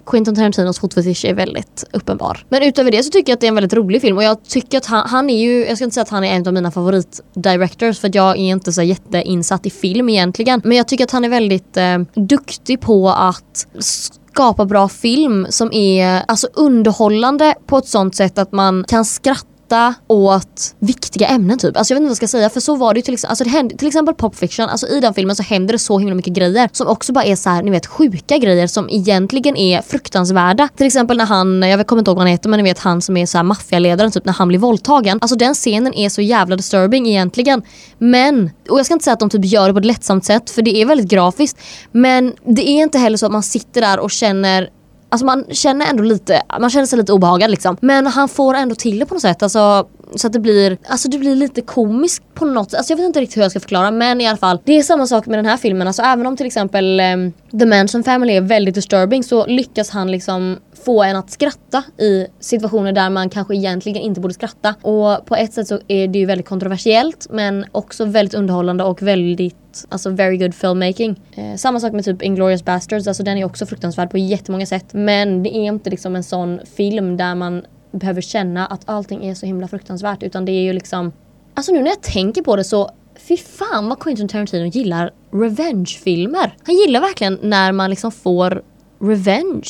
Quentin 0.07 0.35
Tarantinos 0.35 0.79
fotfetisch 0.79 1.25
är 1.25 1.35
väldigt 1.35 1.85
uppenbar. 1.93 2.47
Men 2.49 2.63
utöver 2.63 2.91
det 2.91 3.03
så 3.03 3.11
tycker 3.11 3.31
jag 3.31 3.35
att 3.37 3.41
det 3.41 3.47
är 3.47 3.49
en 3.49 3.55
väldigt 3.55 3.73
rolig 3.73 4.01
film 4.01 4.17
och 4.17 4.23
jag 4.23 4.45
tycker 4.45 4.79
att 4.79 4.87
han, 4.87 5.09
han 5.09 5.31
är 5.31 5.39
ju, 5.39 5.67
jag 5.67 5.77
ska 5.77 5.85
inte 5.85 5.95
säga 5.95 6.03
att 6.03 6.09
han 6.09 6.25
är 6.25 6.35
en 6.35 6.47
av 6.47 6.55
mina 6.55 6.71
favoritdirectors 6.71 7.99
för 7.99 8.11
jag 8.15 8.31
är 8.31 8.51
inte 8.51 8.73
så 8.73 8.83
jätteinsatt 8.83 9.67
i 9.67 9.71
film 9.71 10.09
egentligen. 10.09 10.61
Men 10.65 10.77
jag 10.77 10.89
tycker 10.89 11.05
att 11.05 11.11
han 11.11 11.25
är 11.25 11.29
väldigt 11.29 11.77
eh, 11.77 11.99
duktig 12.15 12.81
på 12.81 13.11
att 13.11 13.67
skapa 13.79 14.65
bra 14.65 14.89
film 14.89 15.47
som 15.51 15.73
är 15.73 16.23
alltså 16.29 16.49
underhållande 16.55 17.55
på 17.67 17.79
ett 17.79 17.89
sånt 17.89 18.15
sätt 18.15 18.39
att 18.39 18.53
man 18.53 18.85
kan 18.89 19.05
skratta 19.05 19.58
skratta 19.69 19.95
åt 20.07 20.75
viktiga 20.79 21.27
ämnen 21.27 21.59
typ. 21.59 21.77
Alltså 21.77 21.95
jag 21.95 21.97
vet 21.97 22.01
inte 22.01 22.09
vad 22.09 22.11
jag 22.11 22.17
ska 22.17 22.29
säga 22.29 22.51
för 22.51 22.61
så 22.61 22.77
var 22.77 22.95
det 22.95 22.99
ju 22.99 23.03
till 23.03 23.15
exempel, 23.15 23.31
alltså 23.31 23.45
det 23.45 23.51
hände, 23.51 23.77
till 23.77 23.89
exempel 23.89 24.15
Pop 24.15 24.37
Fiction, 24.37 24.69
alltså 24.69 24.87
i 24.87 25.01
den 25.01 25.15
filmen 25.15 25.37
så 25.37 25.43
händer 25.43 25.73
det 25.73 25.79
så 25.79 25.99
himla 25.99 26.15
mycket 26.15 26.33
grejer 26.33 26.69
som 26.73 26.87
också 26.87 27.13
bara 27.13 27.25
är 27.25 27.37
så 27.37 27.51
här, 27.51 27.63
ni 27.63 27.71
vet 27.71 27.87
sjuka 27.87 28.39
grejer 28.39 28.67
som 28.67 28.91
egentligen 28.91 29.57
är 29.57 29.83
fruktansvärda. 29.83 30.69
Till 30.77 30.87
exempel 30.87 31.17
när 31.17 31.27
han, 31.27 31.63
jag 31.63 31.87
kommer 31.87 32.01
inte 32.01 32.11
ihåg 32.11 32.17
vad 32.17 32.27
han 32.27 32.33
heter 32.33 32.49
men 32.49 32.59
ni 32.59 32.63
vet 32.63 32.79
han 32.79 33.03
som 33.03 33.17
är 33.17 33.27
så 33.27 33.39
här 33.39 33.45
maffialedaren 33.45 34.11
typ 34.11 34.25
när 34.25 34.33
han 34.33 34.49
blir 34.49 34.59
våldtagen. 34.59 35.19
Alltså 35.21 35.37
den 35.37 35.55
scenen 35.55 35.95
är 35.95 36.09
så 36.09 36.21
jävla 36.21 36.57
disturbing 36.57 37.07
egentligen. 37.07 37.63
Men, 37.99 38.51
och 38.71 38.79
jag 38.79 38.87
ska 38.87 38.93
inte 38.95 39.05
säga 39.05 39.15
att 39.15 39.21
de 39.21 39.31
typ 39.31 39.45
gör 39.45 39.69
det 39.69 39.73
på 39.73 39.79
ett 39.79 39.85
lättsamt 39.85 40.25
sätt 40.25 40.51
för 40.51 40.63
det 40.63 40.77
är 40.77 40.87
väldigt 40.87 41.09
grafiskt. 41.09 41.59
Men 41.93 42.35
det 42.45 42.69
är 42.69 42.83
inte 42.83 42.99
heller 42.99 43.17
så 43.17 43.27
att 43.27 43.33
man 43.33 43.43
sitter 43.43 43.81
där 43.81 43.99
och 44.01 44.11
känner 44.11 44.71
Alltså 45.09 45.27
man 45.27 45.45
känner 45.51 45.87
ändå 45.87 46.03
lite, 46.03 46.43
man 46.61 46.71
känner 46.71 46.87
sig 46.87 46.99
lite 46.99 47.13
obehagad 47.13 47.51
liksom. 47.51 47.77
Men 47.81 48.07
han 48.07 48.29
får 48.29 48.55
ändå 48.55 48.75
till 48.75 48.99
det 48.99 49.07
på 49.07 49.15
något 49.15 49.23
sätt. 49.23 49.43
Alltså, 49.43 49.89
så 50.15 50.27
att 50.27 50.33
det 50.33 50.41
blir, 50.41 50.79
alltså 50.87 51.09
det 51.09 51.19
blir 51.19 51.37
lite 51.37 51.61
komiskt 51.61 52.35
på 52.35 52.45
något 52.45 52.71
sätt. 52.71 52.79
Alltså 52.79 52.93
jag 52.93 52.97
vet 52.97 53.07
inte 53.07 53.21
riktigt 53.21 53.37
hur 53.37 53.43
jag 53.43 53.51
ska 53.51 53.61
förklara 53.61 53.91
men 53.91 54.21
i 54.21 54.29
alla 54.29 54.37
fall. 54.37 54.61
Det 54.65 54.73
är 54.73 54.83
samma 54.83 55.07
sak 55.07 55.27
med 55.27 55.39
den 55.39 55.47
här 55.47 55.57
filmen. 55.57 55.87
Alltså 55.87 56.03
även 56.03 56.27
om 56.27 56.37
till 56.37 56.47
exempel 56.47 57.01
um, 57.01 57.33
The 57.59 57.67
Manson 57.67 58.05
Family 58.05 58.33
är 58.33 58.41
väldigt 58.41 58.75
disturbing 58.75 59.25
så 59.25 59.47
lyckas 59.47 59.91
han 59.91 60.11
liksom 60.11 60.57
få 60.85 61.03
en 61.03 61.17
att 61.17 61.31
skratta 61.31 61.83
i 61.99 62.27
situationer 62.41 62.93
där 62.93 63.11
man 63.11 63.31
kanske 63.31 63.55
egentligen 63.55 64.03
inte 64.03 64.21
borde 64.21 64.35
skratta. 64.35 64.75
Och 64.83 65.27
på 65.27 65.37
ett 65.37 65.53
sätt 65.53 65.69
så 65.69 65.81
är 65.89 66.09
det 66.09 66.19
ju 66.19 66.27
väldigt 66.27 66.49
kontroversiellt 66.49 67.27
men 67.31 67.65
också 67.73 68.05
väldigt 68.05 68.35
underhållande 68.35 68.85
och 68.85 69.03
väldigt, 69.03 69.57
alltså 69.89 70.11
very 70.11 70.37
good 70.37 70.55
filmmaking. 70.55 71.21
Eh, 71.35 71.57
samma 71.57 71.81
sak 71.81 71.93
med 71.93 72.05
typ 72.05 72.23
Inglourious 72.23 72.65
Basterds, 72.65 73.07
alltså 73.07 73.23
den 73.23 73.39
är 73.39 73.45
också 73.45 73.67
fruktansvärd 73.67 74.11
på 74.11 74.19
jättemånga 74.19 74.67
sätt. 74.67 74.87
Men 74.93 75.43
det 75.43 75.57
är 75.57 75.65
inte 75.65 75.91
liksom 75.91 76.17
en 76.17 76.25
sån 76.25 76.61
film 76.77 77.17
där 77.17 77.35
man 77.35 77.65
behöver 77.91 78.21
känna 78.21 78.67
att 78.67 78.81
allting 78.85 79.27
är 79.27 79.35
så 79.35 79.47
himla 79.47 79.69
fruktansvärt 79.69 80.23
utan 80.23 80.45
det 80.45 80.53
är 80.53 80.63
ju 80.63 80.73
liksom 80.73 81.13
Alltså 81.55 81.73
nu 81.73 81.81
när 81.83 81.89
jag 81.89 82.03
tänker 82.03 82.43
på 82.43 82.57
det 82.57 82.65
så 82.65 82.91
Fy 83.19 83.37
fan 83.37 83.89
vad 83.89 83.99
Quentin 83.99 84.29
Tarantino 84.29 84.67
gillar 84.67 85.11
revenge-filmer. 85.31 86.57
Han 86.63 86.75
gillar 86.75 87.01
verkligen 87.01 87.39
när 87.43 87.73
man 87.73 87.91
liksom 87.91 88.13
får 88.13 88.63
revenge 89.01 89.69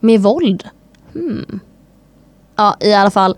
med 0.00 0.20
våld. 0.20 0.64
Hmm. 1.12 1.60
Ja, 2.56 2.76
i 2.80 2.92
alla 2.92 3.10
fall. 3.10 3.36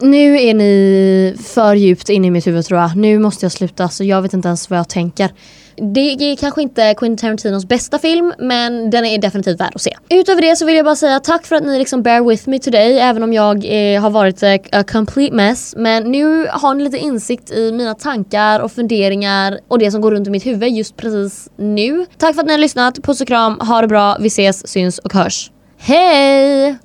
Nu 0.00 0.40
är 0.40 0.54
ni 0.54 1.36
för 1.44 1.74
djupt 1.74 2.08
inne 2.08 2.26
i 2.26 2.30
mitt 2.30 2.46
huvud 2.46 2.64
tror 2.64 2.80
jag. 2.80 2.96
Nu 2.96 3.18
måste 3.18 3.44
jag 3.44 3.52
sluta 3.52 3.88
så 3.88 4.04
jag 4.04 4.22
vet 4.22 4.34
inte 4.34 4.48
ens 4.48 4.70
vad 4.70 4.78
jag 4.78 4.88
tänker. 4.88 5.30
Det 5.94 6.00
är 6.00 6.36
kanske 6.36 6.62
inte 6.62 6.94
Quentin 6.94 7.16
Tarantinos 7.16 7.68
bästa 7.68 7.98
film 7.98 8.32
men 8.38 8.90
den 8.90 9.04
är 9.04 9.18
definitivt 9.18 9.60
värd 9.60 9.72
att 9.74 9.80
se. 9.80 9.96
Utöver 10.08 10.42
det 10.42 10.56
så 10.56 10.66
vill 10.66 10.76
jag 10.76 10.84
bara 10.84 10.96
säga 10.96 11.20
tack 11.20 11.46
för 11.46 11.56
att 11.56 11.62
ni 11.62 11.78
liksom 11.78 12.02
bear 12.02 12.28
with 12.28 12.48
me 12.48 12.58
today 12.58 12.98
även 12.98 13.22
om 13.22 13.32
jag 13.32 13.64
eh, 13.64 14.02
har 14.02 14.10
varit 14.10 14.42
a, 14.42 14.58
a 14.72 14.84
complete 14.84 15.34
mess. 15.34 15.74
Men 15.76 16.12
nu 16.12 16.46
har 16.50 16.74
ni 16.74 16.84
lite 16.84 16.98
insikt 16.98 17.50
i 17.50 17.72
mina 17.72 17.94
tankar 17.94 18.60
och 18.60 18.72
funderingar 18.72 19.58
och 19.68 19.78
det 19.78 19.90
som 19.90 20.00
går 20.00 20.10
runt 20.10 20.28
i 20.28 20.30
mitt 20.30 20.46
huvud 20.46 20.72
just 20.72 20.96
precis 20.96 21.48
nu. 21.56 22.06
Tack 22.18 22.34
för 22.34 22.40
att 22.40 22.46
ni 22.46 22.52
har 22.52 22.58
lyssnat. 22.58 23.02
Puss 23.02 23.20
och 23.20 23.26
kram, 23.26 23.58
ha 23.60 23.80
det 23.80 23.88
bra, 23.88 24.16
vi 24.20 24.26
ses, 24.26 24.68
syns 24.68 24.98
och 24.98 25.12
hörs. 25.12 25.50
Hej! 25.78 26.78